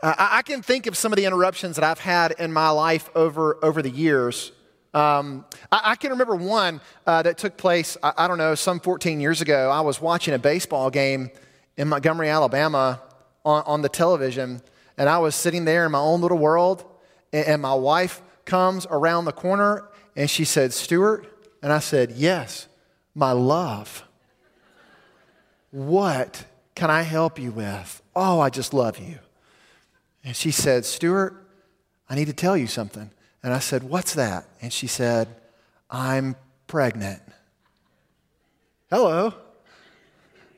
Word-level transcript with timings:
I, 0.02 0.42
can 0.42 0.64
think 0.64 0.88
of 0.88 0.98
some 0.98 1.12
of 1.12 1.18
the 1.18 1.26
interruptions 1.26 1.76
that 1.76 1.84
I've 1.84 2.00
had 2.00 2.32
in 2.40 2.52
my 2.52 2.70
life 2.70 3.10
over, 3.14 3.64
over 3.64 3.84
the 3.84 3.92
years. 3.92 4.52
Um, 4.94 5.46
I, 5.72 5.92
I, 5.92 5.96
can 5.96 6.10
remember 6.12 6.36
one 6.36 6.82
uh, 7.08 7.22
that 7.22 7.38
took 7.38 7.56
place, 7.56 7.96
I, 8.04 8.12
I, 8.18 8.28
don't 8.28 8.38
know, 8.38 8.56
some 8.56 8.80
14 8.80 9.22
years 9.22 9.40
ago. 9.40 9.70
I 9.70 9.80
was 9.82 10.02
watching 10.02 10.34
a 10.34 10.40
baseball 10.40 10.90
game 10.90 11.32
in 11.78 11.88
Montgomery, 11.88 12.28
Alabama 12.28 13.02
on, 13.46 13.64
on 13.66 13.82
the 13.82 13.90
television, 13.90 14.62
and 14.98 15.08
I 15.08 15.20
was 15.20 15.34
sitting 15.34 15.64
there 15.64 15.86
in 15.86 15.94
my 15.94 16.00
own 16.00 16.20
little 16.20 16.38
world, 16.38 16.84
and, 17.32 17.48
and 17.48 17.62
my 17.62 17.74
wife 17.74 18.22
comes 18.46 18.86
around 18.90 19.26
the 19.26 19.32
corner 19.32 19.88
and 20.16 20.30
she 20.30 20.46
said, 20.46 20.74
Stuart? 20.74 21.26
And 21.62 21.72
I 21.72 21.80
said, 21.80 22.12
Yes, 22.12 22.68
my 23.16 23.32
love. 23.32 24.08
What 25.72 26.46
can 26.76 26.90
I 26.90 27.04
help 27.04 27.40
you 27.40 27.52
with? 27.52 28.02
Oh, 28.16 28.40
I 28.40 28.50
just 28.50 28.74
love 28.74 29.00
you. 29.00 29.20
And 30.24 30.36
she 30.36 30.52
said, 30.52 30.86
Stuart, 30.86 31.36
I 32.10 32.16
need 32.16 32.28
to 32.28 32.34
tell 32.34 32.58
you 32.58 32.68
something. 32.68 33.12
And 33.44 33.54
I 33.54 33.60
said, 33.60 33.84
What's 33.84 34.14
that? 34.16 34.46
And 34.62 34.72
she 34.72 34.88
said, 34.88 35.28
I'm 35.90 36.36
pregnant. 36.68 37.22
Hello. 38.90 39.34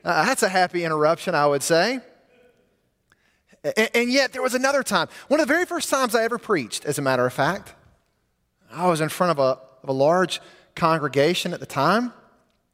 Uh, 0.04 0.24
that's 0.26 0.42
a 0.42 0.48
happy 0.48 0.84
interruption, 0.84 1.34
I 1.34 1.46
would 1.46 1.62
say. 1.62 2.00
And, 3.64 3.90
and 3.94 4.12
yet, 4.12 4.32
there 4.32 4.42
was 4.42 4.54
another 4.54 4.82
time. 4.82 5.08
One 5.28 5.40
of 5.40 5.48
the 5.48 5.52
very 5.52 5.64
first 5.64 5.88
times 5.88 6.14
I 6.14 6.24
ever 6.24 6.36
preached, 6.36 6.84
as 6.84 6.98
a 6.98 7.02
matter 7.02 7.24
of 7.24 7.32
fact, 7.32 7.72
I 8.70 8.88
was 8.88 9.00
in 9.00 9.08
front 9.08 9.30
of 9.30 9.38
a, 9.38 9.58
of 9.82 9.88
a 9.88 9.92
large 9.92 10.40
congregation 10.74 11.54
at 11.54 11.60
the 11.60 11.66
time. 11.66 12.12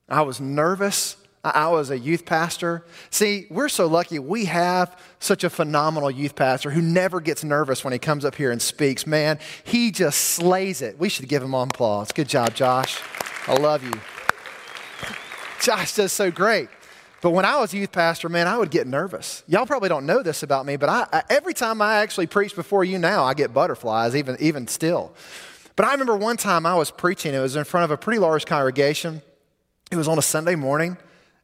I 0.09 0.23
was 0.23 0.41
nervous. 0.41 1.17
I 1.43 1.69
was 1.69 1.91
a 1.91 1.99
youth 1.99 2.27
pastor. 2.27 2.85
See, 3.09 3.47
we're 3.49 3.71
so 3.71 3.87
lucky 3.87 4.19
we 4.19 4.45
have 4.45 5.01
such 5.21 5.43
a 5.43 5.49
phenomenal 5.49 6.11
youth 6.11 6.35
pastor 6.35 6.71
who 6.71 6.83
never 6.83 7.21
gets 7.21 7.43
nervous 7.43 7.83
when 7.83 7.95
he 7.95 7.99
comes 7.99 8.27
up 8.27 8.35
here 8.35 8.51
and 8.51 8.61
speaks. 8.61 9.07
Man, 9.07 9.39
he 9.65 9.91
just 9.91 10.21
slays 10.21 10.83
it. 10.83 10.99
We 10.99 11.09
should 11.09 11.29
give 11.29 11.43
him 11.43 11.55
applause. 11.55 12.13
Good 12.13 12.29
job, 12.29 12.55
Josh. 12.55 13.01
I 13.47 13.55
love 13.55 13.83
you. 13.83 13.93
Josh 15.63 15.95
does 15.95 16.13
so 16.13 16.31
great. 16.31 16.69
But 17.23 17.31
when 17.31 17.45
I 17.45 17.59
was 17.59 17.73
a 17.75 17.79
youth 17.79 17.93
pastor, 17.93 18.29
man, 18.29 18.47
I 18.47 18.57
would 18.57 18.71
get 18.71 18.87
nervous. 18.87 19.43
Y'all 19.47 19.67
probably 19.67 19.89
don't 19.89 20.07
know 20.07 20.23
this 20.23 20.43
about 20.43 20.65
me, 20.65 20.77
but 20.77 20.89
I, 20.89 21.07
I, 21.13 21.23
every 21.29 21.53
time 21.53 21.83
I 21.83 21.97
actually 21.97 22.27
preach 22.27 22.55
before 22.55 22.83
you 22.83 22.99
now, 22.99 23.25
I 23.25 23.35
get 23.35 23.53
butterflies, 23.53 24.17
even, 24.17 24.37
even 24.41 24.67
still. 24.67 25.13
But 25.77 25.87
I 25.87 25.93
remember 25.93 26.17
one 26.17 26.37
time 26.39 26.65
I 26.65 26.75
was 26.75 26.91
preaching, 26.91 27.35
it 27.35 27.41
was 27.41 27.57
in 27.57 27.65
front 27.65 27.85
of 27.85 27.91
a 27.91 27.97
pretty 27.97 28.19
large 28.19 28.47
congregation. 28.47 29.23
It 29.91 29.97
was 29.97 30.09
on 30.09 30.19
a 30.19 30.23
Sunday 30.23 30.55
morning. 30.55 30.97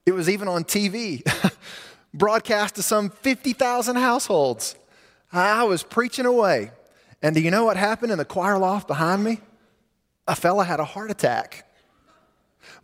It 0.06 0.14
was 0.14 0.30
even 0.30 0.46
on 0.46 0.62
TV, 0.62 1.22
broadcast 2.14 2.76
to 2.76 2.82
some 2.82 3.10
50,000 3.10 3.96
households. 3.96 4.76
I 5.32 5.64
was 5.64 5.82
preaching 5.82 6.26
away. 6.26 6.70
And 7.22 7.34
do 7.34 7.40
you 7.40 7.50
know 7.50 7.64
what 7.64 7.76
happened 7.76 8.12
in 8.12 8.18
the 8.18 8.24
choir 8.24 8.56
loft 8.56 8.86
behind 8.86 9.24
me? 9.24 9.40
A 10.28 10.36
fella 10.36 10.64
had 10.64 10.78
a 10.78 10.84
heart 10.84 11.10
attack. 11.10 11.68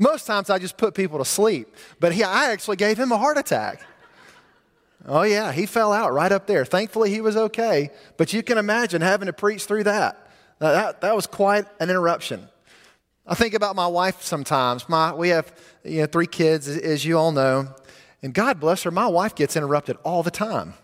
Most 0.00 0.26
times 0.26 0.50
I 0.50 0.58
just 0.58 0.76
put 0.76 0.94
people 0.94 1.18
to 1.18 1.24
sleep, 1.24 1.74
but 2.00 2.12
he, 2.12 2.24
I 2.24 2.50
actually 2.50 2.76
gave 2.76 2.98
him 2.98 3.12
a 3.12 3.18
heart 3.18 3.38
attack. 3.38 3.80
Oh, 5.06 5.22
yeah, 5.22 5.52
he 5.52 5.66
fell 5.66 5.92
out 5.92 6.12
right 6.12 6.30
up 6.32 6.46
there. 6.46 6.64
Thankfully, 6.64 7.10
he 7.10 7.20
was 7.20 7.36
okay, 7.36 7.90
but 8.16 8.32
you 8.32 8.42
can 8.42 8.58
imagine 8.58 9.00
having 9.00 9.26
to 9.26 9.32
preach 9.32 9.64
through 9.64 9.84
that. 9.84 10.28
That, 10.58 11.00
that 11.00 11.14
was 11.14 11.26
quite 11.28 11.66
an 11.80 11.88
interruption. 11.88 12.48
I 13.26 13.34
think 13.34 13.54
about 13.54 13.76
my 13.76 13.86
wife 13.86 14.22
sometimes. 14.22 14.88
My, 14.88 15.14
we 15.14 15.28
have 15.28 15.52
you 15.84 16.00
know, 16.00 16.06
three 16.06 16.26
kids, 16.26 16.68
as 16.68 17.04
you 17.04 17.16
all 17.16 17.32
know. 17.32 17.68
And 18.22 18.34
God 18.34 18.60
bless 18.60 18.82
her, 18.84 18.90
my 18.90 19.06
wife 19.06 19.34
gets 19.34 19.56
interrupted 19.56 19.96
all 20.04 20.22
the 20.22 20.30
time. 20.30 20.74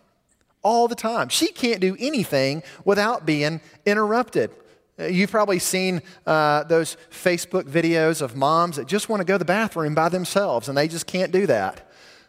All 0.63 0.89
the 0.89 0.95
time. 0.95 1.29
She 1.29 1.49
can't 1.49 1.81
do 1.81 1.97
anything 1.99 2.63
without 2.85 3.25
being 3.25 3.61
interrupted. 3.87 4.51
You've 4.99 5.31
probably 5.31 5.61
seen 5.61 6.03
uh, 6.27 6.65
those 6.65 6.97
Facebook 7.11 7.65
videos 7.65 8.21
of 8.21 8.35
moms 8.35 8.77
that 8.77 8.89
just 8.89 9.09
want 9.09 9.21
to 9.21 9.25
go 9.25 9.35
to 9.35 9.39
the 9.39 9.45
bathroom 9.45 9.95
by 9.95 10.09
themselves 10.09 10.69
and 10.69 10.77
they 10.77 10.89
just 10.89 11.07
can't 11.07 11.31
do 11.31 11.47
that. 11.47 11.89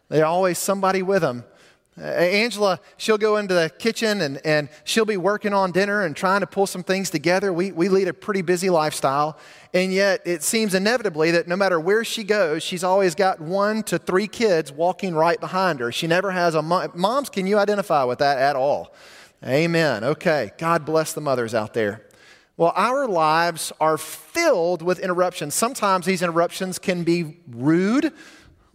There's 0.09 0.23
always 0.23 0.59
somebody 0.59 1.01
with 1.01 1.23
them 1.23 1.43
uh, 1.99 2.03
Angela, 2.03 2.79
she'll 2.97 3.17
go 3.17 3.37
into 3.37 3.53
the 3.53 3.69
kitchen 3.77 4.21
and, 4.21 4.39
and 4.45 4.69
she'll 4.85 5.05
be 5.05 5.17
working 5.17 5.53
on 5.53 5.71
dinner 5.71 6.03
and 6.03 6.15
trying 6.15 6.39
to 6.39 6.47
pull 6.47 6.65
some 6.65 6.83
things 6.83 7.09
together. 7.09 7.51
We, 7.51 7.71
we 7.71 7.89
lead 7.89 8.07
a 8.07 8.13
pretty 8.13 8.41
busy 8.41 8.69
lifestyle. 8.69 9.37
And 9.73 9.93
yet, 9.93 10.21
it 10.25 10.41
seems 10.41 10.73
inevitably 10.73 11.31
that 11.31 11.47
no 11.47 11.55
matter 11.55 11.79
where 11.79 12.03
she 12.03 12.23
goes, 12.23 12.63
she's 12.63 12.83
always 12.83 13.15
got 13.15 13.41
one 13.41 13.83
to 13.83 13.99
three 13.99 14.27
kids 14.27 14.71
walking 14.71 15.13
right 15.13 15.39
behind 15.39 15.79
her. 15.79 15.91
She 15.91 16.07
never 16.07 16.31
has 16.31 16.55
a 16.55 16.61
mom. 16.61 16.91
Moms, 16.95 17.29
can 17.29 17.45
you 17.45 17.57
identify 17.57 18.03
with 18.03 18.19
that 18.19 18.37
at 18.37 18.55
all? 18.55 18.93
Amen. 19.45 20.03
Okay. 20.03 20.51
God 20.57 20.85
bless 20.85 21.13
the 21.13 21.21
mothers 21.21 21.53
out 21.53 21.73
there. 21.73 22.05
Well, 22.57 22.73
our 22.75 23.07
lives 23.07 23.71
are 23.79 23.97
filled 23.97 24.81
with 24.81 24.99
interruptions. 24.99 25.55
Sometimes 25.55 26.05
these 26.05 26.21
interruptions 26.21 26.77
can 26.77 27.03
be 27.03 27.37
rude. 27.47 28.11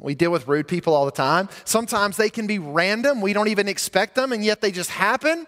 We 0.05 0.15
deal 0.15 0.31
with 0.31 0.47
rude 0.47 0.69
people 0.69 0.95
all 0.95 1.07
the 1.07 1.11
time. 1.11 1.49
Sometimes 1.65 2.19
they 2.19 2.29
can 2.29 2.47
be 2.47 2.59
random. 2.59 3.23
We 3.23 3.33
don't 3.33 3.49
even 3.49 3.69
expect 3.69 4.15
them, 4.15 4.33
and 4.33 4.45
yet 4.45 4.61
they 4.61 4.71
just 4.71 4.91
happen. 4.91 5.47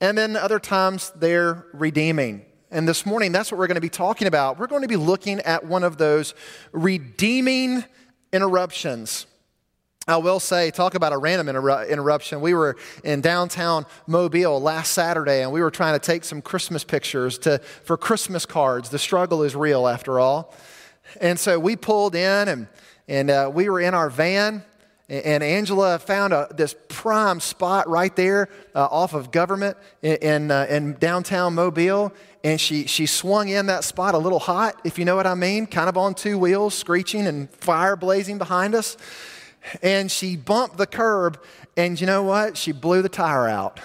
And 0.00 0.16
then 0.16 0.36
other 0.36 0.60
times 0.60 1.12
they're 1.16 1.66
redeeming. 1.72 2.46
And 2.70 2.88
this 2.88 3.04
morning, 3.04 3.32
that's 3.32 3.50
what 3.50 3.58
we're 3.58 3.66
going 3.66 3.74
to 3.74 3.80
be 3.80 3.88
talking 3.88 4.28
about. 4.28 4.60
We're 4.60 4.68
going 4.68 4.82
to 4.82 4.88
be 4.88 4.96
looking 4.96 5.40
at 5.40 5.66
one 5.66 5.82
of 5.82 5.98
those 5.98 6.34
redeeming 6.70 7.84
interruptions. 8.32 9.26
I 10.06 10.18
will 10.18 10.38
say, 10.38 10.70
talk 10.70 10.94
about 10.94 11.12
a 11.12 11.18
random 11.18 11.48
interruption. 11.48 12.40
We 12.40 12.54
were 12.54 12.76
in 13.02 13.20
downtown 13.20 13.86
Mobile 14.06 14.60
last 14.60 14.92
Saturday 14.92 15.42
and 15.42 15.52
we 15.52 15.60
were 15.60 15.70
trying 15.70 15.98
to 15.98 16.04
take 16.04 16.24
some 16.24 16.40
Christmas 16.42 16.84
pictures 16.84 17.38
to, 17.38 17.58
for 17.58 17.96
Christmas 17.96 18.46
cards. 18.46 18.88
The 18.88 18.98
struggle 18.98 19.42
is 19.42 19.54
real, 19.54 19.86
after 19.86 20.18
all. 20.18 20.54
And 21.20 21.38
so 21.38 21.58
we 21.58 21.76
pulled 21.76 22.14
in 22.14 22.48
and 22.48 22.68
and 23.10 23.28
uh, 23.28 23.50
we 23.52 23.68
were 23.68 23.80
in 23.80 23.92
our 23.92 24.08
van, 24.08 24.62
and 25.08 25.42
Angela 25.42 25.98
found 25.98 26.32
a, 26.32 26.46
this 26.54 26.76
prime 26.88 27.40
spot 27.40 27.88
right 27.88 28.14
there 28.14 28.48
uh, 28.72 28.84
off 28.84 29.14
of 29.14 29.32
government 29.32 29.76
in, 30.00 30.16
in, 30.16 30.50
uh, 30.52 30.66
in, 30.70 30.94
downtown 30.94 31.56
Mobile. 31.56 32.12
And 32.44 32.60
she, 32.60 32.86
she 32.86 33.06
swung 33.06 33.48
in 33.48 33.66
that 33.66 33.82
spot 33.82 34.14
a 34.14 34.18
little 34.18 34.38
hot, 34.38 34.80
if 34.84 34.96
you 34.96 35.04
know 35.04 35.16
what 35.16 35.26
I 35.26 35.34
mean, 35.34 35.66
kind 35.66 35.88
of 35.88 35.96
on 35.96 36.14
two 36.14 36.38
wheels, 36.38 36.72
screeching 36.74 37.26
and 37.26 37.50
fire 37.50 37.96
blazing 37.96 38.38
behind 38.38 38.76
us. 38.76 38.96
And 39.82 40.08
she 40.10 40.36
bumped 40.36 40.78
the 40.78 40.86
curb, 40.86 41.42
and 41.76 42.00
you 42.00 42.06
know 42.06 42.22
what? 42.22 42.56
She 42.56 42.70
blew 42.70 43.02
the 43.02 43.08
tire 43.08 43.48
out. 43.48 43.80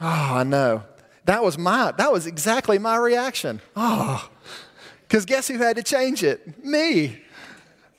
Oh, 0.00 0.34
I 0.34 0.42
know. 0.42 0.82
That 1.26 1.44
was 1.44 1.56
my, 1.56 1.92
that 1.92 2.12
was 2.12 2.26
exactly 2.26 2.78
my 2.80 2.96
reaction. 2.96 3.60
Oh, 3.76 4.28
because 5.02 5.24
guess 5.24 5.46
who 5.46 5.58
had 5.58 5.76
to 5.76 5.84
change 5.84 6.24
it? 6.24 6.64
Me. 6.64 7.22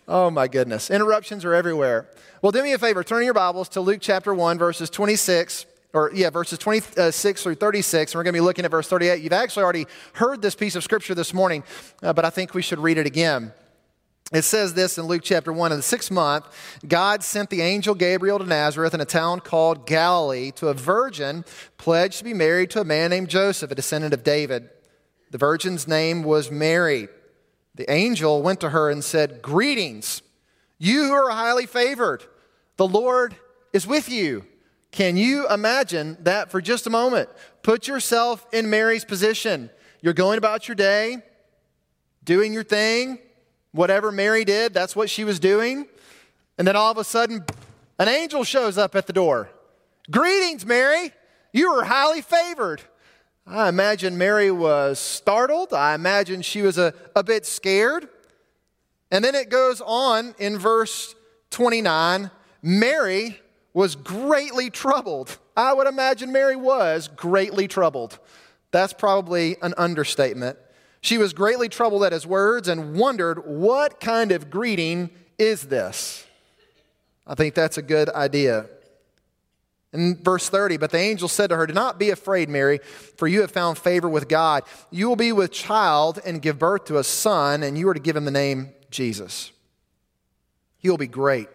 Oh 0.08 0.30
my 0.30 0.48
goodness. 0.48 0.90
Interruptions 0.90 1.44
are 1.44 1.54
everywhere. 1.54 2.08
Well, 2.42 2.54
do 2.54 2.64
me 2.64 2.72
a 2.72 2.78
favor, 2.78 3.04
turn 3.04 3.26
your 3.26 3.34
Bibles 3.34 3.68
to 3.70 3.82
Luke 3.82 4.00
chapter 4.02 4.34
1, 4.34 4.58
verses 4.58 4.90
26. 4.90 5.66
or 5.94 6.12
yeah, 6.14 6.30
verses 6.30 6.58
26 6.60 7.44
through 7.44 7.56
36, 7.56 8.14
and 8.14 8.18
we're 8.18 8.24
going 8.24 8.34
to 8.34 8.38
be 8.38 8.42
looking 8.42 8.64
at 8.64 8.72
verse 8.72 8.88
38. 8.88 9.22
You've 9.22 9.34
actually 9.34 9.64
already 9.64 9.86
heard 10.14 10.42
this 10.42 10.56
piece 10.56 10.76
of 10.76 10.84
scripture 10.84 11.14
this 11.14 11.34
morning, 11.34 11.64
uh, 12.02 12.14
but 12.14 12.24
I 12.24 12.30
think 12.30 12.54
we 12.54 12.62
should 12.62 12.80
read 12.80 12.98
it 12.98 13.06
again. 13.06 13.52
It 14.32 14.44
says 14.44 14.74
this 14.74 14.98
in 14.98 15.06
Luke 15.06 15.24
chapter 15.24 15.52
1 15.52 15.72
In 15.72 15.78
the 15.78 15.84
sixth 15.84 16.12
month, 16.12 16.46
God 16.88 17.24
sent 17.24 17.50
the 17.50 17.62
angel 17.62 17.96
Gabriel 17.96 18.40
to 18.40 18.46
Nazareth 18.46 18.94
in 18.94 19.02
a 19.02 19.06
town 19.06 19.40
called 19.42 19.88
Galilee 19.88 20.52
to 20.52 20.68
a 20.68 20.74
virgin 20.74 21.44
pledged 21.78 22.20
to 22.20 22.24
be 22.24 22.34
married 22.34 22.70
to 22.72 22.82
a 22.82 22.86
man 22.86 23.10
named 23.10 23.30
Joseph, 23.30 23.72
a 23.72 23.76
descendant 23.76 24.14
of 24.14 24.24
David. 24.24 24.70
The 25.32 25.38
virgin's 25.38 25.88
name 25.88 26.24
was 26.24 26.52
Mary. 26.52 27.10
The 27.78 27.90
angel 27.92 28.42
went 28.42 28.60
to 28.62 28.70
her 28.70 28.90
and 28.90 29.04
said, 29.04 29.42
Greetings, 29.42 30.22
you 30.78 31.06
who 31.06 31.14
are 31.14 31.32
highly 31.32 31.66
favored. 31.66 32.24
The 32.76 32.88
Lord 32.88 33.36
is 33.74 33.88
with 33.88 34.10
you. 34.10 34.46
Can 34.92 35.18
you 35.18 35.48
imagine 35.50 36.18
that 36.22 36.52
for 36.52 36.62
just 36.62 36.88
a 36.88 36.90
moment? 36.90 37.30
Put 37.64 37.88
yourself 37.88 38.46
in 38.52 38.70
Mary's 38.70 39.06
position. 39.06 39.70
You're 40.02 40.14
going 40.14 40.38
about 40.38 40.68
your 40.68 40.76
day, 40.76 41.18
doing 42.24 42.54
your 42.54 42.64
thing 42.64 43.20
Whatever 43.78 44.12
Mary 44.12 44.44
did, 44.44 44.74
that's 44.74 44.96
what 44.96 45.08
she 45.08 45.24
was 45.24 45.40
doing. 45.40 45.88
And 46.58 46.68
then 46.68 46.76
all 46.76 46.92
of 46.92 46.98
a 46.98 47.04
sudden, 47.04 47.46
an 48.00 48.08
angel 48.08 48.44
shows 48.44 48.76
up 48.76 48.96
at 48.96 49.06
the 49.06 49.14
door. 49.14 49.52
Greetings, 50.10 50.66
Mary. 50.66 51.12
You 51.54 51.70
are 51.74 51.84
highly 51.84 52.22
favored. 52.22 52.82
I 53.50 53.70
imagine 53.70 54.18
Mary 54.18 54.52
was 54.52 55.00
startled. 55.00 55.74
I 55.74 55.96
imagine 55.96 56.42
she 56.42 56.62
was 56.62 56.78
a, 56.78 56.94
a 57.16 57.24
bit 57.24 57.46
scared. 57.46 58.10
And 59.10 59.24
then 59.24 59.36
it 59.36 59.50
goes 59.50 59.82
on 59.82 60.36
in 60.38 60.58
verse 60.58 61.16
29 61.52 62.30
Mary 62.62 63.40
was 63.74 63.96
greatly 63.96 64.70
troubled. 64.70 65.38
I 65.56 65.72
would 65.72 65.88
imagine 65.88 66.32
Mary 66.32 66.56
was 66.56 67.08
greatly 67.08 67.68
troubled. 67.68 68.20
That's 68.72 68.92
probably 68.92 69.56
an 69.62 69.74
understatement. 69.78 70.58
She 71.00 71.18
was 71.18 71.32
greatly 71.32 71.70
troubled 71.70 72.04
at 72.04 72.12
his 72.12 72.28
words 72.28 72.68
and 72.68 72.96
wondered, 72.96 73.46
What 73.46 74.02
kind 74.02 74.32
of 74.32 74.50
greeting 74.50 75.12
is 75.38 75.68
this? 75.68 76.26
I 77.26 77.36
think 77.36 77.54
that's 77.54 77.78
a 77.78 77.82
good 77.82 78.10
idea. 78.10 78.66
In 79.94 80.22
verse 80.22 80.50
30, 80.50 80.78
but 80.78 80.92
the 80.92 80.98
angel 80.98 81.30
said 81.30 81.50
to 81.50 81.56
her, 81.56 81.66
Do 81.66 81.74
not 81.74 81.98
be 81.98 82.10
afraid, 82.10 82.50
Mary, 82.50 82.80
for 82.80 83.28
you 83.28 83.42
have 83.42 83.52
found 83.52 83.78
favor 83.78 84.10
with 84.10 84.28
God. 84.28 84.64
You 84.92 85.08
will 85.08 85.16
be 85.16 85.32
with 85.32 85.52
child 85.52 86.20
and 86.26 86.42
give 86.42 86.60
birth 86.60 86.86
to 86.86 86.98
a 86.98 87.04
son, 87.04 87.64
and 87.64 87.78
you 87.78 87.88
are 87.88 87.94
to 87.94 88.00
give 88.00 88.16
him 88.16 88.26
the 88.26 88.32
name 88.32 88.74
Jesus. 88.92 89.52
He 90.78 90.90
will 90.90 90.98
be 90.98 91.08
great. 91.08 91.48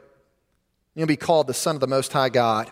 He'll 0.94 1.06
be 1.06 1.16
called 1.16 1.46
the 1.46 1.54
Son 1.54 1.76
of 1.76 1.80
the 1.80 1.86
Most 1.86 2.12
High 2.12 2.28
God. 2.30 2.70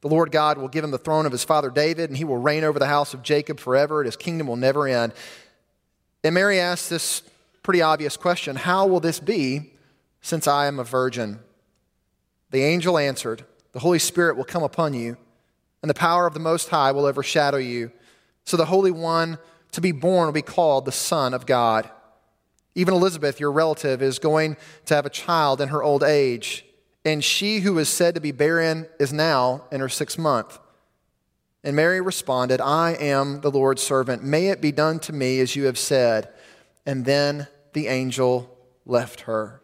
The 0.00 0.08
Lord 0.08 0.30
God 0.30 0.58
will 0.58 0.68
give 0.68 0.84
him 0.84 0.90
the 0.90 0.98
throne 0.98 1.26
of 1.26 1.32
his 1.32 1.44
father 1.44 1.70
David, 1.70 2.10
and 2.10 2.16
he 2.16 2.24
will 2.24 2.36
reign 2.36 2.64
over 2.64 2.78
the 2.78 2.86
house 2.86 3.14
of 3.14 3.22
Jacob 3.22 3.60
forever, 3.60 4.00
and 4.00 4.06
his 4.06 4.16
kingdom 4.16 4.46
will 4.46 4.56
never 4.56 4.86
end. 4.86 5.12
And 6.24 6.34
Mary 6.34 6.58
asked 6.58 6.90
this 6.90 7.22
pretty 7.62 7.82
obvious 7.82 8.16
question 8.16 8.56
How 8.56 8.86
will 8.86 9.00
this 9.00 9.20
be 9.20 9.72
since 10.20 10.46
I 10.46 10.66
am 10.66 10.78
a 10.78 10.84
virgin? 10.84 11.40
The 12.50 12.62
angel 12.62 12.98
answered, 12.98 13.44
The 13.76 13.80
Holy 13.80 13.98
Spirit 13.98 14.38
will 14.38 14.44
come 14.44 14.62
upon 14.62 14.94
you, 14.94 15.18
and 15.82 15.90
the 15.90 15.94
power 15.94 16.26
of 16.26 16.32
the 16.32 16.40
Most 16.40 16.70
High 16.70 16.92
will 16.92 17.04
overshadow 17.04 17.58
you. 17.58 17.92
So 18.46 18.56
the 18.56 18.64
Holy 18.64 18.90
One 18.90 19.36
to 19.72 19.82
be 19.82 19.92
born 19.92 20.24
will 20.24 20.32
be 20.32 20.40
called 20.40 20.86
the 20.86 20.92
Son 20.92 21.34
of 21.34 21.44
God. 21.44 21.90
Even 22.74 22.94
Elizabeth, 22.94 23.38
your 23.38 23.52
relative, 23.52 24.00
is 24.00 24.18
going 24.18 24.56
to 24.86 24.94
have 24.94 25.04
a 25.04 25.10
child 25.10 25.60
in 25.60 25.68
her 25.68 25.82
old 25.82 26.02
age, 26.02 26.64
and 27.04 27.22
she 27.22 27.58
who 27.58 27.78
is 27.78 27.90
said 27.90 28.14
to 28.14 28.20
be 28.22 28.32
barren 28.32 28.88
is 28.98 29.12
now 29.12 29.64
in 29.70 29.82
her 29.82 29.90
sixth 29.90 30.16
month. 30.16 30.58
And 31.62 31.76
Mary 31.76 32.00
responded, 32.00 32.62
I 32.62 32.92
am 32.92 33.42
the 33.42 33.50
Lord's 33.50 33.82
servant. 33.82 34.24
May 34.24 34.46
it 34.46 34.62
be 34.62 34.72
done 34.72 35.00
to 35.00 35.12
me 35.12 35.38
as 35.40 35.54
you 35.54 35.64
have 35.64 35.78
said. 35.78 36.30
And 36.86 37.04
then 37.04 37.46
the 37.74 37.88
angel 37.88 38.58
left 38.86 39.20
her. 39.20 39.60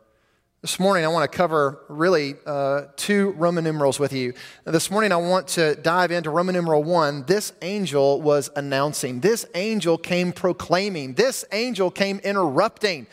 This 0.63 0.79
morning, 0.79 1.05
I 1.05 1.09
want 1.09 1.29
to 1.29 1.37
cover 1.37 1.81
really 1.89 2.37
uh, 2.47 2.83
two 2.95 3.31
Roman 3.31 3.65
numerals 3.65 3.99
with 3.99 4.13
you. 4.13 4.33
This 4.65 4.93
morning, 4.93 5.11
I 5.11 5.17
want 5.17 5.49
to 5.49 5.75
dive 5.75 6.13
into 6.13 6.31
Roman 6.31 6.55
numeral 6.55 6.85
one. 6.85 7.25
This 7.25 7.53
angel 7.63 8.23
was 8.23 8.49
announcing, 8.55 9.19
this 9.19 9.45
angel 9.57 9.99
came 9.99 10.31
proclaiming, 10.31 11.15
this 11.15 11.45
angel 11.51 11.91
came 11.91 12.21
interrupting. 12.21 13.09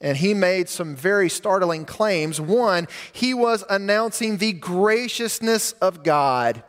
And 0.00 0.16
he 0.16 0.34
made 0.34 0.68
some 0.68 0.96
very 0.96 1.30
startling 1.30 1.84
claims. 1.84 2.40
One, 2.40 2.88
he 3.12 3.32
was 3.32 3.62
announcing 3.70 4.38
the 4.38 4.52
graciousness 4.52 5.74
of 5.74 6.02
God. 6.02 6.64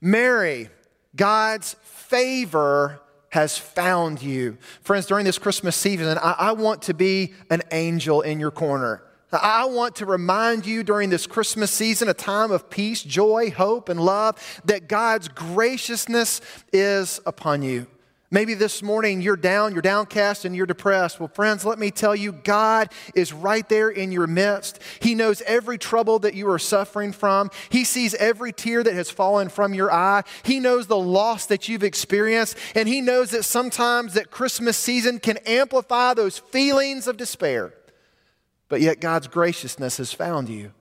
Mary, 0.00 0.70
God's 1.14 1.76
favor 1.84 3.00
has 3.28 3.56
found 3.56 4.22
you. 4.22 4.58
Friends, 4.82 5.06
during 5.06 5.24
this 5.24 5.38
Christmas 5.38 5.76
season, 5.76 6.18
I, 6.18 6.34
I, 6.36 6.52
want 6.52 6.82
to 6.82 6.94
be 6.94 7.34
an 7.48 7.62
angel 7.70 8.22
in 8.22 8.40
your 8.40 8.50
corner. 8.50 9.04
I 9.32 9.64
want 9.66 9.96
to 9.96 10.06
remind 10.06 10.66
you 10.66 10.82
during 10.82 11.10
this 11.10 11.26
Christmas 11.26 11.70
season, 11.70 12.08
a 12.08 12.14
time 12.14 12.50
of 12.50 12.68
peace, 12.70 13.02
joy, 13.02 13.50
hope, 13.50 13.88
and 13.88 14.00
love, 14.00 14.60
that 14.64 14.88
God's 14.88 15.28
graciousness 15.28 16.40
is 16.72 17.20
upon 17.26 17.62
you. 17.62 17.86
Maybe 18.32 18.54
this 18.54 18.80
morning 18.80 19.20
you're 19.20 19.36
down, 19.36 19.72
you're 19.72 19.82
downcast, 19.82 20.44
and 20.44 20.54
you're 20.54 20.66
depressed. 20.66 21.18
Well, 21.18 21.28
friends, 21.28 21.64
let 21.64 21.80
me 21.80 21.90
tell 21.90 22.14
you, 22.14 22.30
God 22.30 22.92
is 23.12 23.32
right 23.32 23.68
there 23.68 23.90
in 23.90 24.12
your 24.12 24.28
midst. 24.28 24.78
He 25.00 25.16
knows 25.16 25.42
every 25.42 25.78
trouble 25.78 26.20
that 26.20 26.34
you 26.34 26.48
are 26.48 26.58
suffering 26.58 27.10
from. 27.10 27.50
He 27.70 27.82
sees 27.82 28.14
every 28.14 28.52
tear 28.52 28.84
that 28.84 28.94
has 28.94 29.10
fallen 29.10 29.48
from 29.48 29.74
your 29.74 29.92
eye. 29.92 30.22
He 30.44 30.60
knows 30.60 30.86
the 30.86 30.96
loss 30.96 31.46
that 31.46 31.68
you've 31.68 31.82
experienced, 31.82 32.56
and 32.76 32.88
He 32.88 33.00
knows 33.00 33.32
that 33.32 33.44
sometimes 33.44 34.14
that 34.14 34.30
Christmas 34.30 34.76
season 34.76 35.18
can 35.18 35.38
amplify 35.38 36.14
those 36.14 36.38
feelings 36.38 37.08
of 37.08 37.16
despair. 37.16 37.74
But 38.70 38.80
yet, 38.80 39.00
God's 39.02 39.26
graciousness 39.26 39.98
has 39.98 40.14
found 40.14 40.48
you. 40.48 40.72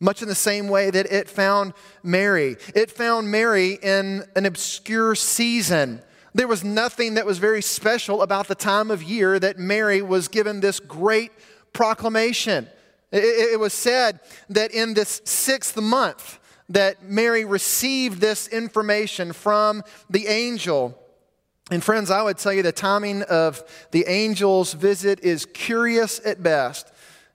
Much 0.00 0.20
in 0.20 0.28
the 0.28 0.34
same 0.34 0.68
way 0.68 0.90
that 0.90 1.10
it 1.10 1.30
found 1.30 1.72
Mary. 2.02 2.56
It 2.74 2.90
found 2.90 3.30
Mary 3.30 3.78
in 3.82 4.24
an 4.36 4.44
obscure 4.44 5.14
season 5.14 6.02
there 6.34 6.48
was 6.48 6.62
nothing 6.62 7.14
that 7.14 7.26
was 7.26 7.38
very 7.38 7.62
special 7.62 8.22
about 8.22 8.48
the 8.48 8.54
time 8.54 8.90
of 8.90 9.02
year 9.02 9.38
that 9.38 9.58
Mary 9.58 10.00
was 10.00 10.28
given 10.28 10.60
this 10.60 10.78
great 10.78 11.32
proclamation. 11.72 12.68
It, 13.12 13.58
was 13.58 13.72
said 13.72 14.20
that 14.48 14.70
in 14.70 14.94
this 14.94 15.20
sixth 15.24 15.76
month, 15.76 16.38
that 16.68 17.02
Mary 17.02 17.44
received 17.44 18.20
this 18.20 18.46
information 18.46 19.32
from 19.32 19.82
the 20.08 20.28
angel. 20.28 20.96
And 21.72 21.82
friends, 21.82 22.12
I 22.12 22.22
would 22.22 22.38
tell 22.38 22.52
you 22.52 22.62
the 22.62 22.70
timing 22.70 23.22
of 23.22 23.64
the 23.90 24.06
angel's 24.06 24.74
visit 24.74 25.18
is 25.20 25.46
curious 25.46 26.20
at 26.24 26.44
best. 26.44 26.92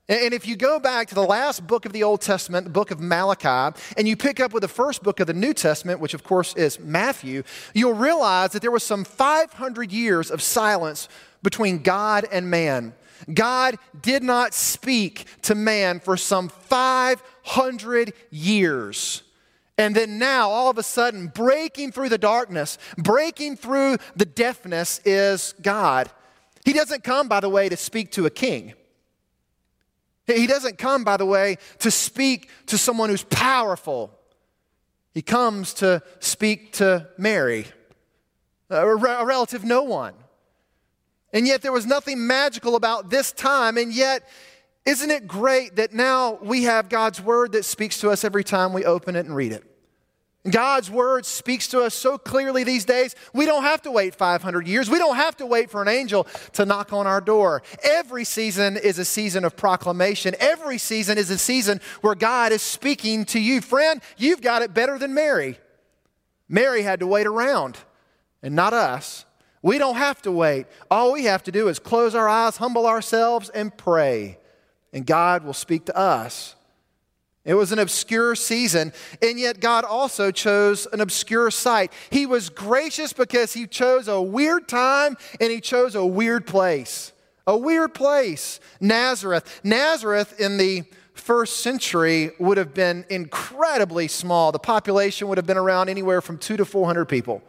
And 0.07 0.35
if 0.35 0.47
you 0.47 0.55
go 0.55 0.79
back 0.79 1.07
to 1.07 1.15
the 1.15 1.23
last 1.23 1.65
book 1.65 1.85
of 1.85 1.91
the 1.91 2.03
Old 2.03 2.21
Testament, 2.21 2.65
the 2.65 2.69
book 2.69 2.91
of 2.91 2.99
Malachi, 2.99 3.75
and 3.97 4.07
you 4.07 4.15
pick 4.15 4.39
up 4.39 4.53
with 4.53 4.61
the 4.61 4.67
first 4.67 5.01
book 5.01 5.19
of 5.19 5.25
the 5.25 5.33
New 5.33 5.53
Testament, 5.53 5.99
which 5.99 6.13
of 6.13 6.23
course 6.23 6.53
is 6.55 6.79
Matthew, 6.79 7.41
you'll 7.73 7.93
realize 7.93 8.51
that 8.51 8.61
there 8.61 8.69
was 8.69 8.83
some 8.83 9.03
500 9.03 9.91
years 9.91 10.29
of 10.29 10.43
silence 10.43 11.09
between 11.41 11.81
God 11.81 12.27
and 12.31 12.51
man. 12.51 12.93
God 13.33 13.77
did 13.99 14.21
not 14.21 14.53
speak 14.53 15.25
to 15.43 15.55
man 15.55 15.99
for 15.99 16.17
some 16.17 16.49
500 16.49 18.13
years. 18.29 19.23
And 19.77 19.95
then 19.95 20.19
now, 20.19 20.49
all 20.51 20.69
of 20.69 20.77
a 20.77 20.83
sudden, 20.83 21.27
breaking 21.27 21.91
through 21.91 22.09
the 22.09 22.17
darkness, 22.19 22.77
breaking 22.97 23.57
through 23.57 23.97
the 24.15 24.25
deafness 24.25 25.01
is 25.03 25.55
God. 25.61 26.11
He 26.63 26.73
doesn't 26.73 27.03
come, 27.03 27.27
by 27.27 27.39
the 27.39 27.49
way, 27.49 27.69
to 27.69 27.75
speak 27.75 28.11
to 28.11 28.27
a 28.27 28.29
king. 28.29 28.75
He 30.27 30.47
doesn't 30.47 30.77
come, 30.77 31.03
by 31.03 31.17
the 31.17 31.25
way, 31.25 31.57
to 31.79 31.91
speak 31.91 32.49
to 32.67 32.77
someone 32.77 33.09
who's 33.09 33.23
powerful. 33.23 34.11
He 35.13 35.21
comes 35.21 35.73
to 35.75 36.01
speak 36.19 36.73
to 36.73 37.07
Mary, 37.17 37.67
a, 38.69 38.95
relative 38.95 39.63
no 39.63 39.83
one. 39.83 40.13
And 41.31 41.45
yet 41.45 41.61
there 41.61 41.71
was 41.71 41.85
nothing 41.85 42.25
magical 42.25 42.75
about 42.75 43.09
this 43.09 43.31
time, 43.31 43.77
and 43.77 43.93
yet 43.93 44.27
isn't 44.85 45.11
it 45.11 45.27
great 45.27 45.75
that 45.75 45.93
now 45.93 46.39
we 46.41 46.63
have 46.63 46.89
God's 46.89 47.21
word 47.21 47.51
that 47.53 47.65
speaks 47.65 47.99
to 48.01 48.09
us 48.09 48.23
every 48.23 48.43
time 48.43 48.71
we 48.71 48.85
open 48.85 49.15
it 49.15 49.25
and 49.25 49.35
read 49.35 49.51
it? 49.51 49.63
God's 50.49 50.91
word 50.91 51.25
speaks 51.25 51.67
to 51.69 51.81
us 51.81 51.95
so 51.95 52.17
clearly 52.17 52.63
these 52.63 52.85
days, 52.85 53.15
we 53.33 53.45
don't 53.45 53.63
have 53.63 53.81
to 53.83 53.91
wait 53.91 54.13
500 54.13 54.67
years. 54.67 54.89
We 54.89 54.99
don't 54.99 55.15
have 55.15 55.35
to 55.37 55.45
wait 55.45 55.71
for 55.71 55.81
an 55.81 55.87
angel 55.87 56.27
to 56.53 56.65
knock 56.65 56.93
on 56.93 57.07
our 57.07 57.21
door. 57.21 57.63
Every 57.83 58.25
season 58.25 58.77
is 58.77 58.99
a 58.99 59.05
season 59.05 59.43
of 59.43 59.55
proclamation. 59.55 60.35
Every 60.39 60.77
season 60.77 61.17
is 61.17 61.29
a 61.31 61.37
season 61.37 61.81
where 62.01 62.15
God 62.15 62.51
is 62.51 62.61
speaking 62.61 63.25
to 63.25 63.39
you. 63.39 63.59
Friend, 63.61 64.01
you've 64.17 64.41
got 64.41 64.61
it 64.61 64.73
better 64.73 64.99
than 64.99 65.13
Mary. 65.13 65.57
Mary 66.47 66.83
had 66.83 66.99
to 66.99 67.07
wait 67.07 67.25
around, 67.25 67.77
and 68.43 68.55
not 68.55 68.73
us. 68.73 69.25
We 69.63 69.79
don't 69.79 69.95
have 69.95 70.21
to 70.21 70.31
wait. 70.31 70.67
All 70.91 71.11
we 71.11 71.23
have 71.23 71.41
to 71.43 71.51
do 71.51 71.69
is 71.69 71.79
close 71.79 72.13
our 72.13 72.29
eyes, 72.29 72.57
humble 72.57 72.85
ourselves, 72.85 73.49
and 73.49 73.75
pray, 73.75 74.37
and 74.93 75.07
God 75.07 75.43
will 75.43 75.53
speak 75.53 75.85
to 75.85 75.97
us. 75.97 76.54
It 77.45 77.53
was 77.53 77.71
an 77.71 77.77
obscure 77.77 78.35
season, 78.35 78.91
and 79.21 79.39
yet 79.39 79.59
God 79.59 79.85
also 79.85 80.31
chose 80.31 80.87
an 80.91 80.99
obscure 80.99 81.51
site. 81.51 81.93
He 82.09 82.25
was 82.25 82.49
gracious 82.49 83.13
because 83.13 83.53
He 83.53 83.67
chose 83.67 84.07
a 84.07 84.19
weird 84.19 84.67
time 84.67 85.15
and 85.39 85.51
He 85.51 85.61
chose 85.61 85.93
a 85.93 86.05
weird 86.05 86.47
place. 86.47 87.13
A 87.47 87.55
weird 87.55 87.93
place, 87.93 88.59
Nazareth. 88.81 89.61
Nazareth 89.63 90.39
in 90.39 90.57
the 90.57 90.83
first 91.13 91.57
century 91.57 92.31
would 92.39 92.57
have 92.57 92.73
been 92.73 93.05
incredibly 93.09 94.07
small. 94.07 94.51
The 94.51 94.57
population 94.57 95.27
would 95.27 95.37
have 95.37 95.45
been 95.45 95.57
around 95.57 95.89
anywhere 95.89 96.21
from 96.21 96.39
two 96.39 96.57
to 96.57 96.65
400 96.65 97.05
people. 97.05 97.43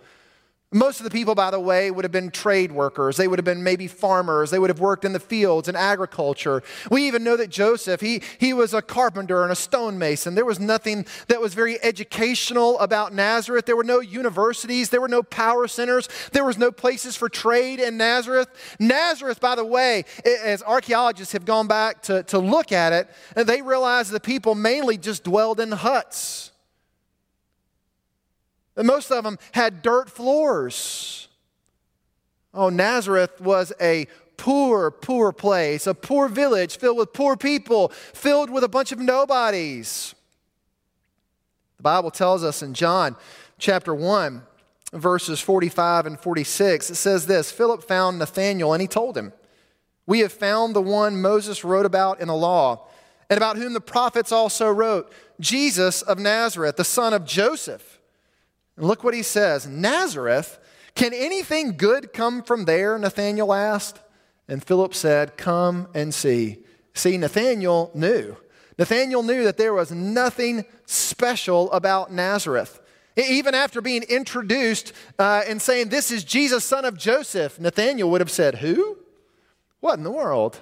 Most 0.73 0.99
of 0.99 1.05
the 1.05 1.11
people, 1.11 1.37
by 1.37 1.53
the 1.53 1.61
way, 1.61 1.93
would 1.93 2.05
have 2.05 2.11
been 2.11 2.33
trade 2.33 2.73
workers. 2.73 3.17
They 3.17 3.29
would 3.29 3.39
have 3.39 3.45
been 3.45 3.63
maybe 3.63 3.87
farmers. 3.87 4.51
They 4.51 4.59
would 4.59 4.69
have 4.69 4.81
worked 4.81 5.05
in 5.05 5.13
the 5.13 5.21
fields 5.21 5.69
and 5.69 5.77
agriculture. 5.77 6.61
We 6.91 7.07
even 7.07 7.23
know 7.23 7.37
that 7.37 7.51
Joseph, 7.51 8.01
he, 8.01 8.21
he 8.39 8.53
was 8.53 8.75
a 8.75 8.83
carpenter 8.83 9.45
and 9.45 9.53
a 9.53 9.55
stonemason. 9.55 10.35
There 10.35 10.45
was 10.45 10.59
nothing 10.59 11.07
that 11.29 11.41
was 11.41 11.55
very 11.55 11.81
educational 11.85 12.81
about 12.81 13.15
Nazareth. 13.15 13.65
There 13.65 13.77
were 13.77 13.85
no 13.85 14.01
universities. 14.01 14.89
There 14.89 15.01
were 15.01 15.07
no 15.07 15.23
power 15.23 15.69
centers. 15.69 16.09
There 16.33 16.45
was 16.45 16.59
no 16.59 16.73
places 16.73 17.15
for 17.15 17.29
trade 17.29 17.79
in 17.79 17.97
Nazareth. 17.97 18.49
Nazareth, 18.81 19.41
by 19.41 19.55
the 19.55 19.65
way, 19.65 20.05
as 20.25 20.65
archaeologists 20.65 21.33
have 21.33 21.45
gone 21.45 21.69
back 21.69 22.03
to, 22.03 22.25
to 22.25 22.41
look 22.41 22.73
at 22.73 22.93
it, 22.93 23.09
they 23.37 23.63
realized 23.63 24.11
the 24.11 24.19
people 24.19 24.57
mainly 24.57 24.99
just 24.99 25.23
dwelled 25.23 25.61
in 25.61 25.71
huts. 25.71 26.51
Most 28.77 29.11
of 29.11 29.25
them 29.25 29.39
had 29.53 29.83
dirt 29.83 30.11
floors. 30.11 31.29
Oh, 32.53 32.69
Nazareth 32.69 33.41
was 33.41 33.73
a 33.81 34.07
poor, 34.37 34.91
poor 34.91 35.33
place, 35.33 35.87
a 35.87 35.95
poor 35.95 36.29
village 36.29 36.79
filled 36.79 36.99
with 36.99 37.13
poor 37.13 37.37
people, 37.37 37.89
filled 37.89 38.51
with 38.51 38.65
a 38.65 38.69
bunch 38.69 38.93
of 38.93 38.99
nobodies. 38.99 40.15
The 41.77 41.83
Bible 41.83 42.11
tells 42.11 42.43
us 42.45 42.63
in 42.63 42.75
John 42.75 43.17
chapter 43.59 43.95
1, 43.95 44.43
verses 44.93 45.41
45 45.41 46.07
and 46.07 46.21
46, 46.21 46.91
it 46.91 46.95
says 46.95 47.27
this 47.27 47.51
Philip 47.51 47.83
found 47.83 48.19
Nathanael 48.19 48.73
and 48.73 48.81
he 48.81 48.89
told 48.89 49.17
him, 49.17 49.33
We 50.07 50.21
have 50.21 50.33
found 50.33 50.75
the 50.75 50.83
one 50.83 51.21
Moses 51.21 51.65
wrote 51.65 51.87
about 51.87 52.21
in 52.21 52.29
the 52.29 52.35
law, 52.35 52.87
and 53.29 53.37
about 53.37 53.57
whom 53.57 53.73
the 53.73 53.81
prophets 53.81 54.33
also 54.33 54.71
wrote, 54.71 55.13
Jesus 55.41 56.03
of 56.03 56.19
Nazareth, 56.19 56.77
the 56.77 56.85
son 56.85 57.13
of 57.13 57.25
Joseph. 57.25 57.96
And 58.77 58.87
look 58.87 59.05
what 59.05 59.15
he 59.15 59.23
says 59.23 59.67
Nazareth, 59.67 60.59
can 60.95 61.13
anything 61.13 61.77
good 61.77 62.13
come 62.13 62.43
from 62.43 62.65
there? 62.65 62.99
Nathanael 62.99 63.53
asked. 63.53 64.01
And 64.49 64.63
Philip 64.65 64.95
said, 64.95 65.37
Come 65.37 65.89
and 65.95 66.15
see. 66.15 66.65
See, 66.95 67.19
Nathanael 67.19 67.91
knew. 67.95 68.37
Nathanael 68.79 69.23
knew 69.23 69.45
that 69.45 69.57
there 69.57 69.75
was 69.75 69.91
nothing 69.91 70.65
special 70.87 71.71
about 71.73 72.13
Nazareth. 72.13 72.81
Even 73.17 73.55
after 73.55 73.81
being 73.81 74.03
introduced 74.05 74.93
uh, 75.19 75.43
and 75.47 75.61
saying, 75.61 75.89
This 75.89 76.11
is 76.11 76.25
Jesus, 76.25 76.65
son 76.65 76.85
of 76.85 76.97
Joseph, 76.97 77.59
Nathanael 77.59 78.11
would 78.11 78.21
have 78.21 78.31
said, 78.31 78.57
Who? 78.57 78.99
What 79.81 79.99
in 79.99 80.05
the 80.05 80.11
world? 80.11 80.61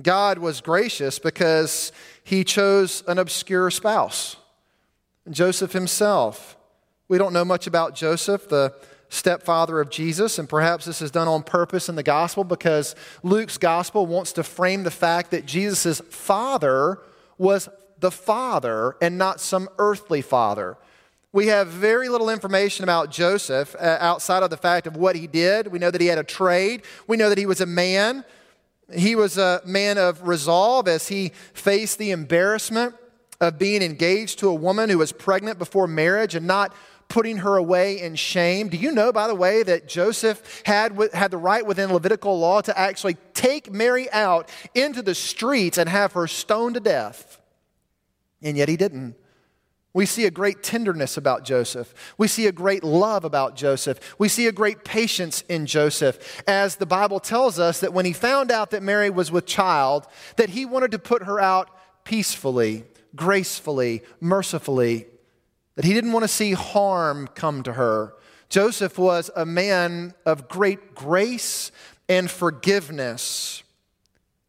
God 0.00 0.38
was 0.38 0.60
gracious 0.60 1.18
because 1.18 1.92
he 2.24 2.44
chose 2.44 3.02
an 3.06 3.18
obscure 3.18 3.70
spouse. 3.70 4.36
Joseph 5.28 5.72
himself. 5.72 6.56
We 7.08 7.18
don't 7.18 7.32
know 7.32 7.44
much 7.44 7.66
about 7.66 7.94
Joseph, 7.94 8.48
the 8.48 8.74
stepfather 9.08 9.80
of 9.80 9.90
Jesus, 9.90 10.38
and 10.38 10.48
perhaps 10.48 10.84
this 10.84 11.02
is 11.02 11.10
done 11.10 11.28
on 11.28 11.42
purpose 11.42 11.88
in 11.88 11.96
the 11.96 12.02
gospel 12.02 12.44
because 12.44 12.94
Luke's 13.22 13.58
gospel 13.58 14.06
wants 14.06 14.32
to 14.34 14.44
frame 14.44 14.84
the 14.84 14.90
fact 14.90 15.32
that 15.32 15.44
Jesus' 15.44 16.00
father 16.08 17.00
was 17.36 17.68
the 17.98 18.10
father 18.10 18.96
and 19.02 19.18
not 19.18 19.40
some 19.40 19.68
earthly 19.78 20.22
father. 20.22 20.78
We 21.32 21.48
have 21.48 21.68
very 21.68 22.08
little 22.08 22.30
information 22.30 22.82
about 22.82 23.10
Joseph 23.10 23.76
uh, 23.78 23.98
outside 24.00 24.42
of 24.42 24.50
the 24.50 24.56
fact 24.56 24.86
of 24.86 24.96
what 24.96 25.16
he 25.16 25.26
did. 25.26 25.68
We 25.68 25.78
know 25.78 25.90
that 25.90 26.00
he 26.00 26.06
had 26.06 26.18
a 26.18 26.24
trade, 26.24 26.82
we 27.06 27.16
know 27.16 27.28
that 27.28 27.38
he 27.38 27.46
was 27.46 27.60
a 27.60 27.66
man. 27.66 28.24
He 28.92 29.14
was 29.14 29.38
a 29.38 29.62
man 29.64 29.98
of 29.98 30.26
resolve 30.26 30.88
as 30.88 31.06
he 31.06 31.30
faced 31.54 31.98
the 31.98 32.10
embarrassment 32.10 32.96
of 33.40 33.58
being 33.58 33.82
engaged 33.82 34.38
to 34.40 34.48
a 34.48 34.54
woman 34.54 34.90
who 34.90 34.98
was 34.98 35.12
pregnant 35.12 35.58
before 35.58 35.86
marriage 35.86 36.34
and 36.34 36.46
not 36.46 36.74
putting 37.08 37.38
her 37.38 37.56
away 37.56 38.00
in 38.00 38.14
shame. 38.14 38.68
Do 38.68 38.76
you 38.76 38.92
know, 38.92 39.12
by 39.12 39.26
the 39.26 39.34
way, 39.34 39.62
that 39.62 39.88
Joseph 39.88 40.62
had, 40.64 40.96
had 41.12 41.30
the 41.30 41.36
right 41.36 41.66
within 41.66 41.92
Levitical 41.92 42.38
law 42.38 42.60
to 42.62 42.78
actually 42.78 43.16
take 43.34 43.70
Mary 43.70 44.10
out 44.12 44.48
into 44.74 45.02
the 45.02 45.14
streets 45.14 45.76
and 45.76 45.88
have 45.88 46.12
her 46.12 46.26
stoned 46.26 46.74
to 46.74 46.80
death? 46.80 47.40
And 48.42 48.56
yet 48.56 48.68
he 48.68 48.76
didn't. 48.76 49.16
We 49.92 50.06
see 50.06 50.24
a 50.24 50.30
great 50.30 50.62
tenderness 50.62 51.16
about 51.16 51.44
Joseph. 51.44 52.14
We 52.16 52.28
see 52.28 52.46
a 52.46 52.52
great 52.52 52.84
love 52.84 53.24
about 53.24 53.56
Joseph. 53.56 54.14
We 54.20 54.28
see 54.28 54.46
a 54.46 54.52
great 54.52 54.84
patience 54.84 55.42
in 55.48 55.66
Joseph. 55.66 56.44
As 56.46 56.76
the 56.76 56.86
Bible 56.86 57.18
tells 57.18 57.58
us 57.58 57.80
that 57.80 57.92
when 57.92 58.04
he 58.04 58.12
found 58.12 58.52
out 58.52 58.70
that 58.70 58.84
Mary 58.84 59.10
was 59.10 59.32
with 59.32 59.46
child, 59.46 60.06
that 60.36 60.50
he 60.50 60.64
wanted 60.64 60.92
to 60.92 61.00
put 61.00 61.24
her 61.24 61.40
out 61.40 61.70
peacefully 62.04 62.84
gracefully, 63.14 64.02
mercifully, 64.20 65.06
that 65.76 65.84
he 65.84 65.94
didn't 65.94 66.12
want 66.12 66.24
to 66.24 66.28
see 66.28 66.52
harm 66.52 67.28
come 67.34 67.62
to 67.62 67.74
her. 67.74 68.14
Joseph 68.48 68.98
was 68.98 69.30
a 69.36 69.46
man 69.46 70.12
of 70.26 70.48
great 70.48 70.94
grace 70.94 71.70
and 72.08 72.30
forgiveness. 72.30 73.62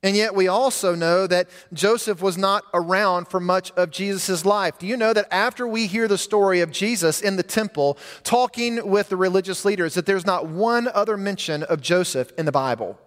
And 0.04 0.16
yet, 0.16 0.34
we 0.34 0.48
also 0.48 0.96
know 0.96 1.28
that 1.28 1.48
Joseph 1.74 2.24
was 2.24 2.36
not 2.36 2.64
around 2.74 3.28
for 3.28 3.40
much 3.40 3.72
of 3.74 3.92
Jesus' 3.92 4.44
life. 4.46 4.80
Do 4.80 4.88
you 4.88 4.98
know 4.98 5.14
that 5.14 5.28
after 5.32 5.68
we 5.68 5.86
hear 5.86 6.08
the 6.08 6.18
story 6.18 6.62
of 6.62 6.72
Jesus 6.72 7.22
in 7.22 7.36
the 7.36 7.44
temple 7.44 8.00
talking 8.24 8.90
with 8.90 9.10
the 9.10 9.16
religious 9.16 9.64
leaders, 9.64 9.94
that 9.94 10.08
there's 10.08 10.26
not 10.26 10.48
one 10.48 10.88
other 10.88 11.18
mention 11.18 11.62
of 11.62 11.82
Joseph 11.82 12.34
in 12.36 12.48
the 12.48 12.52
Bible? 12.52 12.98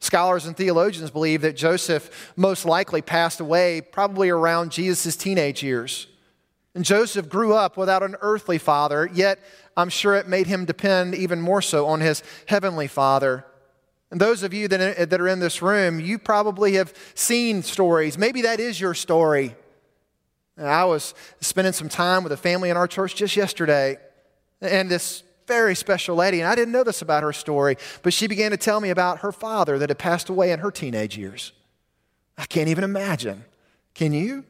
Scholars 0.00 0.46
and 0.46 0.56
theologians 0.56 1.10
believe 1.10 1.40
that 1.42 1.56
Joseph 1.56 2.32
most 2.36 2.64
likely 2.64 3.02
passed 3.02 3.40
away 3.40 3.80
probably 3.80 4.28
around 4.28 4.70
Jesus' 4.70 5.16
teenage 5.16 5.62
years. 5.62 6.06
And 6.74 6.84
Joseph 6.84 7.28
grew 7.28 7.54
up 7.54 7.78
without 7.78 8.02
an 8.02 8.16
earthly 8.20 8.58
father, 8.58 9.08
yet 9.12 9.38
I'm 9.76 9.88
sure 9.88 10.14
it 10.14 10.28
made 10.28 10.46
him 10.46 10.66
depend 10.66 11.14
even 11.14 11.40
more 11.40 11.62
so 11.62 11.86
on 11.86 12.00
his 12.00 12.22
heavenly 12.46 12.86
father. 12.86 13.46
And 14.10 14.20
those 14.20 14.42
of 14.42 14.52
you 14.52 14.68
that, 14.68 15.10
that 15.10 15.20
are 15.20 15.28
in 15.28 15.40
this 15.40 15.62
room, 15.62 15.98
you 15.98 16.18
probably 16.18 16.74
have 16.74 16.92
seen 17.14 17.62
stories. 17.62 18.18
Maybe 18.18 18.42
that 18.42 18.60
is 18.60 18.80
your 18.80 18.94
story. 18.94 19.56
I 20.58 20.84
was 20.84 21.14
spending 21.40 21.72
some 21.72 21.88
time 21.88 22.22
with 22.22 22.32
a 22.32 22.36
family 22.36 22.70
in 22.70 22.76
our 22.76 22.86
church 22.86 23.14
just 23.14 23.36
yesterday, 23.36 23.98
and 24.60 24.90
this 24.90 25.22
very 25.46 25.74
special 25.74 26.16
lady, 26.16 26.40
and 26.40 26.48
I 26.48 26.54
didn't 26.54 26.72
know 26.72 26.84
this 26.84 27.02
about 27.02 27.22
her 27.22 27.32
story, 27.32 27.76
but 28.02 28.12
she 28.12 28.26
began 28.26 28.50
to 28.50 28.56
tell 28.56 28.80
me 28.80 28.90
about 28.90 29.20
her 29.20 29.32
father 29.32 29.78
that 29.78 29.90
had 29.90 29.98
passed 29.98 30.28
away 30.28 30.52
in 30.52 30.60
her 30.60 30.70
teenage 30.70 31.16
years. 31.16 31.52
I 32.36 32.46
can't 32.46 32.68
even 32.68 32.84
imagine. 32.84 33.44
Can 33.94 34.12
you? 34.12 34.44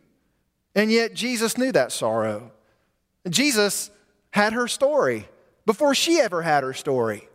And 0.75 0.91
yet, 0.91 1.15
Jesus 1.15 1.57
knew 1.57 1.73
that 1.73 1.93
sorrow. 1.93 2.51
Jesus 3.29 3.91
had 4.31 4.53
her 4.53 4.69
story 4.69 5.29
before 5.65 5.95
she 5.95 6.21
ever 6.21 6.43
had 6.43 6.63
her 6.63 6.75
story. 6.75 7.29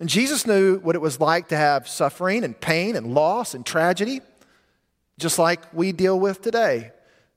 And 0.00 0.08
Jesus 0.08 0.46
knew 0.46 0.78
what 0.78 0.96
it 0.96 1.00
was 1.00 1.20
like 1.20 1.48
to 1.48 1.56
have 1.56 1.86
suffering 1.86 2.44
and 2.44 2.58
pain 2.60 2.96
and 2.96 3.14
loss 3.14 3.54
and 3.54 3.64
tragedy, 3.64 4.20
just 5.18 5.38
like 5.38 5.72
we 5.72 5.92
deal 5.92 6.18
with 6.18 6.42
today. 6.42 6.90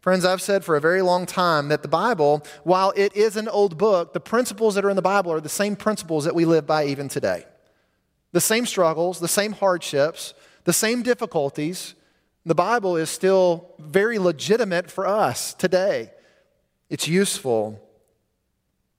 Friends, 0.08 0.24
I've 0.24 0.42
said 0.42 0.64
for 0.64 0.78
a 0.78 0.80
very 0.80 1.02
long 1.02 1.26
time 1.26 1.68
that 1.68 1.82
the 1.82 1.90
Bible, 1.90 2.42
while 2.64 2.94
it 2.96 3.14
is 3.14 3.36
an 3.36 3.50
old 3.50 3.78
book, 3.78 4.14
the 4.14 4.22
principles 4.22 4.76
that 4.76 4.86
are 4.86 4.90
in 4.90 4.96
the 4.96 5.02
Bible 5.02 5.34
are 5.34 5.42
the 5.42 5.50
same 5.50 5.76
principles 5.76 6.24
that 6.24 6.34
we 6.34 6.46
live 6.46 6.66
by 6.66 6.86
even 6.86 7.10
today. 7.10 7.44
The 8.32 8.40
same 8.40 8.66
struggles, 8.66 9.20
the 9.20 9.28
same 9.28 9.52
hardships, 9.52 10.34
the 10.64 10.72
same 10.72 11.04
difficulties. 11.04 11.94
The 12.46 12.56
Bible 12.56 12.96
is 12.96 13.10
still 13.10 13.74
very 13.80 14.18
legitimate 14.18 14.90
for 14.90 15.06
us 15.06 15.54
today. 15.54 16.12
It's 16.90 17.10
useful. 17.10 17.78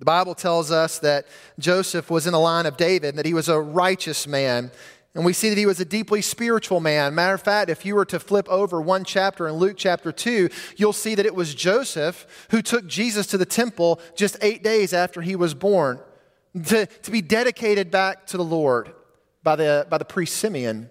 The 0.01 0.05
Bible 0.05 0.35
tells 0.35 0.71
us 0.71 0.99
that 0.99 1.27
Joseph 1.59 2.11
was 2.11 2.27
in 2.27 2.35
the 2.35 2.39
line 2.39 2.67
of 2.67 2.77
David, 2.77 3.17
that 3.17 3.25
he 3.25 3.33
was 3.33 3.49
a 3.49 3.59
righteous 3.59 4.27
man. 4.27 4.71
And 5.19 5.25
we 5.25 5.33
see 5.33 5.49
that 5.49 5.59
he 5.59 5.67
was 5.67 5.81
a 5.81 5.85
deeply 5.85 6.23
spiritual 6.23 6.79
man. 6.79 7.13
Matter 7.13 7.35
of 7.35 7.43
fact, 7.43 7.71
if 7.71 7.85
you 7.85 7.97
were 7.97 8.05
to 8.05 8.21
flip 8.21 8.49
over 8.49 8.81
one 8.81 9.03
chapter 9.03 9.49
in 9.49 9.55
Luke 9.57 9.75
chapter 9.77 10.13
2, 10.13 10.49
you'll 10.77 10.93
see 10.93 11.17
that 11.17 11.27
it 11.27 11.35
was 11.35 11.57
Joseph 11.57 12.47
who 12.53 12.63
took 12.63 12.87
Jesus 12.87 13.27
to 13.27 13.37
the 13.37 13.45
temple 13.45 13.99
just 14.15 14.37
eight 14.41 14.63
days 14.63 14.93
after 14.93 15.21
he 15.21 15.35
was 15.35 15.55
born 15.55 15.99
to, 16.67 16.87
to 16.87 17.11
be 17.11 17.21
dedicated 17.21 17.91
back 17.91 18.29
to 18.29 18.37
the 18.37 18.45
Lord 18.45 18.95
by 19.43 19.57
the, 19.57 19.89
by 19.91 19.99
the 19.99 20.05
priest 20.05 20.37
Simeon. 20.37 20.89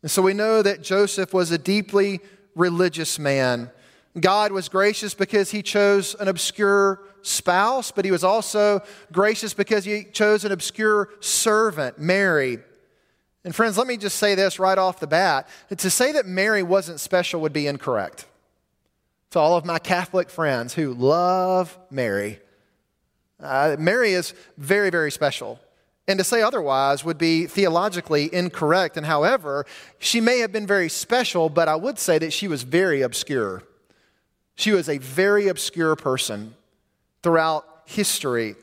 And 0.00 0.12
so 0.12 0.22
we 0.22 0.32
know 0.32 0.62
that 0.62 0.80
Joseph 0.80 1.34
was 1.34 1.50
a 1.50 1.58
deeply 1.58 2.20
religious 2.54 3.18
man. 3.18 3.72
God 4.20 4.52
was 4.52 4.68
gracious 4.68 5.12
because 5.12 5.50
he 5.50 5.62
chose 5.62 6.14
an 6.20 6.28
obscure 6.28 7.02
spouse, 7.22 7.90
but 7.90 8.04
he 8.04 8.12
was 8.12 8.22
also 8.22 8.82
gracious 9.10 9.54
because 9.54 9.84
he 9.84 10.04
chose 10.04 10.44
an 10.44 10.52
obscure 10.52 11.08
servant, 11.18 11.98
Mary. 11.98 12.60
And 13.46 13.54
friends, 13.54 13.78
let 13.78 13.86
me 13.86 13.96
just 13.96 14.16
say 14.16 14.34
this 14.34 14.58
right 14.58 14.76
off 14.76 14.98
the 14.98 15.06
bat. 15.06 15.48
To 15.74 15.88
say 15.88 16.10
that 16.10 16.26
Mary 16.26 16.64
wasn't 16.64 16.98
special 16.98 17.40
would 17.42 17.52
be 17.52 17.68
incorrect. 17.68 18.26
to 19.30 19.38
all 19.38 19.56
of 19.56 19.64
my 19.64 19.78
Catholic 19.78 20.30
friends 20.30 20.74
who 20.74 20.92
love 20.92 21.78
Mary. 21.88 22.40
Uh, 23.40 23.76
Mary 23.78 24.14
is 24.14 24.34
very, 24.58 24.90
very 24.90 25.12
special. 25.12 25.60
And 26.08 26.18
to 26.18 26.24
say 26.24 26.42
otherwise 26.42 27.04
would 27.04 27.18
be 27.18 27.46
theologically 27.46 28.34
incorrect. 28.34 28.96
And 28.96 29.06
however, 29.06 29.64
she 30.00 30.20
may 30.20 30.40
have 30.40 30.50
been 30.50 30.66
very 30.66 30.88
special, 30.88 31.48
but 31.48 31.68
I 31.68 31.76
would 31.76 32.00
say 32.00 32.18
that 32.18 32.32
she 32.32 32.48
was 32.48 32.64
very 32.64 33.00
obscure. 33.02 33.62
She 34.56 34.72
was 34.72 34.88
a 34.88 34.98
very 34.98 35.46
obscure 35.46 35.94
person 35.94 36.56
throughout 37.22 37.64
history. 37.84 38.56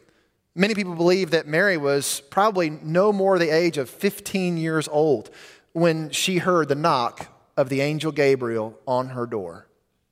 Many 0.55 0.75
people 0.75 0.93
believe 0.93 1.31
that 1.31 1.47
Mary 1.47 1.77
was 1.77 2.21
probably 2.29 2.69
no 2.69 3.11
more 3.11 3.39
the 3.39 3.49
age 3.49 3.77
of 3.77 3.89
15 3.89 4.57
years 4.57 4.87
old 4.87 5.31
when 5.71 6.11
she 6.11 6.37
heard 6.37 6.67
the 6.69 6.75
knock 6.75 7.27
of 7.57 7.69
the 7.69 7.81
angel 7.81 8.11
Gabriel 8.11 8.79
on 8.87 9.09
her 9.09 9.25
door. 9.25 9.67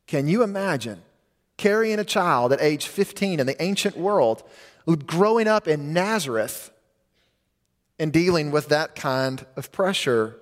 Can 0.08 0.28
you 0.28 0.42
imagine 0.42 1.04
carrying 1.58 2.00
a 2.00 2.04
child 2.04 2.52
at 2.52 2.62
age 2.62 2.88
15 2.88 3.40
in 3.40 3.46
the 3.46 3.62
ancient 3.62 3.96
world, 3.96 4.44
growing 5.06 5.48
up 5.48 5.68
in 5.68 5.94
Nazareth, 5.94 6.72
and 8.00 8.12
dealing 8.12 8.50
with 8.50 8.70
that 8.70 8.96
kind 8.96 9.46
of 9.56 9.72
pressure? 9.72 10.38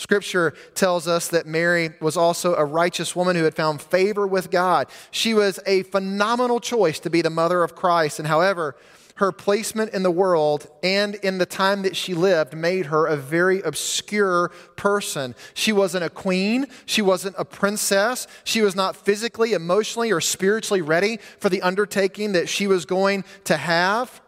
Scripture 0.00 0.54
tells 0.74 1.06
us 1.06 1.28
that 1.28 1.46
Mary 1.46 1.90
was 2.00 2.16
also 2.16 2.54
a 2.54 2.64
righteous 2.64 3.14
woman 3.14 3.36
who 3.36 3.44
had 3.44 3.54
found 3.54 3.82
favor 3.82 4.26
with 4.26 4.50
God. 4.50 4.86
She 5.10 5.34
was 5.34 5.60
a 5.66 5.82
phenomenal 5.82 6.58
choice 6.58 6.98
to 7.00 7.10
be 7.10 7.20
the 7.20 7.28
mother 7.28 7.62
of 7.62 7.74
Christ. 7.76 8.18
And 8.18 8.26
however, 8.26 8.76
her 9.16 9.30
placement 9.30 9.92
in 9.92 10.02
the 10.02 10.10
world 10.10 10.68
and 10.82 11.16
in 11.16 11.36
the 11.36 11.44
time 11.44 11.82
that 11.82 11.96
she 11.96 12.14
lived 12.14 12.56
made 12.56 12.86
her 12.86 13.06
a 13.06 13.14
very 13.14 13.60
obscure 13.60 14.50
person. 14.74 15.34
She 15.52 15.70
wasn't 15.70 16.04
a 16.04 16.08
queen, 16.08 16.68
she 16.86 17.02
wasn't 17.02 17.36
a 17.36 17.44
princess, 17.44 18.26
she 18.42 18.62
was 18.62 18.74
not 18.74 18.96
physically, 18.96 19.52
emotionally, 19.52 20.10
or 20.10 20.22
spiritually 20.22 20.80
ready 20.80 21.18
for 21.40 21.50
the 21.50 21.60
undertaking 21.60 22.32
that 22.32 22.48
she 22.48 22.66
was 22.66 22.86
going 22.86 23.22
to 23.44 23.58
have. 23.58 24.22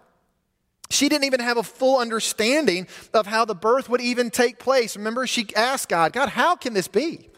She 0.92 1.08
didn't 1.08 1.24
even 1.24 1.40
have 1.40 1.56
a 1.56 1.62
full 1.62 1.98
understanding 1.98 2.86
of 3.14 3.26
how 3.26 3.44
the 3.44 3.54
birth 3.54 3.88
would 3.88 4.00
even 4.02 4.30
take 4.30 4.58
place. 4.58 4.96
Remember, 4.96 5.26
she 5.26 5.46
asked 5.56 5.88
God, 5.88 6.12
God, 6.12 6.28
how 6.28 6.54
can 6.54 6.74
this 6.74 6.86
be? 6.86 7.30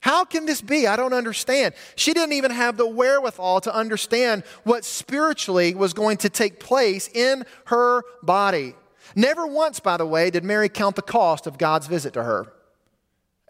How 0.00 0.24
can 0.24 0.46
this 0.46 0.60
be? 0.60 0.86
I 0.86 0.96
don't 0.96 1.14
understand. 1.14 1.74
She 1.94 2.12
didn't 2.12 2.34
even 2.34 2.50
have 2.50 2.76
the 2.76 2.86
wherewithal 2.86 3.62
to 3.62 3.74
understand 3.74 4.42
what 4.64 4.84
spiritually 4.84 5.74
was 5.74 5.94
going 5.94 6.18
to 6.18 6.28
take 6.28 6.60
place 6.60 7.08
in 7.08 7.44
her 7.66 8.02
body. 8.22 8.74
Never 9.14 9.46
once, 9.46 9.80
by 9.80 9.96
the 9.96 10.06
way, 10.06 10.30
did 10.30 10.44
Mary 10.44 10.68
count 10.68 10.96
the 10.96 11.02
cost 11.02 11.46
of 11.46 11.56
God's 11.56 11.86
visit 11.86 12.12
to 12.14 12.22
her. 12.24 12.52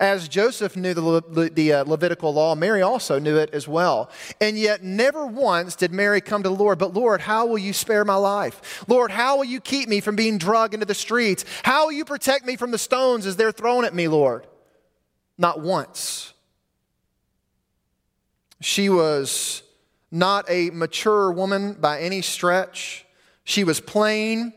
As 0.03 0.27
Joseph 0.27 0.75
knew 0.75 0.95
the, 0.95 1.01
Le- 1.01 1.51
the 1.51 1.73
uh, 1.75 1.85
Levitical 1.85 2.35
law, 2.35 2.57
Mary 2.57 2.83
also 2.83 3.21
knew 3.21 3.37
it 3.37 3.51
as 3.53 3.69
well. 3.69 4.11
And 4.41 4.59
yet, 4.59 4.83
never 4.83 5.25
once 5.25 5.77
did 5.77 5.93
Mary 5.93 6.21
come 6.21 6.43
to 6.43 6.49
the 6.49 6.55
Lord, 6.57 6.81
but 6.81 6.93
Lord, 6.93 7.21
how 7.21 7.47
will 7.47 7.59
you 7.59 7.73
spare 7.73 8.05
my 8.05 8.17
life? 8.17 8.83
Lord, 8.89 9.13
how 9.13 9.37
will 9.37 9.45
you 9.45 9.61
keep 9.61 9.89
me 9.89 10.01
from 10.01 10.17
being 10.17 10.39
drugged 10.39 10.75
into 10.75 10.87
the 10.87 10.93
streets? 10.93 11.45
How 11.63 11.85
will 11.85 11.93
you 11.93 12.05
protect 12.05 12.45
me 12.45 12.57
from 12.57 12.73
the 12.73 12.79
stones 12.79 13.27
as 13.27 13.37
they're 13.37 13.53
thrown 13.53 13.85
at 13.85 13.95
me, 13.95 14.09
Lord? 14.09 14.45
Not 15.39 15.61
once. 15.61 16.35
She 18.61 18.89
was 18.89 19.63
not 20.11 20.47
a 20.49 20.71
mature 20.71 21.31
woman 21.31 21.75
by 21.75 22.01
any 22.01 22.23
stretch. 22.23 23.07
She 23.45 23.63
was 23.63 23.79
plain. 23.79 24.53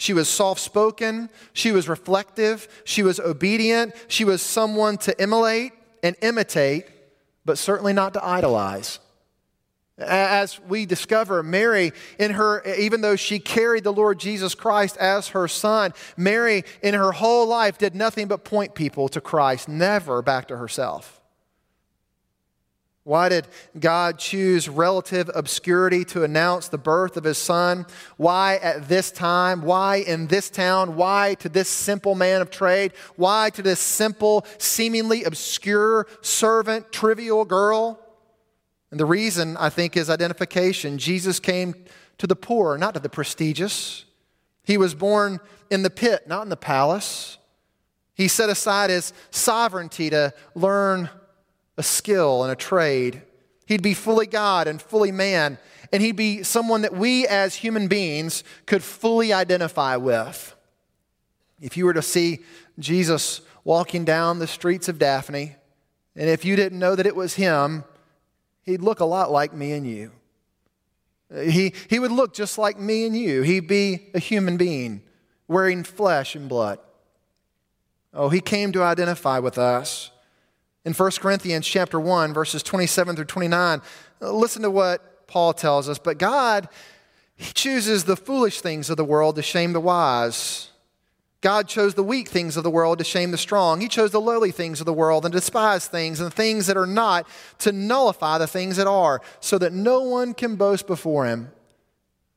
She 0.00 0.14
was 0.14 0.30
soft 0.30 0.62
spoken. 0.62 1.28
She 1.52 1.72
was 1.72 1.86
reflective. 1.86 2.66
She 2.84 3.02
was 3.02 3.20
obedient. 3.20 3.94
She 4.08 4.24
was 4.24 4.40
someone 4.40 4.96
to 4.98 5.20
emulate 5.20 5.72
and 6.02 6.16
imitate, 6.22 6.86
but 7.44 7.58
certainly 7.58 7.92
not 7.92 8.14
to 8.14 8.24
idolize. 8.24 8.98
As 9.98 10.58
we 10.60 10.86
discover, 10.86 11.42
Mary, 11.42 11.92
in 12.18 12.30
her, 12.30 12.64
even 12.78 13.02
though 13.02 13.16
she 13.16 13.38
carried 13.38 13.84
the 13.84 13.92
Lord 13.92 14.18
Jesus 14.18 14.54
Christ 14.54 14.96
as 14.96 15.28
her 15.28 15.46
son, 15.46 15.92
Mary, 16.16 16.64
in 16.82 16.94
her 16.94 17.12
whole 17.12 17.46
life, 17.46 17.76
did 17.76 17.94
nothing 17.94 18.26
but 18.26 18.42
point 18.42 18.74
people 18.74 19.06
to 19.10 19.20
Christ, 19.20 19.68
never 19.68 20.22
back 20.22 20.48
to 20.48 20.56
herself. 20.56 21.19
Why 23.04 23.30
did 23.30 23.46
God 23.78 24.18
choose 24.18 24.68
relative 24.68 25.30
obscurity 25.34 26.04
to 26.06 26.22
announce 26.22 26.68
the 26.68 26.78
birth 26.78 27.16
of 27.16 27.24
his 27.24 27.38
son? 27.38 27.86
Why 28.18 28.56
at 28.56 28.88
this 28.88 29.10
time? 29.10 29.62
Why 29.62 29.96
in 29.96 30.26
this 30.26 30.50
town? 30.50 30.96
Why 30.96 31.34
to 31.40 31.48
this 31.48 31.68
simple 31.68 32.14
man 32.14 32.42
of 32.42 32.50
trade? 32.50 32.92
Why 33.16 33.50
to 33.50 33.62
this 33.62 33.80
simple, 33.80 34.44
seemingly 34.58 35.24
obscure 35.24 36.06
servant, 36.20 36.92
trivial 36.92 37.46
girl? 37.46 37.98
And 38.90 39.00
the 39.00 39.06
reason, 39.06 39.56
I 39.56 39.70
think, 39.70 39.96
is 39.96 40.10
identification. 40.10 40.98
Jesus 40.98 41.40
came 41.40 41.74
to 42.18 42.26
the 42.26 42.36
poor, 42.36 42.76
not 42.76 42.94
to 42.94 43.00
the 43.00 43.08
prestigious. 43.08 44.04
He 44.62 44.76
was 44.76 44.94
born 44.94 45.40
in 45.70 45.82
the 45.82 45.90
pit, 45.90 46.28
not 46.28 46.42
in 46.42 46.50
the 46.50 46.56
palace. 46.56 47.38
He 48.14 48.28
set 48.28 48.50
aside 48.50 48.90
his 48.90 49.14
sovereignty 49.30 50.10
to 50.10 50.34
learn 50.54 51.08
a 51.80 51.82
skill 51.82 52.42
and 52.42 52.52
a 52.52 52.56
trade. 52.56 53.22
He'd 53.66 53.82
be 53.82 53.94
fully 53.94 54.26
God 54.26 54.68
and 54.68 54.80
fully 54.80 55.10
man, 55.10 55.58
and 55.90 56.02
he'd 56.02 56.14
be 56.16 56.42
someone 56.42 56.82
that 56.82 56.94
we 56.94 57.26
as 57.26 57.54
human 57.54 57.88
beings 57.88 58.44
could 58.66 58.82
fully 58.82 59.32
identify 59.32 59.96
with. 59.96 60.54
If 61.58 61.78
you 61.78 61.86
were 61.86 61.94
to 61.94 62.02
see 62.02 62.40
Jesus 62.78 63.40
walking 63.64 64.04
down 64.04 64.38
the 64.38 64.46
streets 64.46 64.88
of 64.90 64.98
Daphne, 64.98 65.56
and 66.14 66.28
if 66.28 66.44
you 66.44 66.54
didn't 66.54 66.78
know 66.78 66.94
that 66.94 67.06
it 67.06 67.16
was 67.16 67.34
him, 67.34 67.84
he'd 68.62 68.82
look 68.82 69.00
a 69.00 69.06
lot 69.06 69.30
like 69.30 69.54
me 69.54 69.72
and 69.72 69.86
you. 69.86 70.12
He, 71.34 71.72
he 71.88 71.98
would 71.98 72.12
look 72.12 72.34
just 72.34 72.58
like 72.58 72.78
me 72.78 73.06
and 73.06 73.16
you. 73.16 73.40
He'd 73.40 73.68
be 73.68 74.10
a 74.12 74.18
human 74.18 74.58
being 74.58 75.00
wearing 75.48 75.84
flesh 75.84 76.34
and 76.34 76.46
blood. 76.46 76.78
Oh, 78.12 78.28
he 78.28 78.40
came 78.40 78.72
to 78.72 78.82
identify 78.82 79.38
with 79.38 79.56
us. 79.56 80.10
In 80.84 80.92
1 80.94 81.10
Corinthians 81.20 81.66
chapter 81.66 82.00
1 82.00 82.32
verses 82.32 82.62
27 82.62 83.16
through 83.16 83.24
29, 83.26 83.82
uh, 84.22 84.32
listen 84.32 84.62
to 84.62 84.70
what 84.70 85.26
Paul 85.26 85.52
tells 85.52 85.88
us, 85.88 85.98
but 85.98 86.18
God 86.18 86.68
he 87.40 87.54
chooses 87.54 88.04
the 88.04 88.16
foolish 88.16 88.60
things 88.60 88.90
of 88.90 88.98
the 88.98 89.04
world 89.04 89.36
to 89.36 89.42
shame 89.42 89.72
the 89.72 89.80
wise. 89.80 90.68
God 91.40 91.68
chose 91.68 91.94
the 91.94 92.02
weak 92.02 92.28
things 92.28 92.58
of 92.58 92.64
the 92.64 92.70
world 92.70 92.98
to 92.98 93.04
shame 93.04 93.30
the 93.30 93.38
strong. 93.38 93.80
He 93.80 93.88
chose 93.88 94.10
the 94.10 94.20
lowly 94.20 94.50
things 94.50 94.78
of 94.78 94.84
the 94.84 94.92
world 94.92 95.24
and 95.24 95.32
despised 95.32 95.90
things 95.90 96.20
and 96.20 96.32
things 96.32 96.66
that 96.66 96.76
are 96.76 96.84
not 96.84 97.26
to 97.60 97.72
nullify 97.72 98.36
the 98.36 98.46
things 98.46 98.76
that 98.76 98.86
are, 98.86 99.22
so 99.40 99.56
that 99.56 99.72
no 99.72 100.02
one 100.02 100.34
can 100.34 100.56
boast 100.56 100.86
before 100.86 101.24
him. 101.24 101.50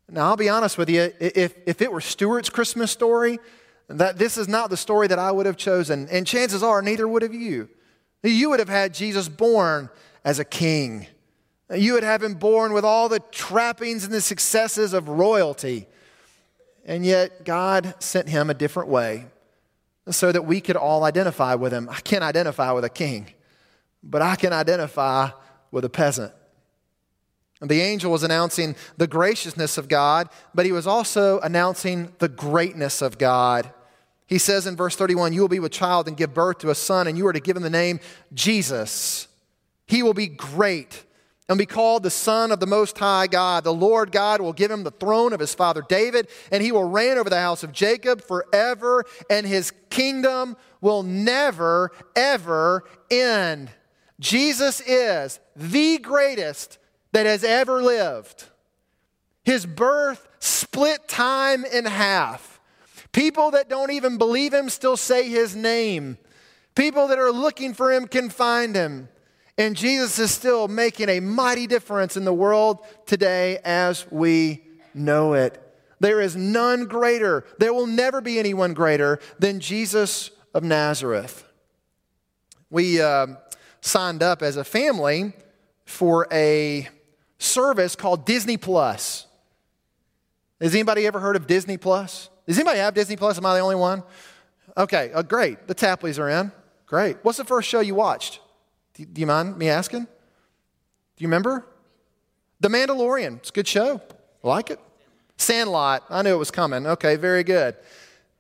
Now, 0.10 0.28
I'll 0.28 0.38
be 0.38 0.48
honest 0.48 0.78
with 0.78 0.90
you, 0.90 1.12
if, 1.20 1.54
if 1.66 1.82
it 1.82 1.92
were 1.92 2.00
Stuart's 2.00 2.50
Christmas 2.50 2.92
story, 2.92 3.40
that 3.90 4.18
this 4.18 4.38
is 4.38 4.48
not 4.48 4.70
the 4.70 4.78
story 4.78 5.08
that 5.08 5.20
I 5.20 5.34
would 5.34 5.48
have 5.48 5.58
chosen. 5.58 6.08
And 6.10 6.26
chances 6.26 6.64
are, 6.64 6.82
neither 6.82 7.10
would 7.10 7.24
have 7.24 7.34
you. 7.34 7.68
You 8.24 8.50
would 8.50 8.60
have 8.60 8.70
had 8.70 8.94
Jesus 8.94 9.28
born 9.28 9.90
as 10.24 10.40
a 10.40 10.46
king. 10.46 11.08
You 11.74 11.94
would 11.94 12.04
have 12.04 12.24
him 12.24 12.36
born 12.36 12.74
with 12.74 12.86
all 12.86 13.10
the 13.10 13.20
trappings 13.20 14.06
and 14.06 14.14
the 14.14 14.22
successes 14.22 14.94
of 14.94 15.10
royalty. 15.10 15.88
And 16.86 17.06
yet, 17.06 17.46
God 17.46 17.96
sent 18.00 18.30
him 18.30 18.50
a 18.50 18.54
different 18.54 18.90
way 18.90 19.26
so 20.10 20.32
that 20.32 20.46
we 20.46 20.62
could 20.62 20.76
all 20.76 21.04
identify 21.04 21.56
with 21.56 21.72
him. 21.72 21.90
I 21.90 22.00
can't 22.02 22.24
identify 22.24 22.72
with 22.72 22.84
a 22.84 22.90
king, 22.90 23.34
but 24.04 24.22
I 24.22 24.36
can 24.36 24.52
identify 24.54 25.30
with 25.72 25.86
a 25.86 25.90
peasant. 25.90 26.32
The 27.62 27.82
angel 27.82 28.12
was 28.12 28.24
announcing 28.24 28.76
the 28.98 29.08
graciousness 29.08 29.78
of 29.78 29.88
God, 29.88 30.28
but 30.54 30.66
he 30.66 30.74
was 30.74 30.86
also 30.86 31.40
announcing 31.40 32.14
the 32.20 32.28
greatness 32.28 33.02
of 33.02 33.18
God. 33.18 33.72
He 34.26 34.38
says 34.38 34.68
in 34.68 34.76
verse 34.76 34.96
31 34.96 35.34
You 35.34 35.42
will 35.42 35.48
be 35.48 35.60
with 35.60 35.72
child 35.72 36.08
and 36.08 36.18
give 36.18 36.34
birth 36.34 36.60
to 36.60 36.70
a 36.70 36.76
son, 36.76 37.08
and 37.08 37.18
you 37.18 37.28
are 37.28 37.34
to 37.34 37.40
give 37.40 37.58
him 37.58 37.64
the 37.64 37.70
name 37.70 38.00
Jesus. 38.34 39.28
He 39.86 40.04
will 40.04 40.14
be 40.14 40.28
great 40.28 41.04
and 41.50 41.58
be 41.58 41.66
called 41.66 42.04
the 42.04 42.10
Son 42.10 42.52
of 42.52 42.60
the 42.60 42.66
Most 42.66 42.98
High 42.98 43.28
God. 43.28 43.64
The 43.64 43.74
Lord 43.74 44.12
God 44.12 44.40
will 44.42 44.54
give 44.54 44.72
him 44.72 44.84
the 44.84 44.92
throne 44.92 45.34
of 45.34 45.40
his 45.40 45.54
father 45.54 45.84
David, 45.88 46.30
and 46.52 46.64
he 46.64 46.72
will 46.72 46.90
reign 46.90 47.18
over 47.18 47.30
the 47.30 47.40
house 47.40 47.64
of 47.64 47.74
Jacob 47.74 48.22
forever, 48.22 49.06
and 49.30 49.46
his 49.46 49.72
kingdom 49.90 50.56
will 50.80 51.04
never, 51.04 51.92
ever 52.16 52.86
end. 53.12 53.70
Jesus 54.20 54.82
is 54.82 55.40
the 55.56 55.98
greatest 55.98 56.78
that 57.12 57.26
has 57.26 57.44
ever 57.44 57.84
lived. 57.84 58.46
His 59.44 59.66
birth 59.66 60.28
split 60.40 61.08
time 61.10 61.66
in 61.66 61.86
half. 61.86 62.53
People 63.14 63.52
that 63.52 63.70
don't 63.70 63.92
even 63.92 64.18
believe 64.18 64.54
him 64.54 64.70
still 64.70 64.98
say 64.98 65.30
his 65.30 65.56
name. 65.56 66.18
People 66.76 67.08
that 67.08 67.20
are 67.20 67.32
looking 67.32 67.74
for 67.74 67.92
him 67.92 68.08
can 68.08 68.30
find 68.30 68.76
him. 68.76 69.08
And 69.58 69.76
Jesus 69.76 70.18
is 70.18 70.32
still 70.32 70.68
making 70.68 71.10
a 71.10 71.20
mighty 71.20 71.68
difference 71.68 72.18
in 72.18 72.26
the 72.26 72.34
world 72.34 72.80
today 73.06 73.60
as 73.64 74.06
we 74.12 74.64
know 74.96 75.34
it. 75.34 75.60
There 76.00 76.20
is 76.20 76.36
none 76.36 76.86
greater, 76.86 77.46
there 77.60 77.74
will 77.74 77.88
never 77.88 78.20
be 78.20 78.40
anyone 78.40 78.74
greater 78.74 79.20
than 79.38 79.60
Jesus 79.60 80.32
of 80.54 80.64
Nazareth. 80.64 81.46
We 82.70 83.00
uh, 83.00 83.28
signed 83.80 84.24
up 84.24 84.42
as 84.42 84.58
a 84.58 84.64
family 84.64 85.34
for 85.86 86.28
a 86.32 86.90
service 87.38 87.96
called 87.96 88.26
Disney 88.26 88.58
Plus. 88.58 89.28
Has 90.60 90.74
anybody 90.74 91.06
ever 91.06 91.20
heard 91.20 91.36
of 91.36 91.46
Disney 91.46 91.78
Plus? 91.78 92.30
Does 92.46 92.58
anybody 92.58 92.80
have 92.80 92.94
Disney 92.94 93.16
Plus? 93.16 93.38
Am 93.38 93.46
I 93.46 93.56
the 93.56 93.62
only 93.62 93.76
one? 93.76 94.04
Okay, 94.76 95.12
uh, 95.14 95.22
great. 95.22 95.68
The 95.68 95.76
Tapleys 95.76 96.20
are 96.20 96.30
in. 96.30 96.52
Great. 96.86 97.18
What's 97.24 97.38
the 97.38 97.46
first 97.46 97.70
show 97.70 97.80
you 97.80 97.96
watched? 97.96 98.40
Do, 98.96 99.06
do 99.06 99.22
you 99.22 99.28
mind 99.28 99.58
me 99.58 99.70
asking? 99.70 100.04
Do 100.04 100.10
you 101.18 101.28
remember? 101.28 101.66
The 102.60 102.70
Mandalorian. 102.70 103.38
It's 103.38 103.50
a 103.50 103.54
good 103.54 103.68
show. 103.68 104.02
I 104.44 104.48
like 104.48 104.70
it. 104.70 104.80
Sandlot. 105.38 106.04
I 106.10 106.22
knew 106.22 106.34
it 106.34 106.38
was 106.38 106.52
coming. 106.52 106.86
Okay, 106.86 107.16
very 107.16 107.44
good. 107.44 107.76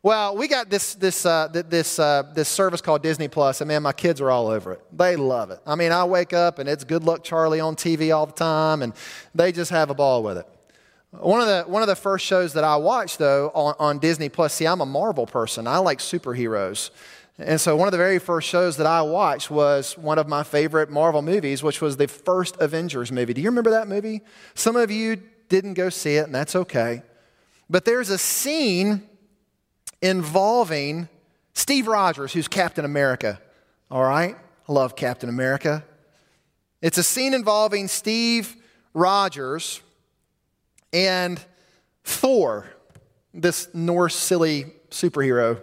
Well, 0.01 0.35
we 0.35 0.49
got 0.49 0.69
this 0.69 0.95
this 0.95 1.25
uh, 1.25 1.47
this 1.47 1.97
uh, 1.97 2.23
this 2.33 2.49
service 2.49 2.81
called 2.81 3.03
Disney 3.03 3.29
Plus, 3.29 3.61
and 3.61 3.69
man, 3.69 3.83
my 3.83 3.93
kids 3.93 4.19
are 4.19 4.29
all 4.29 4.47
over 4.47 4.73
it. 4.73 4.81
They 4.91 5.15
love 5.15 5.49
it. 5.49 5.59
I 5.65 5.75
mean, 5.75 5.93
I 5.93 6.03
wake 6.03 6.33
up 6.33 6.59
and 6.59 6.67
it's 6.67 6.83
Good 6.83 7.05
Luck 7.05 7.23
Charlie 7.23 7.61
on 7.61 7.77
TV 7.77 8.13
all 8.13 8.25
the 8.25 8.33
time, 8.33 8.81
and 8.81 8.91
they 9.33 9.53
just 9.53 9.71
have 9.71 9.89
a 9.89 9.93
ball 9.93 10.21
with 10.21 10.37
it. 10.37 10.47
One 11.19 11.41
of 11.41 11.47
the 11.47 11.63
one 11.71 11.83
of 11.83 11.87
the 11.87 11.95
first 11.95 12.25
shows 12.25 12.53
that 12.53 12.63
I 12.63 12.75
watched 12.75 13.19
though 13.19 13.51
on, 13.53 13.75
on 13.77 13.99
Disney 13.99 14.29
Plus. 14.29 14.53
See, 14.53 14.65
I'm 14.65 14.81
a 14.81 14.85
Marvel 14.85 15.27
person. 15.27 15.67
I 15.67 15.77
like 15.77 15.99
superheroes, 15.99 16.89
and 17.37 17.61
so 17.61 17.75
one 17.75 17.87
of 17.87 17.91
the 17.91 17.99
very 17.99 18.17
first 18.17 18.47
shows 18.47 18.77
that 18.77 18.87
I 18.87 19.03
watched 19.03 19.51
was 19.51 19.95
one 19.95 20.17
of 20.17 20.27
my 20.27 20.41
favorite 20.41 20.89
Marvel 20.89 21.21
movies, 21.21 21.61
which 21.61 21.81
was 21.81 21.97
the 21.97 22.07
first 22.07 22.57
Avengers 22.59 23.11
movie. 23.11 23.33
Do 23.33 23.41
you 23.41 23.49
remember 23.49 23.69
that 23.71 23.87
movie? 23.87 24.21
Some 24.55 24.75
of 24.75 24.89
you 24.89 25.21
didn't 25.49 25.75
go 25.75 25.89
see 25.89 26.15
it, 26.15 26.25
and 26.25 26.33
that's 26.33 26.55
okay. 26.55 27.03
But 27.69 27.85
there's 27.85 28.09
a 28.09 28.17
scene 28.17 29.03
involving 30.01 31.09
Steve 31.53 31.87
Rogers, 31.87 32.33
who's 32.33 32.47
Captain 32.47 32.85
America. 32.85 33.39
All 33.91 34.03
right? 34.03 34.35
I 34.67 34.71
love 34.71 34.95
Captain 34.95 35.29
America. 35.29 35.83
It's 36.81 36.97
a 36.97 37.03
scene 37.03 37.33
involving 37.33 37.87
Steve 37.87 38.55
Rogers 38.93 39.81
and 40.93 41.43
Thor, 42.03 42.67
this 43.33 43.67
Norse 43.73 44.15
silly 44.15 44.67
superhero. 44.91 45.59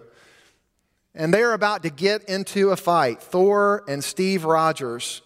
And 1.15 1.33
they're 1.33 1.55
about 1.55 1.83
to 1.85 1.91
get 1.91 2.29
into 2.29 2.71
a 2.71 2.77
fight, 2.77 3.23
Thor 3.23 3.85
and 3.89 4.03
Steve 4.03 4.45
Rogers. 4.45 5.23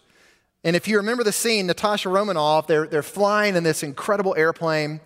And 0.63 0.77
if 0.77 0.89
you 0.89 0.97
remember 0.97 1.25
the 1.25 1.33
scene, 1.33 1.67
Natasha 1.67 2.09
Romanoff, 2.09 2.67
they're, 2.67 2.87
they're 2.87 3.03
flying 3.03 3.55
in 3.55 3.65
this 3.65 3.83
incredible 3.83 4.35
airplane. 4.37 5.01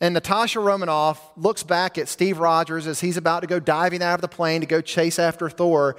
And 0.00 0.14
Natasha 0.14 0.60
Romanoff 0.60 1.20
looks 1.36 1.62
back 1.62 1.98
at 1.98 2.08
Steve 2.08 2.38
Rogers 2.38 2.86
as 2.86 3.00
he's 3.00 3.16
about 3.16 3.40
to 3.40 3.46
go 3.46 3.58
diving 3.58 4.02
out 4.02 4.14
of 4.14 4.20
the 4.20 4.28
plane 4.28 4.60
to 4.60 4.66
go 4.66 4.80
chase 4.80 5.18
after 5.18 5.48
Thor. 5.48 5.96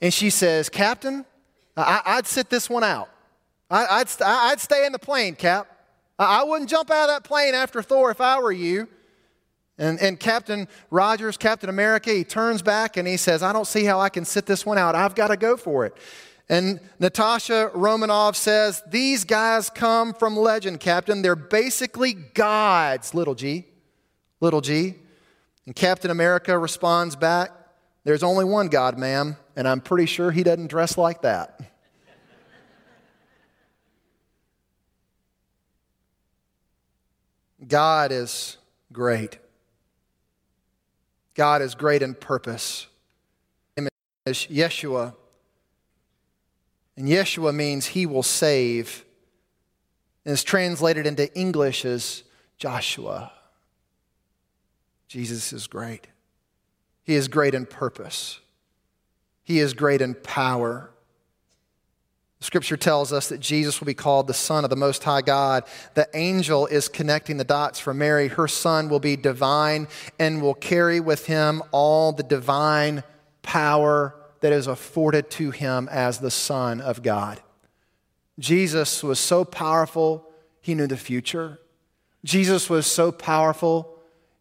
And 0.00 0.12
she 0.12 0.30
says, 0.30 0.68
Captain, 0.68 1.24
I, 1.76 2.16
would 2.16 2.26
sit 2.26 2.48
this 2.48 2.68
one 2.70 2.84
out. 2.84 3.10
I, 3.70 3.98
would 3.98 4.08
I'd 4.22 4.60
stay 4.60 4.86
in 4.86 4.92
the 4.92 4.98
plane, 4.98 5.34
Cap. 5.34 5.75
I, 6.18 6.44
wouldn't 6.44 6.70
jump 6.70 6.90
out 6.90 7.08
of 7.08 7.08
that 7.08 7.24
plane 7.24 7.54
after 7.54 7.82
Thor 7.82 8.10
if 8.10 8.20
I 8.20 8.40
were 8.40 8.52
you. 8.52 8.88
And, 9.78 10.00
and 10.00 10.18
Captain 10.18 10.68
Rogers, 10.90 11.36
Captain 11.36 11.68
America, 11.68 12.10
he 12.10 12.24
turns 12.24 12.62
back 12.62 12.96
and 12.96 13.06
he 13.06 13.18
says, 13.18 13.42
I 13.42 13.52
don't 13.52 13.66
see 13.66 13.84
how 13.84 14.00
I 14.00 14.08
can 14.08 14.24
sit 14.24 14.46
this 14.46 14.64
one 14.64 14.78
out. 14.78 14.94
I've 14.94 15.14
got 15.14 15.28
to 15.28 15.36
go 15.36 15.56
for 15.56 15.84
it. 15.84 15.94
And 16.48 16.80
Natasha 16.98 17.70
Romanoff 17.74 18.36
says, 18.36 18.82
These 18.88 19.24
guys 19.24 19.68
come 19.68 20.14
from 20.14 20.36
legend, 20.36 20.80
Captain. 20.80 21.20
They're 21.20 21.36
basically 21.36 22.14
gods, 22.14 23.14
little 23.14 23.34
g. 23.34 23.66
Little 24.40 24.60
g. 24.60 24.94
And 25.66 25.74
Captain 25.74 26.10
America 26.10 26.56
responds 26.56 27.16
back, 27.16 27.50
There's 28.04 28.22
only 28.22 28.44
one 28.44 28.68
God, 28.68 28.96
ma'am, 28.96 29.36
and 29.56 29.66
I'm 29.66 29.80
pretty 29.80 30.06
sure 30.06 30.30
he 30.30 30.44
doesn't 30.44 30.68
dress 30.68 30.96
like 30.96 31.22
that. 31.22 31.60
God 37.66 38.12
is 38.12 38.58
great. 38.92 39.38
God 41.34 41.62
is 41.62 41.74
great 41.74 42.02
in 42.02 42.14
purpose. 42.14 42.86
Yeshua 44.26 45.14
and 46.96 47.08
Yeshua 47.08 47.54
means 47.54 47.86
he 47.86 48.06
will 48.06 48.22
save. 48.22 49.04
And 50.24 50.32
is 50.32 50.42
translated 50.42 51.06
into 51.06 51.32
English 51.38 51.84
as 51.84 52.24
Joshua. 52.58 53.32
Jesus 55.06 55.52
is 55.52 55.66
great. 55.66 56.08
He 57.04 57.14
is 57.14 57.28
great 57.28 57.54
in 57.54 57.66
purpose. 57.66 58.40
He 59.44 59.60
is 59.60 59.72
great 59.72 60.00
in 60.00 60.14
power. 60.14 60.90
Scripture 62.40 62.76
tells 62.76 63.12
us 63.12 63.30
that 63.30 63.40
Jesus 63.40 63.80
will 63.80 63.86
be 63.86 63.94
called 63.94 64.26
the 64.26 64.34
Son 64.34 64.62
of 64.62 64.70
the 64.70 64.76
Most 64.76 65.02
High 65.04 65.22
God. 65.22 65.64
The 65.94 66.08
angel 66.14 66.66
is 66.66 66.88
connecting 66.88 67.38
the 67.38 67.44
dots 67.44 67.80
for 67.80 67.94
Mary. 67.94 68.28
Her 68.28 68.46
son 68.46 68.88
will 68.88 69.00
be 69.00 69.16
divine 69.16 69.88
and 70.18 70.42
will 70.42 70.54
carry 70.54 71.00
with 71.00 71.26
him 71.26 71.62
all 71.72 72.12
the 72.12 72.22
divine 72.22 73.02
power 73.42 74.14
that 74.40 74.52
is 74.52 74.66
afforded 74.66 75.30
to 75.30 75.50
him 75.50 75.88
as 75.90 76.18
the 76.18 76.30
Son 76.30 76.80
of 76.80 77.02
God. 77.02 77.40
Jesus 78.38 79.02
was 79.02 79.18
so 79.18 79.44
powerful, 79.44 80.28
he 80.60 80.74
knew 80.74 80.86
the 80.86 80.96
future. 80.98 81.58
Jesus 82.22 82.68
was 82.68 82.86
so 82.86 83.10
powerful, 83.10 83.95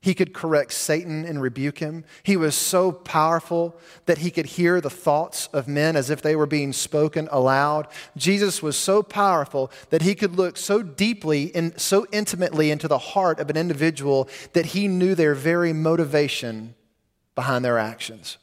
he 0.05 0.13
could 0.13 0.35
correct 0.35 0.71
Satan 0.71 1.25
and 1.25 1.41
rebuke 1.41 1.79
him. 1.79 2.05
He 2.21 2.37
was 2.37 2.53
so 2.53 2.91
powerful 2.91 3.75
that 4.05 4.19
he 4.19 4.29
could 4.29 4.45
hear 4.45 4.79
the 4.79 4.87
thoughts 4.87 5.47
of 5.51 5.67
men 5.67 5.95
as 5.95 6.11
if 6.11 6.21
they 6.21 6.35
were 6.35 6.45
being 6.45 6.73
spoken 6.73 7.27
aloud. 7.31 7.87
Jesus 8.15 8.61
was 8.61 8.77
so 8.77 9.01
powerful 9.01 9.71
that 9.89 10.03
he 10.03 10.13
could 10.13 10.35
look 10.35 10.57
so 10.57 10.83
deeply 10.83 11.51
and 11.55 11.81
so 11.81 12.05
intimately 12.11 12.69
into 12.69 12.87
the 12.87 12.99
heart 12.99 13.39
of 13.39 13.49
an 13.49 13.57
individual 13.57 14.29
that 14.53 14.67
he 14.67 14.87
knew 14.87 15.15
their 15.15 15.33
very 15.33 15.73
motivation 15.73 16.75
behind 17.33 17.65
their 17.65 17.79
actions. 17.79 18.37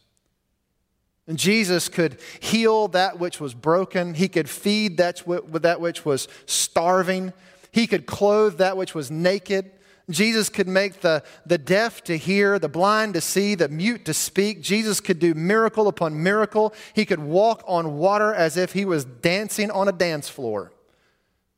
And 1.28 1.38
Jesus 1.38 1.88
could 1.88 2.18
heal 2.40 2.88
that 2.88 3.20
which 3.20 3.38
was 3.38 3.54
broken. 3.54 4.14
He 4.14 4.26
could 4.26 4.50
feed 4.50 4.96
that, 4.96 5.22
that 5.62 5.80
which 5.80 6.04
was 6.04 6.26
starving. 6.44 7.32
He 7.70 7.86
could 7.86 8.04
clothe 8.04 8.58
that 8.58 8.76
which 8.76 8.96
was 8.96 9.12
naked. 9.12 9.70
Jesus 10.10 10.48
could 10.48 10.68
make 10.68 11.00
the, 11.00 11.22
the 11.46 11.58
deaf 11.58 12.02
to 12.04 12.18
hear, 12.18 12.58
the 12.58 12.68
blind 12.68 13.14
to 13.14 13.20
see, 13.20 13.54
the 13.54 13.68
mute 13.68 14.04
to 14.06 14.14
speak. 14.14 14.60
Jesus 14.60 15.00
could 15.00 15.18
do 15.18 15.34
miracle 15.34 15.88
upon 15.88 16.22
miracle. 16.22 16.74
He 16.94 17.04
could 17.04 17.20
walk 17.20 17.62
on 17.66 17.96
water 17.96 18.34
as 18.34 18.56
if 18.56 18.72
he 18.72 18.84
was 18.84 19.04
dancing 19.04 19.70
on 19.70 19.88
a 19.88 19.92
dance 19.92 20.28
floor. 20.28 20.72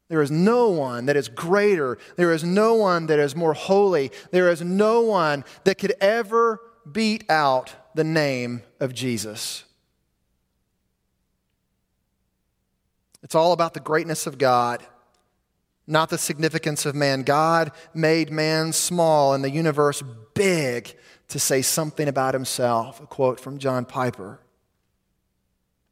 There 0.08 0.20
is 0.20 0.30
no 0.30 0.68
one 0.68 1.06
that 1.06 1.16
is 1.16 1.28
greater. 1.28 1.98
There 2.16 2.32
is 2.32 2.44
no 2.44 2.74
one 2.74 3.06
that 3.06 3.18
is 3.18 3.34
more 3.34 3.54
holy. 3.54 4.12
There 4.30 4.50
is 4.50 4.60
no 4.62 5.00
one 5.00 5.44
that 5.64 5.78
could 5.78 5.94
ever 6.00 6.60
beat 6.90 7.28
out 7.30 7.74
the 7.94 8.04
name 8.04 8.62
of 8.80 8.92
Jesus. 8.94 9.64
It's 13.22 13.34
all 13.34 13.52
about 13.52 13.72
the 13.72 13.80
greatness 13.80 14.26
of 14.26 14.36
God, 14.36 14.84
not 15.86 16.10
the 16.10 16.18
significance 16.18 16.86
of 16.86 16.94
man. 16.94 17.22
God 17.22 17.72
made 17.92 18.30
man 18.30 18.72
small 18.72 19.34
and 19.34 19.44
the 19.44 19.50
universe 19.50 20.02
big 20.34 20.94
to 21.28 21.38
say 21.38 21.62
something 21.62 22.08
about 22.08 22.34
himself. 22.34 23.00
A 23.00 23.06
quote 23.06 23.40
from 23.40 23.58
John 23.58 23.84
Piper. 23.84 24.40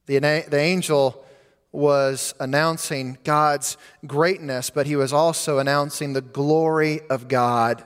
The, 0.07 0.19
the 0.19 0.59
angel 0.59 1.25
was 1.71 2.35
announcing 2.39 3.19
God's 3.25 3.77
greatness, 4.07 4.69
but 4.69 4.87
he 4.87 4.97
was 4.97 5.13
also 5.13 5.59
announcing 5.59 6.13
the 6.13 6.21
glory 6.21 7.01
of 7.09 7.29
God. 7.29 7.85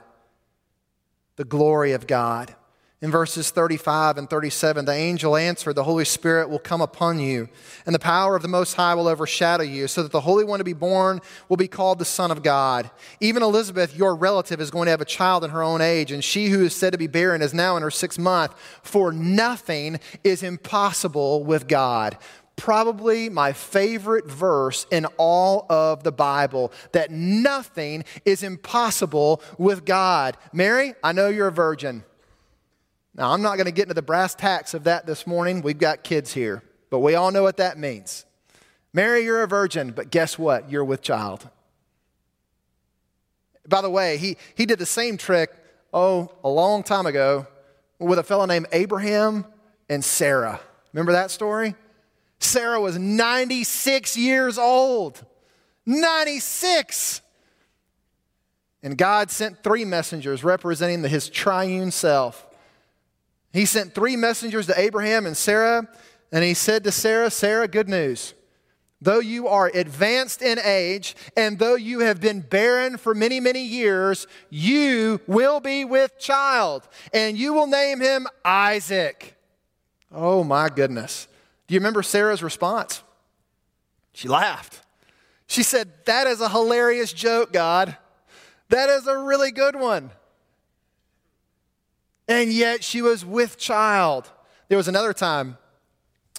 The 1.37 1.45
glory 1.45 1.93
of 1.93 2.07
God. 2.07 2.55
In 2.99 3.11
verses 3.11 3.51
35 3.51 4.17
and 4.17 4.27
37, 4.27 4.85
the 4.85 4.91
angel 4.91 5.37
answered, 5.37 5.73
The 5.73 5.83
Holy 5.83 6.03
Spirit 6.03 6.49
will 6.49 6.57
come 6.57 6.81
upon 6.81 7.19
you, 7.19 7.47
and 7.85 7.93
the 7.93 7.99
power 7.99 8.35
of 8.35 8.41
the 8.41 8.47
Most 8.47 8.73
High 8.73 8.95
will 8.95 9.07
overshadow 9.07 9.63
you, 9.63 9.87
so 9.87 10.01
that 10.01 10.11
the 10.11 10.21
Holy 10.21 10.43
One 10.43 10.57
to 10.57 10.63
be 10.63 10.73
born 10.73 11.21
will 11.47 11.57
be 11.57 11.67
called 11.67 11.99
the 11.99 12.05
Son 12.05 12.31
of 12.31 12.41
God. 12.41 12.89
Even 13.19 13.43
Elizabeth, 13.43 13.95
your 13.95 14.15
relative, 14.15 14.59
is 14.59 14.71
going 14.71 14.87
to 14.87 14.91
have 14.91 15.01
a 15.01 15.05
child 15.05 15.43
in 15.43 15.51
her 15.51 15.61
own 15.61 15.79
age, 15.79 16.11
and 16.11 16.23
she 16.23 16.47
who 16.47 16.65
is 16.65 16.75
said 16.75 16.91
to 16.91 16.97
be 16.97 17.05
barren 17.05 17.43
is 17.43 17.53
now 17.53 17.77
in 17.77 17.83
her 17.83 17.91
sixth 17.91 18.17
month. 18.17 18.55
For 18.81 19.11
nothing 19.11 19.99
is 20.23 20.41
impossible 20.41 21.43
with 21.43 21.67
God. 21.67 22.17
Probably 22.55 23.29
my 23.29 23.53
favorite 23.53 24.25
verse 24.25 24.87
in 24.89 25.05
all 25.17 25.67
of 25.69 26.01
the 26.01 26.11
Bible 26.11 26.73
that 26.93 27.11
nothing 27.11 28.05
is 28.25 28.41
impossible 28.41 29.43
with 29.59 29.85
God. 29.85 30.35
Mary, 30.51 30.95
I 31.03 31.11
know 31.11 31.27
you're 31.27 31.49
a 31.49 31.51
virgin. 31.51 32.03
Now, 33.17 33.33
I'm 33.33 33.41
not 33.41 33.55
going 33.55 33.65
to 33.65 33.71
get 33.71 33.83
into 33.83 33.95
the 33.95 34.03
brass 34.03 34.35
tacks 34.35 34.75
of 34.75 34.83
that 34.83 35.07
this 35.07 35.25
morning. 35.25 35.63
We've 35.63 35.77
got 35.77 36.03
kids 36.03 36.33
here, 36.33 36.61
but 36.91 36.99
we 36.99 37.15
all 37.15 37.31
know 37.31 37.41
what 37.41 37.57
that 37.57 37.79
means. 37.79 38.25
Mary, 38.93 39.23
you're 39.23 39.41
a 39.41 39.47
virgin, 39.47 39.91
but 39.91 40.11
guess 40.11 40.37
what? 40.37 40.69
You're 40.69 40.85
with 40.85 41.01
child. 41.01 41.49
By 43.67 43.81
the 43.81 43.89
way, 43.89 44.17
he, 44.17 44.37
he 44.55 44.67
did 44.67 44.77
the 44.77 44.85
same 44.85 45.17
trick, 45.17 45.51
oh, 45.93 46.31
a 46.43 46.49
long 46.49 46.83
time 46.83 47.07
ago 47.07 47.47
with 47.99 48.19
a 48.19 48.23
fellow 48.23 48.45
named 48.45 48.67
Abraham 48.71 49.45
and 49.89 50.05
Sarah. 50.05 50.59
Remember 50.93 51.11
that 51.13 51.31
story? 51.31 51.75
Sarah 52.39 52.79
was 52.79 52.99
96 52.99 54.15
years 54.15 54.59
old. 54.59 55.25
96. 55.87 57.21
And 58.83 58.95
God 58.95 59.31
sent 59.31 59.63
three 59.63 59.85
messengers 59.85 60.43
representing 60.43 61.01
the, 61.01 61.09
his 61.09 61.29
triune 61.29 61.89
self. 61.89 62.46
He 63.57 63.65
sent 63.65 63.95
three 63.95 64.15
messengers 64.15 64.67
to 64.67 64.79
Abraham 64.79 65.25
and 65.25 65.35
Sarah, 65.35 65.87
and 66.31 66.43
he 66.43 66.53
said 66.53 66.83
to 66.83 66.91
Sarah, 66.91 67.31
Sarah, 67.31 67.67
good 67.67 67.89
news. 67.89 68.35
Though 69.01 69.17
you 69.17 69.47
are 69.47 69.71
advanced 69.73 70.43
in 70.43 70.59
age, 70.59 71.15
and 71.35 71.57
though 71.57 71.73
you 71.73 72.01
have 72.01 72.21
been 72.21 72.41
barren 72.41 72.97
for 72.97 73.15
many, 73.15 73.39
many 73.39 73.63
years, 73.63 74.27
you 74.51 75.21
will 75.25 75.59
be 75.59 75.85
with 75.85 76.19
child, 76.19 76.87
and 77.11 77.35
you 77.35 77.51
will 77.51 77.65
name 77.65 77.99
him 77.99 78.27
Isaac. 78.45 79.35
Oh 80.11 80.43
my 80.43 80.69
goodness. 80.69 81.27
Do 81.65 81.73
you 81.73 81.79
remember 81.79 82.03
Sarah's 82.03 82.43
response? 82.43 83.01
She 84.13 84.27
laughed. 84.27 84.83
She 85.47 85.63
said, 85.63 85.89
That 86.05 86.27
is 86.27 86.41
a 86.41 86.49
hilarious 86.49 87.11
joke, 87.11 87.51
God. 87.51 87.97
That 88.69 88.89
is 88.89 89.07
a 89.07 89.17
really 89.17 89.49
good 89.49 89.75
one. 89.75 90.11
And 92.27 92.51
yet 92.51 92.83
she 92.83 93.01
was 93.01 93.25
with 93.25 93.57
child. 93.57 94.29
There 94.67 94.77
was 94.77 94.87
another 94.87 95.13
time 95.13 95.57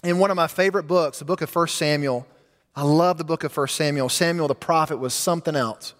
in 0.03 0.19
one 0.19 0.29
of 0.29 0.37
my 0.37 0.47
favorite 0.47 0.83
books, 0.83 1.19
the 1.19 1.25
book 1.25 1.41
of 1.41 1.53
1 1.53 1.67
Samuel. 1.67 2.27
I 2.75 2.83
love 2.83 3.17
the 3.17 3.23
book 3.23 3.43
of 3.43 3.55
1 3.55 3.67
Samuel. 3.67 4.09
Samuel 4.09 4.47
the 4.47 4.55
prophet 4.55 4.97
was 4.97 5.13
something 5.13 5.55
else. 5.55 5.93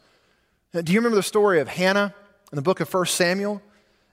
Do 0.71 0.93
you 0.93 0.99
remember 0.99 1.15
the 1.15 1.23
story 1.23 1.59
of 1.59 1.67
Hannah 1.67 2.13
in 2.51 2.55
the 2.55 2.61
book 2.61 2.79
of 2.79 2.93
1 2.93 3.05
Samuel? 3.07 3.61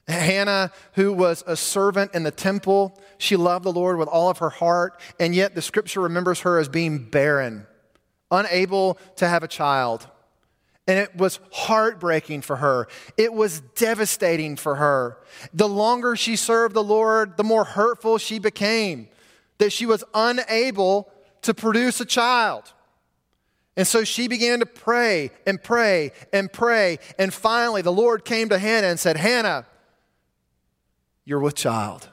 Hannah, 0.08 0.70
who 0.92 1.12
was 1.12 1.42
a 1.46 1.56
servant 1.56 2.14
in 2.14 2.22
the 2.22 2.30
temple, 2.30 2.98
she 3.18 3.36
loved 3.36 3.64
the 3.64 3.72
Lord 3.72 3.98
with 3.98 4.08
all 4.08 4.30
of 4.30 4.38
her 4.38 4.50
heart, 4.50 5.00
and 5.18 5.34
yet 5.34 5.54
the 5.54 5.62
scripture 5.62 6.00
remembers 6.00 6.40
her 6.40 6.58
as 6.58 6.68
being 6.68 6.98
barren, 6.98 7.66
unable 8.30 8.98
to 9.16 9.26
have 9.26 9.42
a 9.42 9.48
child. 9.48 10.06
And 10.88 10.99
it 10.99 11.16
was 11.16 11.40
heartbreaking 11.51 12.42
for 12.42 12.57
her. 12.57 12.87
It 13.16 13.33
was 13.33 13.61
devastating 13.75 14.57
for 14.57 14.77
her. 14.77 15.18
The 15.53 15.68
longer 15.68 16.14
she 16.14 16.37
served 16.37 16.75
the 16.75 16.85
Lord, 16.85 17.37
the 17.37 17.44
more 17.44 17.64
hurtful 17.64 18.18
she 18.18 18.38
became, 18.38 19.09
that 19.59 19.72
she 19.72 19.85
was 19.85 20.05
unable 20.14 21.11
to 21.42 21.55
produce 21.55 22.01
a 22.01 22.05
child. 22.05 22.72
And 23.77 23.87
so 23.87 24.05
she 24.05 24.27
began 24.29 24.61
to 24.61 24.66
pray 24.66 25.31
and 25.46 25.62
pray 25.62 26.12
and 26.33 26.53
pray. 26.53 26.99
And 27.18 27.35
finally, 27.35 27.83
the 27.83 27.92
Lord 27.92 28.25
came 28.25 28.49
to 28.49 28.59
Hannah 28.59 28.87
and 28.87 28.99
said, 28.99 29.16
Hannah, 29.16 29.66
you're 31.25 31.40
with 31.40 31.57
child. 31.57 32.09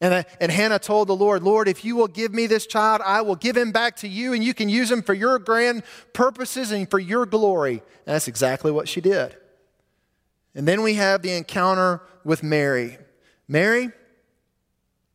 And, 0.00 0.24
and 0.40 0.52
Hannah 0.52 0.78
told 0.78 1.08
the 1.08 1.16
Lord, 1.16 1.42
Lord, 1.42 1.66
if 1.66 1.84
you 1.84 1.96
will 1.96 2.06
give 2.06 2.32
me 2.32 2.46
this 2.46 2.66
child, 2.66 3.02
I 3.04 3.20
will 3.20 3.34
give 3.34 3.56
him 3.56 3.72
back 3.72 3.96
to 3.96 4.08
you, 4.08 4.32
and 4.32 4.44
you 4.44 4.54
can 4.54 4.68
use 4.68 4.90
him 4.90 5.02
for 5.02 5.12
your 5.12 5.38
grand 5.40 5.82
purposes 6.12 6.70
and 6.70 6.88
for 6.88 7.00
your 7.00 7.26
glory. 7.26 7.82
And 8.06 8.14
that's 8.14 8.28
exactly 8.28 8.70
what 8.70 8.88
she 8.88 9.00
did. 9.00 9.36
And 10.54 10.68
then 10.68 10.82
we 10.82 10.94
have 10.94 11.22
the 11.22 11.32
encounter 11.32 12.00
with 12.24 12.42
Mary. 12.42 12.98
Mary, 13.48 13.90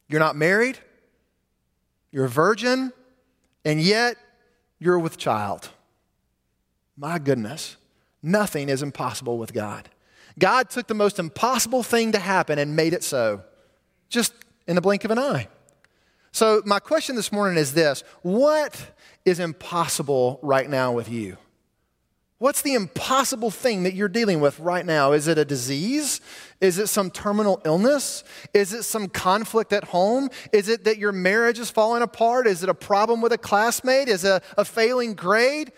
you're 0.09 0.19
not 0.19 0.35
married, 0.35 0.77
you're 2.11 2.25
a 2.25 2.29
virgin, 2.29 2.91
and 3.63 3.79
yet 3.81 4.17
you're 4.79 4.99
with 4.99 5.17
child. 5.17 5.69
My 6.97 7.19
goodness, 7.19 7.77
nothing 8.21 8.69
is 8.69 8.83
impossible 8.83 9.37
with 9.37 9.53
God. 9.53 9.89
God 10.37 10.69
took 10.69 10.87
the 10.87 10.93
most 10.93 11.19
impossible 11.19 11.83
thing 11.83 12.11
to 12.11 12.19
happen 12.19 12.59
and 12.59 12.75
made 12.75 12.93
it 12.93 13.03
so. 13.03 13.43
Just 14.09 14.33
in 14.67 14.75
the 14.75 14.81
blink 14.81 15.03
of 15.03 15.11
an 15.11 15.19
eye. 15.19 15.47
So, 16.31 16.63
my 16.65 16.79
question 16.79 17.15
this 17.15 17.31
morning 17.31 17.57
is 17.57 17.73
this 17.73 18.03
What 18.21 18.79
is 19.25 19.39
impossible 19.39 20.39
right 20.41 20.69
now 20.69 20.91
with 20.91 21.09
you? 21.09 21.37
What's 22.39 22.61
the 22.61 22.73
impossible 22.73 23.51
thing 23.51 23.83
that 23.83 23.93
you're 23.93 24.09
dealing 24.09 24.41
with 24.41 24.59
right 24.59 24.85
now? 24.85 25.13
Is 25.13 25.29
it 25.29 25.37
a 25.37 25.45
disease? 25.45 26.19
Is 26.59 26.77
it 26.77 26.87
some 26.87 27.09
terminal 27.09 27.61
illness? 27.63 28.25
Is 28.53 28.73
it 28.73 28.83
some 28.83 29.07
conflict 29.07 29.71
at 29.71 29.85
home? 29.85 30.29
Is 30.51 30.67
it 30.67 30.83
that 30.83 30.97
your 30.97 31.13
marriage 31.13 31.57
is 31.57 31.69
falling 31.69 32.03
apart? 32.03 32.45
Is 32.45 32.61
it 32.61 32.67
a 32.67 32.73
problem 32.73 33.21
with 33.21 33.31
a 33.31 33.37
classmate? 33.37 34.09
Is 34.09 34.25
it 34.25 34.29
a, 34.29 34.41
a 34.59 34.65
failing 34.65 35.13
grade? 35.13 35.71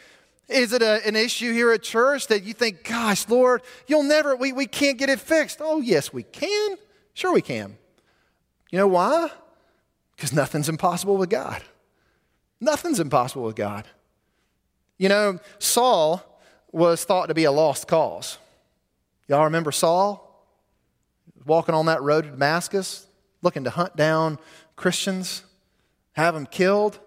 Is 0.47 0.73
it 0.73 0.81
a, 0.81 1.05
an 1.05 1.15
issue 1.15 1.53
here 1.53 1.71
at 1.71 1.83
church 1.83 2.27
that 2.27 2.43
you 2.43 2.53
think, 2.53 2.83
gosh, 2.83 3.29
Lord, 3.29 3.61
you'll 3.85 4.01
never, 4.01 4.35
we, 4.35 4.51
we 4.51 4.65
can't 4.65 4.97
get 4.97 5.09
it 5.09 5.19
fixed? 5.19 5.59
Oh, 5.61 5.81
yes, 5.81 6.13
we 6.13 6.23
can. 6.23 6.77
Sure, 7.13 7.31
we 7.31 7.43
can. 7.43 7.77
You 8.71 8.79
know 8.79 8.87
why? 8.87 9.29
Because 10.15 10.33
nothing's 10.33 10.69
impossible 10.69 11.17
with 11.17 11.29
God. 11.29 11.61
Nothing's 12.59 12.99
impossible 12.99 13.43
with 13.43 13.55
God. 13.55 13.85
You 14.97 15.09
know, 15.09 15.39
Saul 15.59 16.23
was 16.71 17.03
thought 17.03 17.27
to 17.27 17.33
be 17.33 17.43
a 17.43 17.51
lost 17.51 17.87
cause. 17.87 18.37
Y'all 19.27 19.43
remember 19.45 19.71
Saul? 19.71 20.21
Walking 21.45 21.75
on 21.75 21.85
that 21.87 22.01
road 22.01 22.23
to 22.23 22.31
Damascus, 22.31 23.07
looking 23.41 23.65
to 23.65 23.69
hunt 23.69 23.95
down 23.95 24.39
Christians, 24.75 25.43
have 26.13 26.33
them 26.33 26.45
killed. 26.45 26.99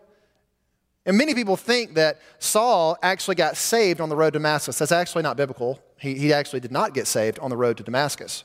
And 1.06 1.16
many 1.16 1.34
people 1.34 1.56
think 1.56 1.94
that 1.94 2.20
Saul 2.38 2.98
actually 3.02 3.34
got 3.36 3.56
saved 3.56 4.00
on 4.00 4.10
the 4.10 4.16
road 4.16 4.34
to 4.34 4.38
Damascus. 4.38 4.78
That's 4.78 4.92
actually 4.92 5.22
not 5.22 5.36
biblical. 5.36 5.80
He, 5.98 6.14
he 6.14 6.32
actually 6.32 6.60
did 6.60 6.70
not 6.70 6.94
get 6.94 7.06
saved 7.06 7.38
on 7.38 7.50
the 7.50 7.56
road 7.56 7.78
to 7.78 7.82
Damascus. 7.82 8.44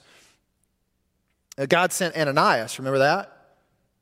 Uh, 1.57 1.65
God 1.65 1.91
sent 1.91 2.15
Ananias, 2.15 2.79
remember 2.79 2.99
that? 2.99 3.29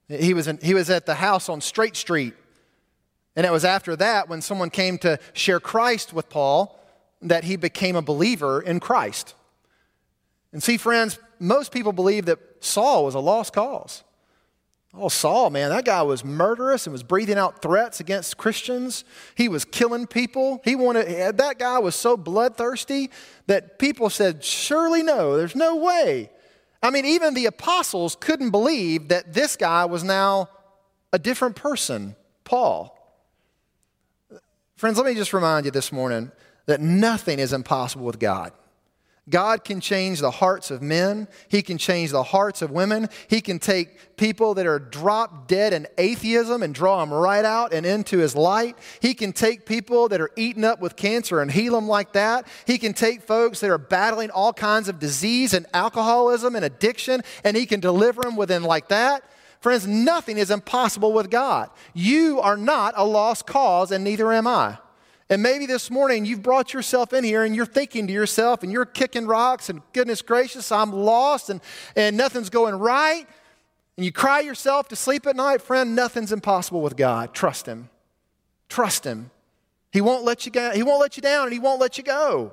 He 0.08 0.34
was, 0.34 0.48
in, 0.48 0.60
he 0.62 0.74
was 0.74 0.90
at 0.90 1.06
the 1.06 1.16
house 1.16 1.48
on 1.50 1.62
Straight 1.62 1.96
Street. 1.96 2.34
And 3.36 3.46
it 3.46 3.52
was 3.52 3.64
after 3.64 3.96
that, 3.96 4.28
when 4.28 4.42
someone 4.42 4.70
came 4.70 4.98
to 5.00 5.20
share 5.34 5.60
Christ 5.60 6.14
with 6.14 6.30
Paul, 6.30 6.78
that 7.22 7.46
he 7.46 7.56
became 7.56 7.96
a 7.96 8.02
believer 8.02 8.62
in 8.62 8.80
Christ. 8.80 9.36
And 10.52 10.62
see, 10.62 10.76
friends, 10.78 11.18
most 11.40 11.72
people 11.72 11.94
believe 11.94 12.26
that 12.26 12.40
Saul 12.60 13.06
was 13.06 13.16
a 13.16 13.20
lost 13.20 13.54
cause. 13.54 14.04
Oh, 14.94 15.08
Saul, 15.08 15.50
man, 15.50 15.70
that 15.70 15.86
guy 15.86 16.02
was 16.02 16.26
murderous 16.26 16.86
and 16.86 16.92
was 16.92 17.04
breathing 17.04 17.38
out 17.38 17.62
threats 17.62 18.02
against 18.02 18.36
Christians. 18.36 19.06
He 19.36 19.48
was 19.48 19.64
killing 19.64 20.06
people. 20.06 20.60
He 20.66 20.76
wanted 20.76 21.38
that 21.38 21.58
guy 21.58 21.80
was 21.80 21.96
so 21.96 22.18
bloodthirsty 22.18 23.10
that 23.48 23.80
people 23.80 24.10
said, 24.10 24.44
"Surely 24.44 25.02
no, 25.02 25.38
there's 25.38 25.56
no 25.56 25.78
way 25.78 26.30
I 26.84 26.90
mean, 26.90 27.06
even 27.06 27.34
the 27.34 27.46
apostles 27.46 28.16
couldn't 28.20 28.50
believe 28.50 29.10
that 29.10 29.34
this 29.34 29.56
guy 29.56 29.86
was 29.86 30.04
now 30.04 30.50
a 31.14 31.20
different 31.20 31.56
person, 31.56 32.16
Paul. 32.44 32.98
Friends, 34.76 34.98
let 34.98 35.06
me 35.06 35.14
just 35.14 35.34
remind 35.34 35.66
you 35.66 35.72
this 35.72 35.92
morning 35.92 36.32
that 36.66 36.82
nothing 36.82 37.38
is 37.38 37.54
impossible 37.54 38.06
with 38.06 38.20
God. 38.20 38.52
God 39.30 39.64
can 39.64 39.80
change 39.80 40.20
the 40.20 40.32
hearts 40.32 40.72
of 40.72 40.82
men. 40.82 41.28
He 41.48 41.62
can 41.62 41.78
change 41.78 42.10
the 42.12 42.24
hearts 42.24 42.62
of 42.62 42.72
women. 42.72 43.08
He 43.28 43.40
can 43.40 43.60
take 43.60 44.18
people 44.18 44.56
that 44.56 44.66
are 44.66 44.80
drop 44.80 45.48
dead 45.48 45.74
in 45.74 45.88
atheism 45.98 46.64
and 46.64 46.74
draw 46.74 47.00
them 47.00 47.14
right 47.14 47.46
out 47.46 47.72
and 47.72 47.86
into 47.86 48.18
His 48.18 48.36
light. 48.36 48.78
He 49.00 49.14
can 49.14 49.32
take 49.32 49.68
people 49.68 50.10
that 50.10 50.22
are 50.22 50.32
eaten 50.36 50.64
up 50.64 50.82
with 50.82 50.96
cancer 50.96 51.40
and 51.40 51.52
heal 51.52 51.74
them 51.74 51.88
like 51.88 52.14
that. 52.14 52.48
He 52.66 52.80
can 52.80 52.94
take 52.94 53.22
folks 53.22 53.60
that 53.60 53.70
are 53.70 53.78
battling 53.78 54.32
all 54.32 54.54
kinds 54.54 54.90
of 54.90 55.00
disease 55.00 55.54
and 55.54 55.68
alcoholism 55.74 56.56
and 56.56 56.66
addiction 56.66 57.22
and 57.44 57.56
He 57.56 57.68
can 57.68 57.80
deliver 57.80 58.24
them 58.24 58.36
within 58.36 58.64
like 58.64 58.88
that. 58.90 59.24
Friends, 59.60 59.86
nothing 59.86 60.40
is 60.40 60.50
impossible 60.50 61.14
with 61.14 61.30
God. 61.30 61.70
You 61.94 62.40
are 62.40 62.58
not 62.58 62.96
a 62.98 63.06
lost 63.06 63.46
cause, 63.46 63.92
and 63.92 64.04
neither 64.04 64.34
am 64.34 64.48
I. 64.48 64.80
And 65.32 65.42
maybe 65.42 65.66
this 65.66 65.90
morning 65.90 66.26
you've 66.26 66.44
brought 66.44 66.74
yourself 66.74 67.14
in 67.14 67.24
here 67.24 67.46
and 67.46 67.56
you're 67.56 67.66
thinking 67.66 68.06
to 68.06 68.12
yourself 68.12 68.64
and 68.64 68.72
you're 68.72 68.86
kicking 68.86 69.26
rocks 69.26 69.70
and 69.70 69.82
goodness 69.94 70.22
gracious, 70.22 70.74
I'm 70.74 70.92
lost 70.92 71.50
and, 71.50 71.62
and 71.96 72.18
nothing's 72.18 72.50
going 72.50 72.76
right. 72.76 73.26
And 73.96 74.06
you 74.06 74.12
cry 74.12 74.42
yourself 74.42 74.90
to 74.90 74.98
sleep 74.98 75.26
at 75.26 75.38
night, 75.38 75.62
friend, 75.62 75.96
nothing's 75.96 76.34
impossible 76.34 76.82
with 76.82 76.98
God. 76.98 77.34
Trust 77.34 77.66
Him. 77.66 77.90
Trust 78.68 79.06
Him. 79.06 79.32
He 79.94 80.02
won't 80.02 80.26
let 80.26 80.46
you 80.46 80.52
go, 80.52 80.72
He 80.72 80.84
won't 80.84 81.00
let 81.00 81.16
you 81.16 81.22
down 81.22 81.46
and 81.46 81.54
He 81.54 81.60
won't 81.60 81.80
let 81.80 81.98
you 81.98 82.04
go. 82.04 82.52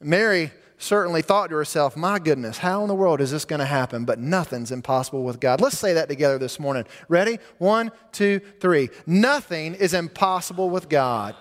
Mary 0.00 0.52
certainly 0.78 1.20
thought 1.20 1.50
to 1.50 1.56
herself, 1.56 1.94
My 1.94 2.18
goodness, 2.18 2.56
how 2.56 2.80
in 2.80 2.88
the 2.88 2.94
world 2.94 3.20
is 3.20 3.32
this 3.32 3.44
going 3.44 3.60
to 3.60 3.66
happen? 3.66 4.06
But 4.06 4.18
nothing's 4.18 4.72
impossible 4.72 5.24
with 5.24 5.40
God. 5.40 5.60
Let's 5.60 5.78
say 5.78 5.92
that 5.92 6.08
together 6.08 6.38
this 6.38 6.58
morning. 6.58 6.86
Ready? 7.08 7.38
One, 7.58 7.92
two, 8.12 8.40
three. 8.60 8.88
Nothing 9.06 9.74
is 9.74 9.92
impossible 9.92 10.70
with 10.70 10.88
God. 10.88 11.36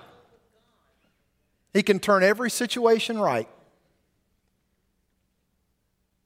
He 1.73 1.83
can 1.83 1.99
turn 1.99 2.23
every 2.23 2.49
situation 2.49 3.19
right. 3.19 3.47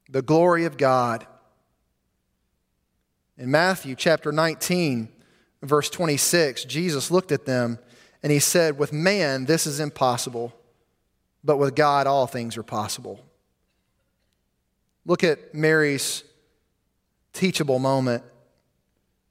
The 0.09 0.21
glory 0.21 0.65
of 0.65 0.77
God. 0.77 1.25
In 3.37 3.51
Matthew 3.51 3.95
chapter 3.95 4.31
19, 4.31 5.09
verse 5.61 5.89
26, 5.89 6.65
Jesus 6.65 7.09
looked 7.09 7.31
at 7.31 7.45
them 7.45 7.79
and 8.21 8.31
he 8.31 8.39
said, 8.39 8.77
With 8.77 8.93
man, 8.93 9.45
this 9.45 9.65
is 9.65 9.79
impossible, 9.79 10.53
but 11.43 11.57
with 11.57 11.75
God, 11.75 12.07
all 12.07 12.27
things 12.27 12.57
are 12.57 12.63
possible. 12.63 13.19
Look 15.05 15.23
at 15.23 15.53
Mary's 15.53 16.23
teachable 17.33 17.79
moment. 17.79 18.23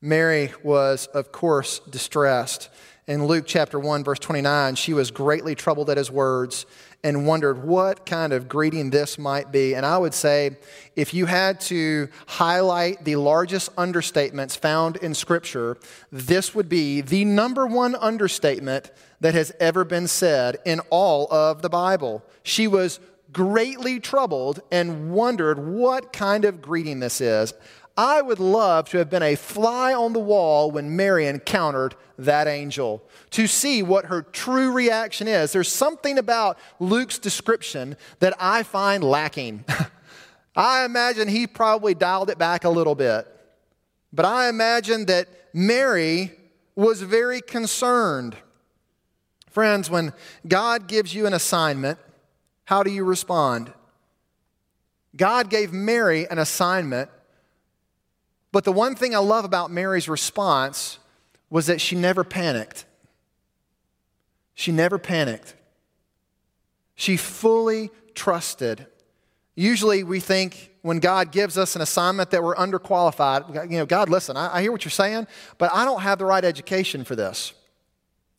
Mary 0.00 0.52
was, 0.62 1.06
of 1.06 1.32
course, 1.32 1.78
distressed. 1.88 2.68
In 3.08 3.26
Luke 3.26 3.46
chapter 3.48 3.80
1, 3.80 4.04
verse 4.04 4.20
29, 4.20 4.76
she 4.76 4.94
was 4.94 5.10
greatly 5.10 5.56
troubled 5.56 5.90
at 5.90 5.96
his 5.96 6.08
words 6.08 6.66
and 7.02 7.26
wondered 7.26 7.64
what 7.64 8.06
kind 8.06 8.32
of 8.32 8.48
greeting 8.48 8.90
this 8.90 9.18
might 9.18 9.50
be. 9.50 9.74
And 9.74 9.84
I 9.84 9.98
would 9.98 10.14
say, 10.14 10.56
if 10.94 11.12
you 11.12 11.26
had 11.26 11.60
to 11.62 12.08
highlight 12.28 13.04
the 13.04 13.16
largest 13.16 13.74
understatements 13.74 14.56
found 14.56 14.98
in 14.98 15.14
Scripture, 15.14 15.78
this 16.12 16.54
would 16.54 16.68
be 16.68 17.00
the 17.00 17.24
number 17.24 17.66
one 17.66 17.96
understatement 17.96 18.92
that 19.20 19.34
has 19.34 19.50
ever 19.58 19.84
been 19.84 20.06
said 20.06 20.58
in 20.64 20.78
all 20.88 21.26
of 21.32 21.60
the 21.60 21.68
Bible. 21.68 22.22
She 22.44 22.68
was 22.68 23.00
greatly 23.32 23.98
troubled 23.98 24.60
and 24.70 25.10
wondered 25.10 25.58
what 25.58 26.12
kind 26.12 26.44
of 26.44 26.62
greeting 26.62 27.00
this 27.00 27.20
is. 27.20 27.52
I 27.96 28.22
would 28.22 28.40
love 28.40 28.88
to 28.90 28.98
have 28.98 29.10
been 29.10 29.22
a 29.22 29.34
fly 29.34 29.92
on 29.92 30.12
the 30.12 30.20
wall 30.20 30.70
when 30.70 30.96
Mary 30.96 31.26
encountered 31.26 31.94
that 32.18 32.46
angel 32.46 33.02
to 33.30 33.46
see 33.46 33.82
what 33.82 34.06
her 34.06 34.22
true 34.22 34.72
reaction 34.72 35.28
is. 35.28 35.52
There's 35.52 35.70
something 35.70 36.16
about 36.16 36.58
Luke's 36.78 37.18
description 37.18 37.96
that 38.20 38.34
I 38.40 38.62
find 38.62 39.04
lacking. 39.04 39.64
I 40.56 40.84
imagine 40.84 41.28
he 41.28 41.46
probably 41.46 41.94
dialed 41.94 42.30
it 42.30 42.38
back 42.38 42.64
a 42.64 42.70
little 42.70 42.94
bit. 42.94 43.26
But 44.12 44.24
I 44.24 44.48
imagine 44.48 45.06
that 45.06 45.28
Mary 45.52 46.32
was 46.74 47.02
very 47.02 47.40
concerned. 47.40 48.36
Friends, 49.50 49.90
when 49.90 50.12
God 50.46 50.86
gives 50.86 51.14
you 51.14 51.26
an 51.26 51.34
assignment, 51.34 51.98
how 52.64 52.82
do 52.82 52.90
you 52.90 53.04
respond? 53.04 53.72
God 55.14 55.50
gave 55.50 55.72
Mary 55.72 56.26
an 56.30 56.38
assignment 56.38 57.10
but 58.52 58.64
the 58.64 58.72
one 58.72 58.94
thing 58.94 59.14
I 59.14 59.18
love 59.18 59.44
about 59.44 59.70
Mary's 59.70 60.08
response 60.08 60.98
was 61.50 61.66
that 61.66 61.80
she 61.80 61.96
never 61.96 62.22
panicked. 62.22 62.84
She 64.54 64.70
never 64.70 64.98
panicked. 64.98 65.54
She 66.94 67.16
fully 67.16 67.90
trusted. 68.14 68.86
Usually 69.54 70.04
we 70.04 70.20
think 70.20 70.70
when 70.82 70.98
God 70.98 71.32
gives 71.32 71.56
us 71.56 71.76
an 71.76 71.82
assignment 71.82 72.30
that 72.30 72.42
we're 72.42 72.54
underqualified, 72.54 73.70
you 73.70 73.78
know, 73.78 73.86
God, 73.86 74.08
listen, 74.08 74.36
I, 74.36 74.58
I 74.58 74.62
hear 74.62 74.72
what 74.72 74.84
you're 74.84 74.90
saying, 74.90 75.26
but 75.58 75.72
I 75.72 75.84
don't 75.84 76.02
have 76.02 76.18
the 76.18 76.24
right 76.26 76.44
education 76.44 77.04
for 77.04 77.16
this. 77.16 77.54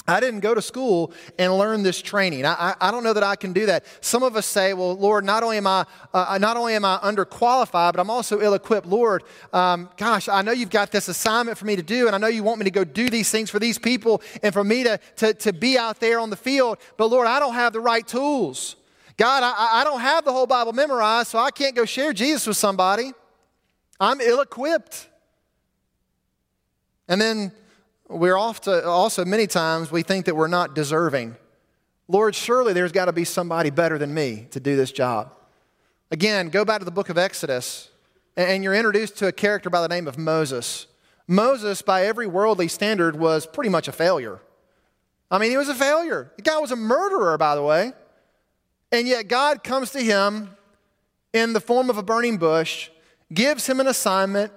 I 0.06 0.20
didn't 0.20 0.42
go 0.42 0.54
to 0.54 0.62
school 0.62 1.14
and 1.40 1.58
learn 1.58 1.82
this 1.82 2.02
training. 2.02 2.46
I, 2.46 2.54
I, 2.54 2.76
I, 2.90 2.92
don't 2.92 3.06
know 3.06 3.14
that 3.14 3.24
I 3.24 3.38
can 3.38 3.54
do 3.54 3.68
that. 3.68 3.86
Some 4.02 4.22
of 4.22 4.36
us 4.36 4.46
say, 4.46 4.74
well, 4.74 4.96
Lord, 4.96 5.24
not 5.24 5.44
only 5.44 5.56
am 5.56 5.66
I, 5.66 5.86
uh, 6.14 6.38
not 6.42 6.58
only 6.58 6.76
am 6.76 6.84
I 6.84 7.00
underqualified, 7.02 7.94
but 7.94 8.00
I'm 8.00 8.10
also 8.10 8.42
ill 8.42 8.54
equipped. 8.54 8.86
Lord, 8.86 9.24
um, 9.54 9.90
gosh, 9.96 10.28
I 10.28 10.42
know 10.42 10.52
you've 10.52 10.70
got 10.70 10.92
this 10.92 11.08
assignment 11.08 11.58
for 11.58 11.64
me 11.64 11.78
to 11.78 11.82
do, 11.82 12.08
and 12.08 12.16
I 12.16 12.20
know 12.20 12.28
you 12.28 12.44
want 12.44 12.60
me 12.60 12.66
to 12.66 12.72
go 12.72 12.84
do 12.84 13.10
these 13.10 13.32
things 13.32 13.50
for 13.50 13.60
these 13.60 13.78
people 13.80 14.22
and 14.42 14.54
for 14.54 14.64
me 14.64 14.84
to, 14.84 15.00
to, 15.18 15.34
to 15.36 15.54
be 15.54 15.78
out 15.78 16.02
there 16.02 16.20
on 16.20 16.30
the 16.30 16.36
field, 16.36 16.80
but 16.98 17.08
Lord, 17.08 17.26
I 17.26 17.40
don't 17.40 17.54
have 17.54 17.72
the 17.72 17.80
right 17.80 18.06
tools. 18.06 18.76
God, 19.16 19.44
I, 19.44 19.82
I 19.82 19.84
don't 19.86 20.02
have 20.02 20.26
the 20.26 20.34
whole 20.34 20.48
Bible 20.48 20.74
memorized, 20.74 21.30
so 21.30 21.40
I 21.40 21.52
can't 21.52 21.76
go 21.76 21.86
share 21.86 22.12
Jesus 22.12 22.46
with 22.46 22.58
somebody. 22.58 23.14
I'm 24.02 24.20
ill 24.20 24.42
equipped. 24.42 25.08
And 27.08 27.22
then 27.22 27.52
we're 28.14 28.38
often, 28.38 28.84
also 28.86 29.26
many 29.26 29.48
times 29.48 29.92
we 29.92 30.04
think 30.04 30.26
that 30.26 30.36
we're 30.36 30.48
not 30.48 30.76
deserving. 30.76 31.36
Lord, 32.08 32.36
surely 32.36 32.74
there's 32.74 32.92
got 32.92 33.06
to 33.06 33.14
be 33.14 33.24
somebody 33.24 33.70
better 33.70 33.98
than 33.98 34.14
me 34.14 34.48
to 34.52 34.60
do 34.60 34.76
this 34.76 34.92
job. 34.92 35.36
Again, 36.12 36.50
go 36.50 36.64
back 36.64 36.80
to 36.80 36.86
the 36.86 36.92
book 36.92 37.10
of 37.10 37.18
Exodus, 37.18 37.90
and 38.38 38.64
you're 38.64 38.74
introduced 38.74 39.18
to 39.18 39.28
a 39.28 39.32
character 39.32 39.70
by 39.70 39.82
the 39.82 39.88
name 39.88 40.08
of 40.08 40.18
Moses. 40.18 40.88
Moses, 41.28 41.82
by 41.82 42.06
every 42.06 42.28
worldly 42.28 42.68
standard, 42.68 43.16
was 43.16 43.48
pretty 43.48 43.70
much 43.70 43.88
a 43.88 43.92
failure. 43.92 44.40
I 45.32 45.40
mean, 45.40 45.50
he 45.50 45.58
was 45.58 45.70
a 45.70 45.76
failure. 45.76 46.32
The 46.36 46.44
guy 46.44 46.60
was 46.60 46.72
a 46.72 46.76
murderer, 46.76 47.38
by 47.38 47.56
the 47.56 47.64
way. 47.64 47.94
And 48.92 49.08
yet, 49.08 49.28
God 49.28 49.64
comes 49.64 49.92
to 49.92 50.00
him 50.00 50.50
in 51.34 51.54
the 51.54 51.62
form 51.62 51.90
of 51.90 51.98
a 51.98 52.04
burning 52.04 52.38
bush, 52.38 52.90
gives 53.34 53.68
him 53.68 53.80
an 53.80 53.88
assignment. 53.88 54.52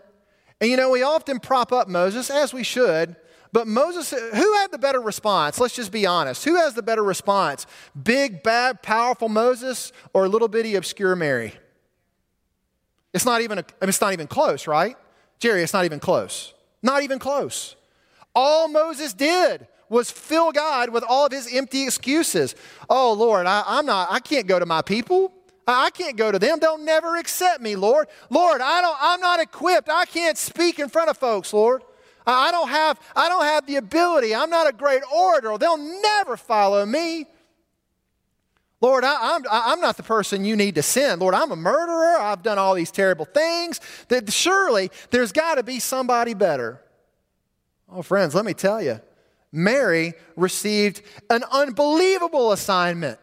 And 0.60 0.70
you 0.70 0.76
know, 0.76 0.90
we 0.90 1.02
often 1.02 1.40
prop 1.40 1.72
up 1.72 1.88
Moses, 1.88 2.28
as 2.28 2.52
we 2.52 2.62
should, 2.62 3.16
but 3.52 3.66
Moses, 3.66 4.10
who 4.10 4.52
had 4.54 4.70
the 4.70 4.78
better 4.78 5.00
response? 5.00 5.58
Let's 5.58 5.74
just 5.74 5.92
be 5.92 6.06
honest. 6.06 6.44
Who 6.44 6.56
has 6.56 6.74
the 6.74 6.82
better 6.82 7.02
response? 7.02 7.66
Big, 8.00 8.42
bad, 8.42 8.82
powerful 8.82 9.28
Moses 9.28 9.92
or 10.12 10.28
little 10.28 10.48
bitty, 10.48 10.74
obscure 10.74 11.16
Mary? 11.16 11.54
It's 13.14 13.24
not 13.24 13.40
even, 13.40 13.58
a, 13.58 13.64
it's 13.82 14.00
not 14.00 14.12
even 14.12 14.26
close, 14.26 14.66
right? 14.66 14.96
Jerry, 15.38 15.62
it's 15.62 15.72
not 15.72 15.84
even 15.84 16.00
close. 16.00 16.54
Not 16.82 17.02
even 17.02 17.18
close. 17.18 17.76
All 18.34 18.68
Moses 18.68 19.12
did 19.14 19.66
was 19.88 20.10
fill 20.10 20.52
God 20.52 20.90
with 20.90 21.04
all 21.08 21.26
of 21.26 21.32
his 21.32 21.52
empty 21.54 21.84
excuses. 21.84 22.54
Oh, 22.90 23.12
Lord, 23.12 23.46
I, 23.46 23.62
I'm 23.66 23.86
not, 23.86 24.08
I 24.10 24.20
can't 24.20 24.46
go 24.46 24.58
to 24.58 24.66
my 24.66 24.82
people. 24.82 25.32
I 25.66 25.90
can't 25.90 26.16
go 26.16 26.30
to 26.30 26.38
them. 26.38 26.58
They'll 26.60 26.78
never 26.78 27.16
accept 27.16 27.60
me, 27.60 27.74
Lord. 27.74 28.08
Lord, 28.30 28.60
I 28.60 28.80
don't, 28.80 28.96
I'm 29.00 29.20
not 29.20 29.40
equipped. 29.40 29.88
I 29.88 30.04
can't 30.04 30.38
speak 30.38 30.78
in 30.78 30.88
front 30.88 31.10
of 31.10 31.18
folks, 31.18 31.52
Lord. 31.52 31.82
I 32.26 32.50
don't 32.50 32.68
have, 32.68 32.98
I 33.14 33.28
don't 33.28 33.44
have 33.44 33.66
the 33.66 33.76
ability. 33.76 34.34
I'm 34.34 34.50
not 34.50 34.68
a 34.68 34.72
great 34.72 35.02
orator. 35.14 35.56
They'll 35.58 35.76
never 35.76 36.36
follow 36.36 36.84
me. 36.84 37.26
Lord, 38.80 39.04
I, 39.04 39.36
am 39.36 39.44
I'm, 39.50 39.72
I'm 39.72 39.80
not 39.80 39.96
the 39.96 40.02
person 40.02 40.44
you 40.44 40.56
need 40.56 40.74
to 40.74 40.82
send. 40.82 41.20
Lord, 41.20 41.34
I'm 41.34 41.50
a 41.50 41.56
murderer. 41.56 42.18
I've 42.18 42.42
done 42.42 42.58
all 42.58 42.74
these 42.74 42.90
terrible 42.90 43.24
things. 43.24 43.80
That 44.08 44.30
surely 44.32 44.90
there's 45.10 45.32
got 45.32 45.54
to 45.54 45.62
be 45.62 45.80
somebody 45.80 46.34
better. 46.34 46.82
Oh, 47.90 48.02
friends, 48.02 48.34
let 48.34 48.44
me 48.44 48.52
tell 48.52 48.82
you, 48.82 49.00
Mary 49.52 50.14
received 50.34 51.02
an 51.30 51.44
unbelievable 51.50 52.52
assignment. 52.52 53.18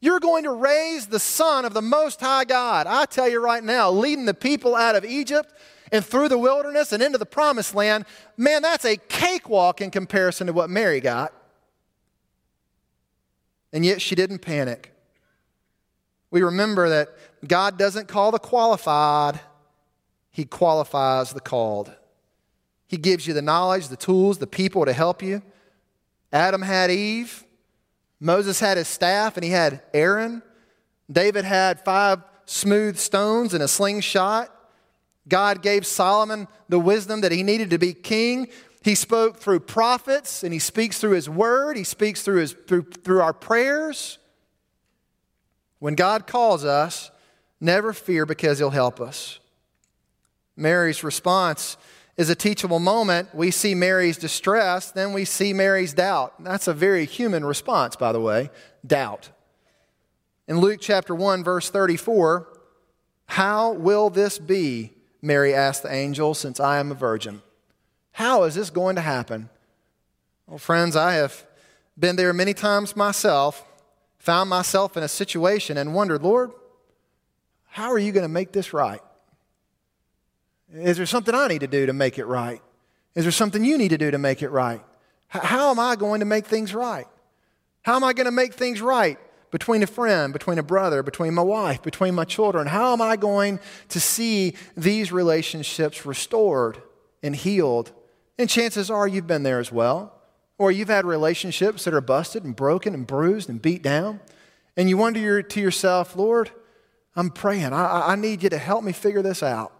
You're 0.00 0.20
going 0.20 0.44
to 0.44 0.52
raise 0.52 1.06
the 1.06 1.18
son 1.18 1.64
of 1.64 1.74
the 1.74 1.82
Most 1.82 2.20
High 2.20 2.44
God. 2.44 2.86
I 2.86 3.06
tell 3.06 3.28
you 3.28 3.40
right 3.40 3.64
now, 3.64 3.90
leading 3.90 4.24
the 4.24 4.34
people 4.34 4.74
out 4.76 4.94
of 4.94 5.04
Egypt 5.04 5.52
and 5.92 6.04
through 6.04 6.28
the 6.28 6.38
wilderness 6.38 6.92
and 6.92 7.02
into 7.02 7.18
the 7.18 7.26
promised 7.26 7.74
land, 7.74 8.04
man, 8.36 8.62
that's 8.62 8.84
a 8.84 8.96
cakewalk 8.96 9.80
in 9.80 9.90
comparison 9.90 10.46
to 10.46 10.52
what 10.52 10.70
Mary 10.70 11.00
got. 11.00 11.32
And 13.72 13.84
yet 13.84 14.00
she 14.00 14.14
didn't 14.14 14.40
panic. 14.40 14.92
We 16.30 16.42
remember 16.42 16.88
that 16.88 17.08
God 17.46 17.78
doesn't 17.78 18.08
call 18.08 18.30
the 18.30 18.38
qualified, 18.38 19.40
He 20.30 20.44
qualifies 20.44 21.32
the 21.32 21.40
called. 21.40 21.94
He 22.88 22.96
gives 22.96 23.26
you 23.26 23.34
the 23.34 23.42
knowledge, 23.42 23.88
the 23.88 23.96
tools, 23.96 24.38
the 24.38 24.46
people 24.46 24.84
to 24.84 24.92
help 24.92 25.22
you. 25.22 25.42
Adam 26.32 26.62
had 26.62 26.90
Eve. 26.90 27.44
Moses 28.20 28.60
had 28.60 28.76
his 28.76 28.88
staff 28.88 29.36
and 29.36 29.44
he 29.44 29.50
had 29.50 29.82
Aaron. 29.92 30.42
David 31.10 31.44
had 31.44 31.84
five 31.84 32.22
smooth 32.44 32.96
stones 32.96 33.54
and 33.54 33.62
a 33.62 33.68
slingshot. 33.68 34.50
God 35.28 35.62
gave 35.62 35.86
Solomon 35.86 36.48
the 36.68 36.78
wisdom 36.78 37.20
that 37.22 37.32
he 37.32 37.42
needed 37.42 37.70
to 37.70 37.78
be 37.78 37.92
king. 37.92 38.48
He 38.82 38.94
spoke 38.94 39.38
through 39.38 39.60
prophets 39.60 40.42
and 40.42 40.52
he 40.52 40.58
speaks 40.58 40.98
through 41.00 41.12
his 41.12 41.28
word, 41.28 41.76
he 41.76 41.84
speaks 41.84 42.22
through, 42.22 42.40
his, 42.40 42.52
through, 42.52 42.82
through 42.82 43.20
our 43.20 43.32
prayers. 43.32 44.18
When 45.78 45.94
God 45.94 46.26
calls 46.26 46.64
us, 46.64 47.10
never 47.60 47.92
fear 47.92 48.24
because 48.26 48.58
he'll 48.58 48.70
help 48.70 49.00
us. 49.00 49.40
Mary's 50.56 51.04
response 51.04 51.76
is 52.16 52.30
a 52.30 52.34
teachable 52.34 52.78
moment. 52.78 53.34
We 53.34 53.50
see 53.50 53.74
Mary's 53.74 54.16
distress, 54.16 54.90
then 54.90 55.12
we 55.12 55.24
see 55.24 55.52
Mary's 55.52 55.92
doubt. 55.92 56.42
That's 56.42 56.66
a 56.66 56.72
very 56.72 57.04
human 57.04 57.44
response, 57.44 57.96
by 57.96 58.12
the 58.12 58.20
way 58.20 58.50
doubt. 58.86 59.30
In 60.48 60.60
Luke 60.60 60.78
chapter 60.80 61.14
1, 61.14 61.42
verse 61.42 61.70
34, 61.70 62.46
how 63.26 63.72
will 63.72 64.10
this 64.10 64.38
be? 64.38 64.95
Mary 65.22 65.54
asked 65.54 65.82
the 65.82 65.92
angel, 65.92 66.34
since 66.34 66.60
I 66.60 66.78
am 66.78 66.90
a 66.90 66.94
virgin. 66.94 67.42
How 68.12 68.44
is 68.44 68.54
this 68.54 68.70
going 68.70 68.96
to 68.96 69.02
happen? 69.02 69.48
Well, 70.46 70.58
friends, 70.58 70.96
I 70.96 71.14
have 71.14 71.44
been 71.98 72.16
there 72.16 72.32
many 72.32 72.54
times 72.54 72.96
myself, 72.96 73.64
found 74.18 74.48
myself 74.48 74.96
in 74.96 75.02
a 75.02 75.08
situation 75.08 75.76
and 75.76 75.94
wondered, 75.94 76.22
Lord, 76.22 76.52
how 77.66 77.90
are 77.90 77.98
you 77.98 78.12
going 78.12 78.22
to 78.22 78.28
make 78.28 78.52
this 78.52 78.72
right? 78.72 79.00
Is 80.72 80.96
there 80.96 81.06
something 81.06 81.34
I 81.34 81.48
need 81.48 81.60
to 81.60 81.66
do 81.66 81.86
to 81.86 81.92
make 81.92 82.18
it 82.18 82.26
right? 82.26 82.60
Is 83.14 83.24
there 83.24 83.32
something 83.32 83.64
you 83.64 83.78
need 83.78 83.90
to 83.90 83.98
do 83.98 84.10
to 84.10 84.18
make 84.18 84.42
it 84.42 84.50
right? 84.50 84.82
How 85.28 85.70
am 85.70 85.78
I 85.78 85.96
going 85.96 86.20
to 86.20 86.26
make 86.26 86.46
things 86.46 86.74
right? 86.74 87.06
How 87.82 87.96
am 87.96 88.04
I 88.04 88.12
going 88.12 88.26
to 88.26 88.32
make 88.32 88.54
things 88.54 88.80
right? 88.80 89.18
Between 89.56 89.82
a 89.82 89.86
friend, 89.86 90.34
between 90.34 90.58
a 90.58 90.62
brother, 90.62 91.02
between 91.02 91.32
my 91.32 91.40
wife, 91.40 91.80
between 91.80 92.14
my 92.14 92.26
children? 92.26 92.66
How 92.66 92.92
am 92.92 93.00
I 93.00 93.16
going 93.16 93.58
to 93.88 93.98
see 93.98 94.52
these 94.76 95.12
relationships 95.12 96.04
restored 96.04 96.82
and 97.22 97.34
healed? 97.34 97.90
And 98.36 98.50
chances 98.50 98.90
are 98.90 99.08
you've 99.08 99.26
been 99.26 99.44
there 99.44 99.58
as 99.58 99.72
well. 99.72 100.12
Or 100.58 100.70
you've 100.70 100.90
had 100.90 101.06
relationships 101.06 101.84
that 101.84 101.94
are 101.94 102.02
busted 102.02 102.44
and 102.44 102.54
broken 102.54 102.92
and 102.92 103.06
bruised 103.06 103.48
and 103.48 103.62
beat 103.62 103.82
down. 103.82 104.20
And 104.76 104.90
you 104.90 104.98
wonder 104.98 105.40
to 105.42 105.60
yourself, 105.60 106.14
Lord, 106.14 106.50
I'm 107.14 107.30
praying. 107.30 107.72
I, 107.72 108.12
I 108.12 108.14
need 108.14 108.42
you 108.42 108.50
to 108.50 108.58
help 108.58 108.84
me 108.84 108.92
figure 108.92 109.22
this 109.22 109.42
out. 109.42 109.72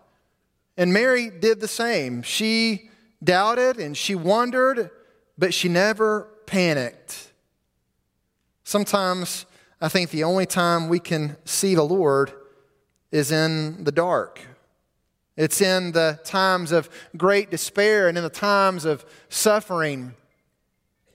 And 0.79 0.91
Mary 0.91 1.29
did 1.29 1.61
the 1.61 1.68
same. 1.68 2.22
She 2.22 2.89
doubted 3.22 3.77
and 3.77 3.95
she 3.95 4.14
wondered, 4.14 4.89
but 5.37 5.53
she 5.53 5.68
never 5.68 6.31
panicked. 6.47 7.31
Sometimes 8.64 9.45
I 9.81 9.89
think 9.89 10.11
the 10.11 10.24
only 10.24 10.47
time 10.47 10.89
we 10.89 10.99
can 10.99 11.37
see 11.45 11.74
the 11.74 11.83
Lord 11.83 12.33
is 13.11 13.31
in 13.31 13.85
the 13.85 13.93
dark. 13.93 14.41
It's 15.37 15.61
in 15.61 15.93
the 15.93 16.18
times 16.24 16.72
of 16.72 16.89
great 17.16 17.51
despair 17.51 18.09
and 18.09 18.16
in 18.16 18.24
the 18.24 18.31
times 18.31 18.87
of 18.87 19.05
suffering. 19.29 20.14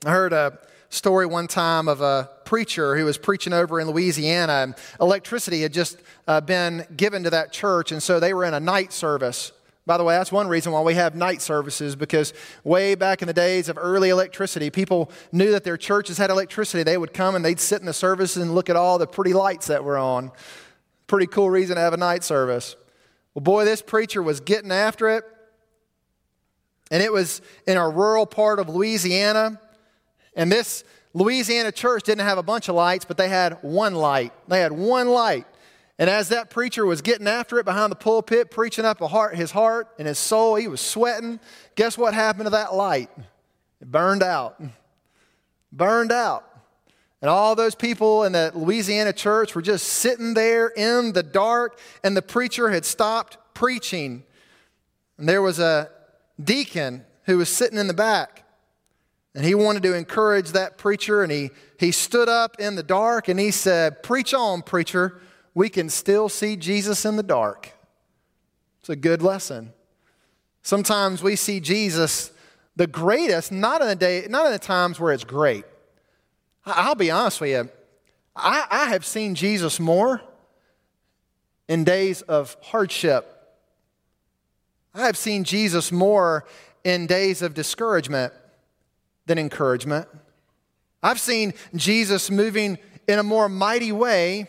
I 0.04 0.10
heard 0.10 0.32
a 0.32 0.58
story 0.90 1.26
one 1.26 1.48
time 1.48 1.88
of 1.88 2.00
a 2.00 2.30
preacher 2.44 2.96
who 2.96 3.04
was 3.04 3.18
preaching 3.18 3.52
over 3.52 3.80
in 3.80 3.88
Louisiana. 3.88 4.52
And 4.52 4.74
electricity 5.00 5.62
had 5.62 5.72
just 5.72 5.98
uh, 6.28 6.40
been 6.40 6.86
given 6.96 7.24
to 7.24 7.30
that 7.30 7.52
church, 7.52 7.90
and 7.90 8.02
so 8.02 8.20
they 8.20 8.32
were 8.32 8.44
in 8.44 8.54
a 8.54 8.60
night 8.60 8.92
service. 8.92 9.50
By 9.84 9.96
the 9.96 10.04
way, 10.04 10.14
that's 10.14 10.30
one 10.30 10.46
reason 10.46 10.70
why 10.70 10.80
we 10.82 10.94
have 10.94 11.16
night 11.16 11.42
services 11.42 11.96
because 11.96 12.32
way 12.62 12.94
back 12.94 13.20
in 13.20 13.26
the 13.26 13.34
days 13.34 13.68
of 13.68 13.76
early 13.76 14.10
electricity, 14.10 14.70
people 14.70 15.10
knew 15.32 15.50
that 15.50 15.64
their 15.64 15.76
churches 15.76 16.18
had 16.18 16.30
electricity. 16.30 16.84
They 16.84 16.96
would 16.96 17.12
come 17.12 17.34
and 17.34 17.44
they'd 17.44 17.58
sit 17.58 17.80
in 17.80 17.86
the 17.86 17.92
service 17.92 18.36
and 18.36 18.54
look 18.54 18.70
at 18.70 18.76
all 18.76 18.98
the 18.98 19.08
pretty 19.08 19.32
lights 19.32 19.66
that 19.66 19.82
were 19.82 19.98
on. 19.98 20.30
Pretty 21.08 21.26
cool 21.26 21.50
reason 21.50 21.76
to 21.76 21.82
have 21.82 21.94
a 21.94 21.96
night 21.96 22.22
service. 22.22 22.76
Well, 23.34 23.42
boy, 23.42 23.64
this 23.64 23.82
preacher 23.82 24.22
was 24.22 24.40
getting 24.40 24.70
after 24.70 25.08
it. 25.08 25.24
And 26.92 27.02
it 27.02 27.12
was 27.12 27.40
in 27.66 27.76
a 27.76 27.88
rural 27.88 28.26
part 28.26 28.60
of 28.60 28.68
Louisiana. 28.68 29.60
And 30.36 30.52
this 30.52 30.84
Louisiana 31.12 31.72
church 31.72 32.04
didn't 32.04 32.24
have 32.24 32.38
a 32.38 32.42
bunch 32.42 32.68
of 32.68 32.76
lights, 32.76 33.04
but 33.04 33.16
they 33.16 33.28
had 33.28 33.58
one 33.62 33.94
light. 33.94 34.32
They 34.46 34.60
had 34.60 34.72
one 34.72 35.08
light. 35.08 35.46
And 35.98 36.08
as 36.08 36.30
that 36.30 36.50
preacher 36.50 36.86
was 36.86 37.02
getting 37.02 37.28
after 37.28 37.58
it 37.58 37.64
behind 37.64 37.92
the 37.92 37.96
pulpit, 37.96 38.50
preaching 38.50 38.84
up 38.84 38.98
heart, 38.98 39.36
his 39.36 39.50
heart 39.50 39.88
and 39.98 40.08
his 40.08 40.18
soul, 40.18 40.54
he 40.56 40.68
was 40.68 40.80
sweating. 40.80 41.38
Guess 41.74 41.98
what 41.98 42.14
happened 42.14 42.46
to 42.46 42.50
that 42.50 42.74
light? 42.74 43.10
It 43.80 43.90
burned 43.90 44.22
out. 44.22 44.60
Burned 45.70 46.12
out. 46.12 46.48
And 47.20 47.30
all 47.30 47.54
those 47.54 47.76
people 47.76 48.24
in 48.24 48.32
that 48.32 48.56
Louisiana 48.56 49.12
church 49.12 49.54
were 49.54 49.62
just 49.62 49.86
sitting 49.86 50.34
there 50.34 50.68
in 50.68 51.12
the 51.12 51.22
dark, 51.22 51.78
and 52.02 52.16
the 52.16 52.22
preacher 52.22 52.70
had 52.70 52.84
stopped 52.84 53.38
preaching. 53.54 54.24
And 55.18 55.28
there 55.28 55.40
was 55.40 55.60
a 55.60 55.88
deacon 56.42 57.04
who 57.24 57.38
was 57.38 57.48
sitting 57.48 57.78
in 57.78 57.86
the 57.86 57.94
back. 57.94 58.44
And 59.36 59.44
he 59.44 59.54
wanted 59.54 59.84
to 59.84 59.94
encourage 59.94 60.50
that 60.50 60.78
preacher, 60.78 61.22
and 61.22 61.30
he, 61.30 61.50
he 61.78 61.92
stood 61.92 62.28
up 62.28 62.56
in 62.58 62.74
the 62.74 62.82
dark 62.82 63.28
and 63.28 63.38
he 63.38 63.50
said, 63.50 64.02
Preach 64.02 64.34
on, 64.34 64.62
preacher 64.62 65.21
we 65.54 65.68
can 65.68 65.88
still 65.88 66.28
see 66.28 66.56
Jesus 66.56 67.04
in 67.04 67.16
the 67.16 67.22
dark. 67.22 67.72
It's 68.80 68.88
a 68.88 68.96
good 68.96 69.22
lesson. 69.22 69.72
Sometimes 70.62 71.22
we 71.22 71.36
see 71.36 71.60
Jesus 71.60 72.32
the 72.74 72.86
greatest, 72.86 73.52
not 73.52 73.82
in 73.82 73.88
the 73.88 73.96
day, 73.96 74.26
not 74.28 74.46
in 74.46 74.52
the 74.52 74.58
times 74.58 74.98
where 74.98 75.12
it's 75.12 75.24
great. 75.24 75.64
I'll 76.64 76.94
be 76.94 77.10
honest 77.10 77.40
with 77.40 77.50
you. 77.50 77.68
I, 78.34 78.64
I 78.70 78.84
have 78.86 79.04
seen 79.04 79.34
Jesus 79.34 79.78
more 79.78 80.22
in 81.68 81.84
days 81.84 82.22
of 82.22 82.56
hardship. 82.62 83.28
I 84.94 85.06
have 85.06 85.16
seen 85.16 85.44
Jesus 85.44 85.92
more 85.92 86.46
in 86.84 87.06
days 87.06 87.42
of 87.42 87.54
discouragement 87.54 88.32
than 89.26 89.38
encouragement. 89.38 90.08
I've 91.02 91.20
seen 91.20 91.54
Jesus 91.74 92.30
moving 92.30 92.78
in 93.06 93.18
a 93.18 93.22
more 93.22 93.48
mighty 93.48 93.92
way 93.92 94.48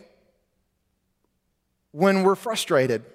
when 1.94 2.24
we're 2.24 2.36
frustrated. 2.36 3.06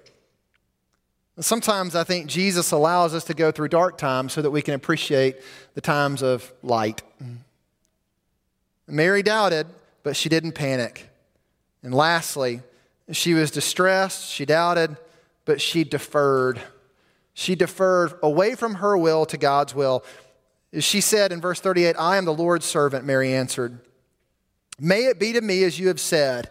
Sometimes 1.39 1.95
I 1.95 2.03
think 2.03 2.27
Jesus 2.27 2.71
allows 2.71 3.13
us 3.13 3.23
to 3.25 3.33
go 3.33 3.51
through 3.51 3.67
dark 3.69 3.97
times 3.97 4.33
so 4.33 4.41
that 4.41 4.49
we 4.49 4.61
can 4.61 4.73
appreciate 4.73 5.37
the 5.73 5.81
times 5.81 6.23
of 6.23 6.51
light. 6.63 7.01
Mary 8.87 9.21
doubted, 9.21 9.67
but 10.03 10.15
she 10.15 10.27
didn't 10.27 10.53
panic. 10.53 11.09
And 11.83 11.93
lastly, 11.93 12.61
she 13.11 13.33
was 13.33 13.51
distressed, 13.51 14.31
she 14.31 14.45
doubted, 14.45 14.97
but 15.45 15.61
she 15.61 15.83
deferred. 15.83 16.61
She 17.33 17.55
deferred 17.55 18.13
away 18.21 18.55
from 18.55 18.75
her 18.75 18.97
will 18.97 19.25
to 19.27 19.37
God's 19.37 19.73
will. 19.73 20.03
She 20.79 20.99
said 20.99 21.31
in 21.31 21.39
verse 21.39 21.59
38, 21.59 21.95
I 21.97 22.17
am 22.17 22.25
the 22.25 22.33
Lord's 22.33 22.65
servant, 22.65 23.05
Mary 23.05 23.33
answered. 23.33 23.79
May 24.77 25.05
it 25.05 25.19
be 25.19 25.33
to 25.33 25.41
me 25.41 25.63
as 25.63 25.79
you 25.79 25.87
have 25.87 25.99
said. 25.99 26.49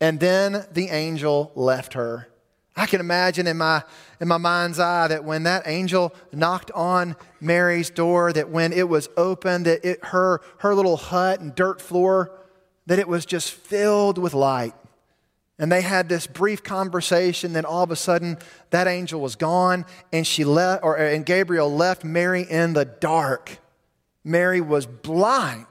And 0.00 0.20
then 0.20 0.66
the 0.72 0.88
angel 0.88 1.52
left 1.54 1.94
her. 1.94 2.28
I 2.76 2.86
can 2.86 3.00
imagine 3.00 3.48
in 3.48 3.56
my, 3.56 3.82
in 4.20 4.28
my 4.28 4.36
mind's 4.36 4.78
eye 4.78 5.08
that 5.08 5.24
when 5.24 5.42
that 5.42 5.64
angel 5.66 6.14
knocked 6.32 6.70
on 6.70 7.16
Mary's 7.40 7.90
door, 7.90 8.32
that 8.32 8.50
when 8.50 8.72
it 8.72 8.88
was 8.88 9.08
opened, 9.16 9.66
that 9.66 9.84
it, 9.84 10.04
her, 10.06 10.40
her 10.58 10.76
little 10.76 10.96
hut 10.96 11.40
and 11.40 11.52
dirt 11.56 11.80
floor, 11.80 12.30
that 12.86 13.00
it 13.00 13.08
was 13.08 13.26
just 13.26 13.50
filled 13.50 14.16
with 14.16 14.32
light. 14.32 14.74
And 15.58 15.72
they 15.72 15.82
had 15.82 16.08
this 16.08 16.28
brief 16.28 16.62
conversation. 16.62 17.52
Then 17.52 17.64
all 17.64 17.82
of 17.82 17.90
a 17.90 17.96
sudden, 17.96 18.38
that 18.70 18.86
angel 18.86 19.20
was 19.20 19.34
gone, 19.34 19.84
and 20.12 20.24
she 20.24 20.44
left, 20.44 20.84
or 20.84 20.96
and 20.96 21.26
Gabriel 21.26 21.74
left 21.74 22.04
Mary 22.04 22.42
in 22.48 22.74
the 22.74 22.84
dark. 22.84 23.58
Mary 24.22 24.60
was 24.60 24.86
blind. 24.86 25.66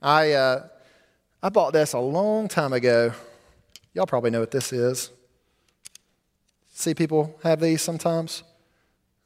I 0.00 0.32
uh, 0.32 0.68
I 1.44 1.48
bought 1.48 1.72
this 1.72 1.92
a 1.92 1.98
long 1.98 2.46
time 2.46 2.72
ago. 2.72 3.12
Y'all 3.94 4.06
probably 4.06 4.30
know 4.30 4.38
what 4.38 4.52
this 4.52 4.72
is. 4.72 5.10
See 6.72 6.94
people 6.94 7.36
have 7.42 7.60
these 7.60 7.82
sometimes? 7.82 8.44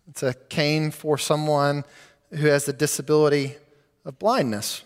It's 0.09 0.23
a 0.23 0.33
cane 0.33 0.91
for 0.93 1.19
someone 1.19 1.85
who 2.31 2.47
has 2.47 2.65
the 2.65 2.73
disability 2.73 3.57
of 4.07 4.19
blindness. 4.19 4.83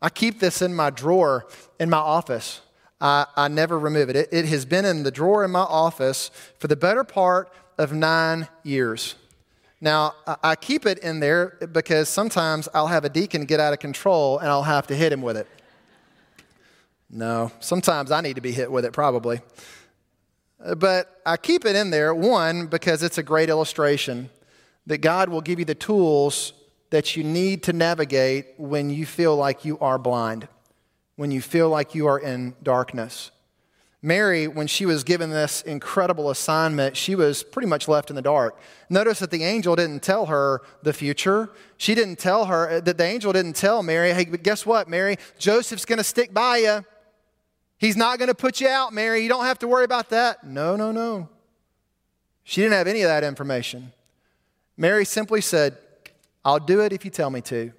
I 0.00 0.08
keep 0.08 0.40
this 0.40 0.62
in 0.62 0.74
my 0.74 0.88
drawer 0.88 1.46
in 1.78 1.90
my 1.90 1.98
office. 1.98 2.62
I, 2.98 3.26
I 3.36 3.48
never 3.48 3.78
remove 3.78 4.08
it. 4.08 4.16
it. 4.16 4.28
It 4.32 4.46
has 4.46 4.64
been 4.64 4.86
in 4.86 5.02
the 5.02 5.10
drawer 5.10 5.44
in 5.44 5.50
my 5.50 5.60
office 5.60 6.30
for 6.58 6.66
the 6.66 6.76
better 6.76 7.04
part 7.04 7.52
of 7.76 7.92
nine 7.92 8.48
years. 8.62 9.16
Now, 9.82 10.14
I 10.42 10.56
keep 10.56 10.86
it 10.86 11.00
in 11.00 11.20
there 11.20 11.58
because 11.72 12.08
sometimes 12.08 12.68
I'll 12.72 12.86
have 12.86 13.04
a 13.04 13.10
deacon 13.10 13.44
get 13.44 13.60
out 13.60 13.74
of 13.74 13.80
control 13.80 14.38
and 14.38 14.48
I'll 14.48 14.62
have 14.62 14.86
to 14.86 14.94
hit 14.94 15.12
him 15.12 15.20
with 15.20 15.36
it. 15.36 15.46
No, 17.14 17.52
sometimes 17.60 18.10
I 18.10 18.22
need 18.22 18.36
to 18.36 18.40
be 18.40 18.52
hit 18.52 18.72
with 18.72 18.86
it, 18.86 18.94
probably. 18.94 19.42
Uh, 20.64 20.74
but 20.74 21.20
I 21.26 21.36
keep 21.36 21.66
it 21.66 21.76
in 21.76 21.90
there, 21.90 22.14
one, 22.14 22.68
because 22.68 23.02
it's 23.02 23.18
a 23.18 23.22
great 23.22 23.50
illustration 23.50 24.30
that 24.86 24.98
God 24.98 25.28
will 25.28 25.42
give 25.42 25.58
you 25.58 25.66
the 25.66 25.74
tools 25.74 26.54
that 26.88 27.14
you 27.14 27.22
need 27.22 27.62
to 27.64 27.72
navigate 27.74 28.46
when 28.56 28.88
you 28.88 29.04
feel 29.04 29.36
like 29.36 29.64
you 29.64 29.78
are 29.78 29.98
blind, 29.98 30.48
when 31.16 31.30
you 31.30 31.42
feel 31.42 31.68
like 31.68 31.94
you 31.94 32.06
are 32.06 32.18
in 32.18 32.54
darkness. 32.62 33.30
Mary, 34.04 34.48
when 34.48 34.66
she 34.66 34.84
was 34.84 35.04
given 35.04 35.30
this 35.30 35.62
incredible 35.62 36.28
assignment, 36.30 36.96
she 36.96 37.14
was 37.14 37.44
pretty 37.44 37.68
much 37.68 37.86
left 37.86 38.10
in 38.10 38.16
the 38.16 38.22
dark. 38.22 38.58
Notice 38.90 39.20
that 39.20 39.30
the 39.30 39.44
angel 39.44 39.76
didn't 39.76 40.02
tell 40.02 40.26
her 40.26 40.62
the 40.82 40.92
future. 40.92 41.50
She 41.76 41.94
didn't 41.94 42.18
tell 42.18 42.46
her, 42.46 42.68
uh, 42.68 42.80
that 42.80 42.98
the 42.98 43.04
angel 43.04 43.32
didn't 43.32 43.54
tell 43.54 43.82
Mary, 43.82 44.12
hey, 44.12 44.24
but 44.24 44.42
guess 44.42 44.66
what, 44.66 44.88
Mary? 44.88 45.18
Joseph's 45.38 45.84
going 45.84 45.98
to 45.98 46.04
stick 46.04 46.34
by 46.34 46.56
you. 46.56 46.84
He's 47.82 47.96
not 47.96 48.20
going 48.20 48.28
to 48.28 48.34
put 48.34 48.60
you 48.60 48.68
out, 48.68 48.92
Mary. 48.92 49.24
You 49.24 49.28
don't 49.28 49.44
have 49.44 49.58
to 49.58 49.66
worry 49.66 49.82
about 49.82 50.10
that. 50.10 50.44
No, 50.44 50.76
no, 50.76 50.92
no. 50.92 51.28
She 52.44 52.60
didn't 52.60 52.74
have 52.74 52.86
any 52.86 53.02
of 53.02 53.08
that 53.08 53.24
information. 53.24 53.92
Mary 54.76 55.04
simply 55.04 55.40
said, 55.40 55.76
I'll 56.44 56.60
do 56.60 56.80
it 56.82 56.92
if 56.92 57.04
you 57.04 57.10
tell 57.10 57.28
me 57.28 57.40
to. 57.40 57.72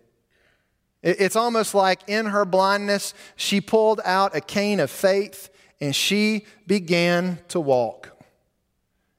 It's 1.03 1.37
almost 1.37 1.73
like 1.73 2.01
in 2.07 2.25
her 2.25 2.43
blindness, 2.43 3.13
she 3.37 3.61
pulled 3.61 4.01
out 4.03 4.35
a 4.35 4.41
cane 4.41 4.81
of 4.81 4.91
faith 4.91 5.49
and 5.79 5.95
she 5.95 6.47
began 6.67 7.39
to 7.47 7.61
walk. 7.61 8.09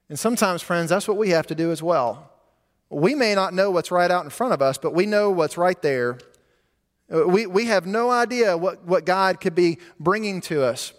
And 0.07 0.19
sometimes, 0.19 0.61
friends, 0.61 0.91
that's 0.91 1.07
what 1.07 1.17
we 1.17 1.31
have 1.31 1.47
to 1.47 1.55
do 1.55 1.71
as 1.71 1.81
well. 1.81 2.31
We 2.91 3.15
may 3.15 3.33
not 3.33 3.55
know 3.55 3.71
what's 3.71 3.89
right 3.89 4.11
out 4.11 4.23
in 4.23 4.29
front 4.29 4.53
of 4.53 4.61
us, 4.61 4.77
but 4.77 4.93
we 4.93 5.07
know 5.07 5.31
what's 5.31 5.57
right 5.57 5.81
there 5.81 6.19
Uh, 7.13 7.27
we, 7.27 7.45
we 7.45 7.65
have 7.65 7.85
no 7.85 8.09
idea 8.09 8.57
what, 8.57 8.83
what 8.83 9.05
God 9.05 9.39
could 9.39 9.55
be 9.55 9.77
bringing 9.99 10.41
to 10.41 10.63
us. 10.63 10.93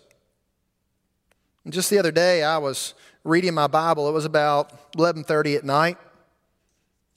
just 1.68 1.90
the 1.90 1.98
other 1.98 2.12
day, 2.12 2.42
I 2.42 2.58
was 2.58 2.94
reading 3.24 3.54
my 3.54 3.66
Bible. 3.66 4.08
It 4.08 4.12
was 4.12 4.24
about 4.24 4.92
11:30 4.96 5.56
at 5.56 5.64
night, 5.64 5.98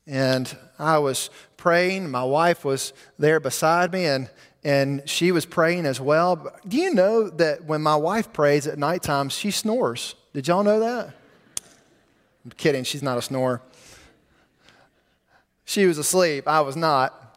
and 0.07 0.57
I 0.79 0.97
was 0.97 1.29
praying. 1.55 2.09
My 2.09 2.23
wife 2.23 2.65
was 2.65 2.93
there 3.19 3.39
beside 3.39 3.93
me, 3.93 4.05
and 4.05 4.29
and 4.63 5.07
she 5.07 5.31
was 5.31 5.45
praying 5.45 5.85
as 5.85 6.01
well. 6.01 6.51
Do 6.67 6.77
you 6.77 6.93
know 6.93 7.29
that 7.29 7.63
when 7.65 7.81
my 7.81 7.95
wife 7.95 8.33
prays 8.33 8.67
at 8.67 8.77
nighttime, 8.77 9.29
she 9.29 9.51
snores? 9.51 10.15
Did 10.33 10.47
y'all 10.47 10.63
know 10.63 10.79
that? 10.79 11.13
I'm 12.43 12.51
kidding. 12.57 12.83
She's 12.83 13.03
not 13.03 13.17
a 13.17 13.21
snorer. 13.21 13.61
She 15.65 15.85
was 15.85 15.97
asleep. 15.97 16.47
I 16.47 16.61
was 16.61 16.75
not. 16.75 17.28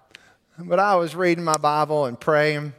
But 0.59 0.79
I 0.79 0.97
was 0.97 1.15
reading 1.15 1.45
my 1.45 1.57
Bible 1.57 2.07
and 2.07 2.19
praying. 2.19 2.75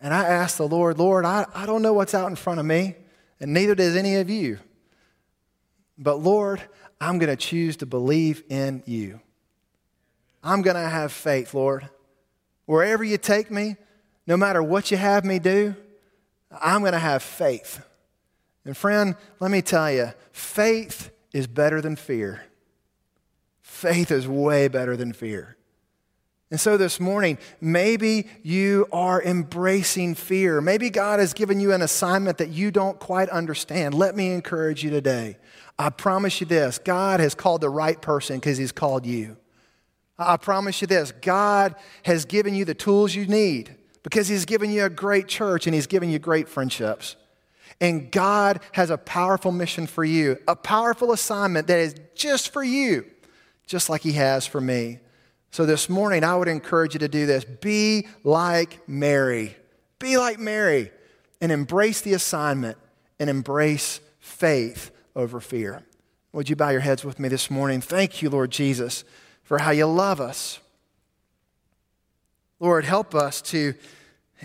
And 0.00 0.14
I 0.14 0.24
asked 0.24 0.58
the 0.58 0.68
Lord, 0.68 0.98
Lord, 0.98 1.24
I, 1.24 1.46
I 1.54 1.66
don't 1.66 1.82
know 1.82 1.92
what's 1.92 2.14
out 2.14 2.28
in 2.28 2.36
front 2.36 2.60
of 2.60 2.66
me, 2.66 2.94
and 3.40 3.52
neither 3.52 3.74
does 3.74 3.96
any 3.96 4.16
of 4.16 4.30
you. 4.30 4.58
But 5.96 6.16
Lord, 6.16 6.62
I'm 7.00 7.18
going 7.18 7.30
to 7.30 7.36
choose 7.36 7.76
to 7.78 7.86
believe 7.86 8.42
in 8.48 8.82
you. 8.86 9.20
I'm 10.42 10.62
going 10.62 10.76
to 10.76 10.88
have 10.88 11.12
faith, 11.12 11.52
Lord. 11.54 11.88
Wherever 12.66 13.02
you 13.02 13.18
take 13.18 13.50
me, 13.50 13.76
no 14.26 14.36
matter 14.36 14.62
what 14.62 14.90
you 14.90 14.96
have 14.96 15.24
me 15.24 15.38
do, 15.38 15.74
I'm 16.50 16.80
going 16.80 16.92
to 16.92 16.98
have 16.98 17.22
faith. 17.22 17.84
And 18.64 18.76
friend, 18.76 19.16
let 19.40 19.50
me 19.50 19.62
tell 19.62 19.90
you, 19.90 20.12
faith 20.32 21.10
is 21.32 21.46
better 21.46 21.80
than 21.80 21.96
fear. 21.96 22.42
Faith 23.60 24.10
is 24.10 24.28
way 24.28 24.68
better 24.68 24.96
than 24.96 25.12
fear. 25.12 25.56
And 26.50 26.58
so 26.58 26.78
this 26.78 26.98
morning, 26.98 27.36
maybe 27.60 28.26
you 28.42 28.88
are 28.90 29.22
embracing 29.22 30.14
fear. 30.14 30.62
Maybe 30.62 30.88
God 30.88 31.20
has 31.20 31.34
given 31.34 31.60
you 31.60 31.72
an 31.72 31.82
assignment 31.82 32.38
that 32.38 32.48
you 32.48 32.70
don't 32.70 32.98
quite 32.98 33.28
understand. 33.28 33.92
Let 33.92 34.16
me 34.16 34.32
encourage 34.32 34.82
you 34.82 34.88
today. 34.88 35.36
I 35.78 35.90
promise 35.90 36.40
you 36.40 36.46
this 36.46 36.78
God 36.78 37.20
has 37.20 37.34
called 37.34 37.60
the 37.60 37.68
right 37.68 38.00
person 38.00 38.36
because 38.36 38.56
He's 38.56 38.72
called 38.72 39.04
you. 39.04 39.36
I 40.18 40.36
promise 40.38 40.80
you 40.80 40.86
this 40.86 41.12
God 41.12 41.76
has 42.04 42.24
given 42.24 42.54
you 42.54 42.64
the 42.64 42.74
tools 42.74 43.14
you 43.14 43.26
need 43.26 43.76
because 44.02 44.26
He's 44.26 44.46
given 44.46 44.70
you 44.70 44.84
a 44.84 44.90
great 44.90 45.28
church 45.28 45.66
and 45.66 45.74
He's 45.74 45.86
given 45.86 46.08
you 46.08 46.18
great 46.18 46.48
friendships. 46.48 47.16
And 47.80 48.10
God 48.10 48.60
has 48.72 48.88
a 48.88 48.98
powerful 48.98 49.52
mission 49.52 49.86
for 49.86 50.02
you, 50.02 50.38
a 50.48 50.56
powerful 50.56 51.12
assignment 51.12 51.66
that 51.68 51.78
is 51.78 51.94
just 52.14 52.52
for 52.52 52.64
you, 52.64 53.04
just 53.66 53.90
like 53.90 54.00
He 54.00 54.12
has 54.12 54.46
for 54.46 54.62
me. 54.62 54.98
So 55.50 55.66
this 55.66 55.88
morning, 55.88 56.24
I 56.24 56.36
would 56.36 56.48
encourage 56.48 56.94
you 56.94 57.00
to 57.00 57.08
do 57.08 57.26
this. 57.26 57.44
Be 57.44 58.06
like 58.22 58.86
Mary. 58.88 59.56
Be 59.98 60.16
like 60.16 60.38
Mary 60.38 60.92
and 61.40 61.50
embrace 61.50 62.00
the 62.00 62.14
assignment 62.14 62.78
and 63.18 63.30
embrace 63.30 64.00
faith 64.20 64.90
over 65.16 65.40
fear. 65.40 65.82
Would 66.32 66.48
you 66.48 66.56
bow 66.56 66.68
your 66.68 66.80
heads 66.80 67.04
with 67.04 67.18
me 67.18 67.28
this 67.28 67.50
morning? 67.50 67.80
Thank 67.80 68.22
you, 68.22 68.30
Lord 68.30 68.50
Jesus, 68.50 69.04
for 69.42 69.58
how 69.58 69.70
you 69.70 69.86
love 69.86 70.20
us. 70.20 70.60
Lord, 72.60 72.84
help 72.84 73.14
us 73.14 73.40
to 73.42 73.74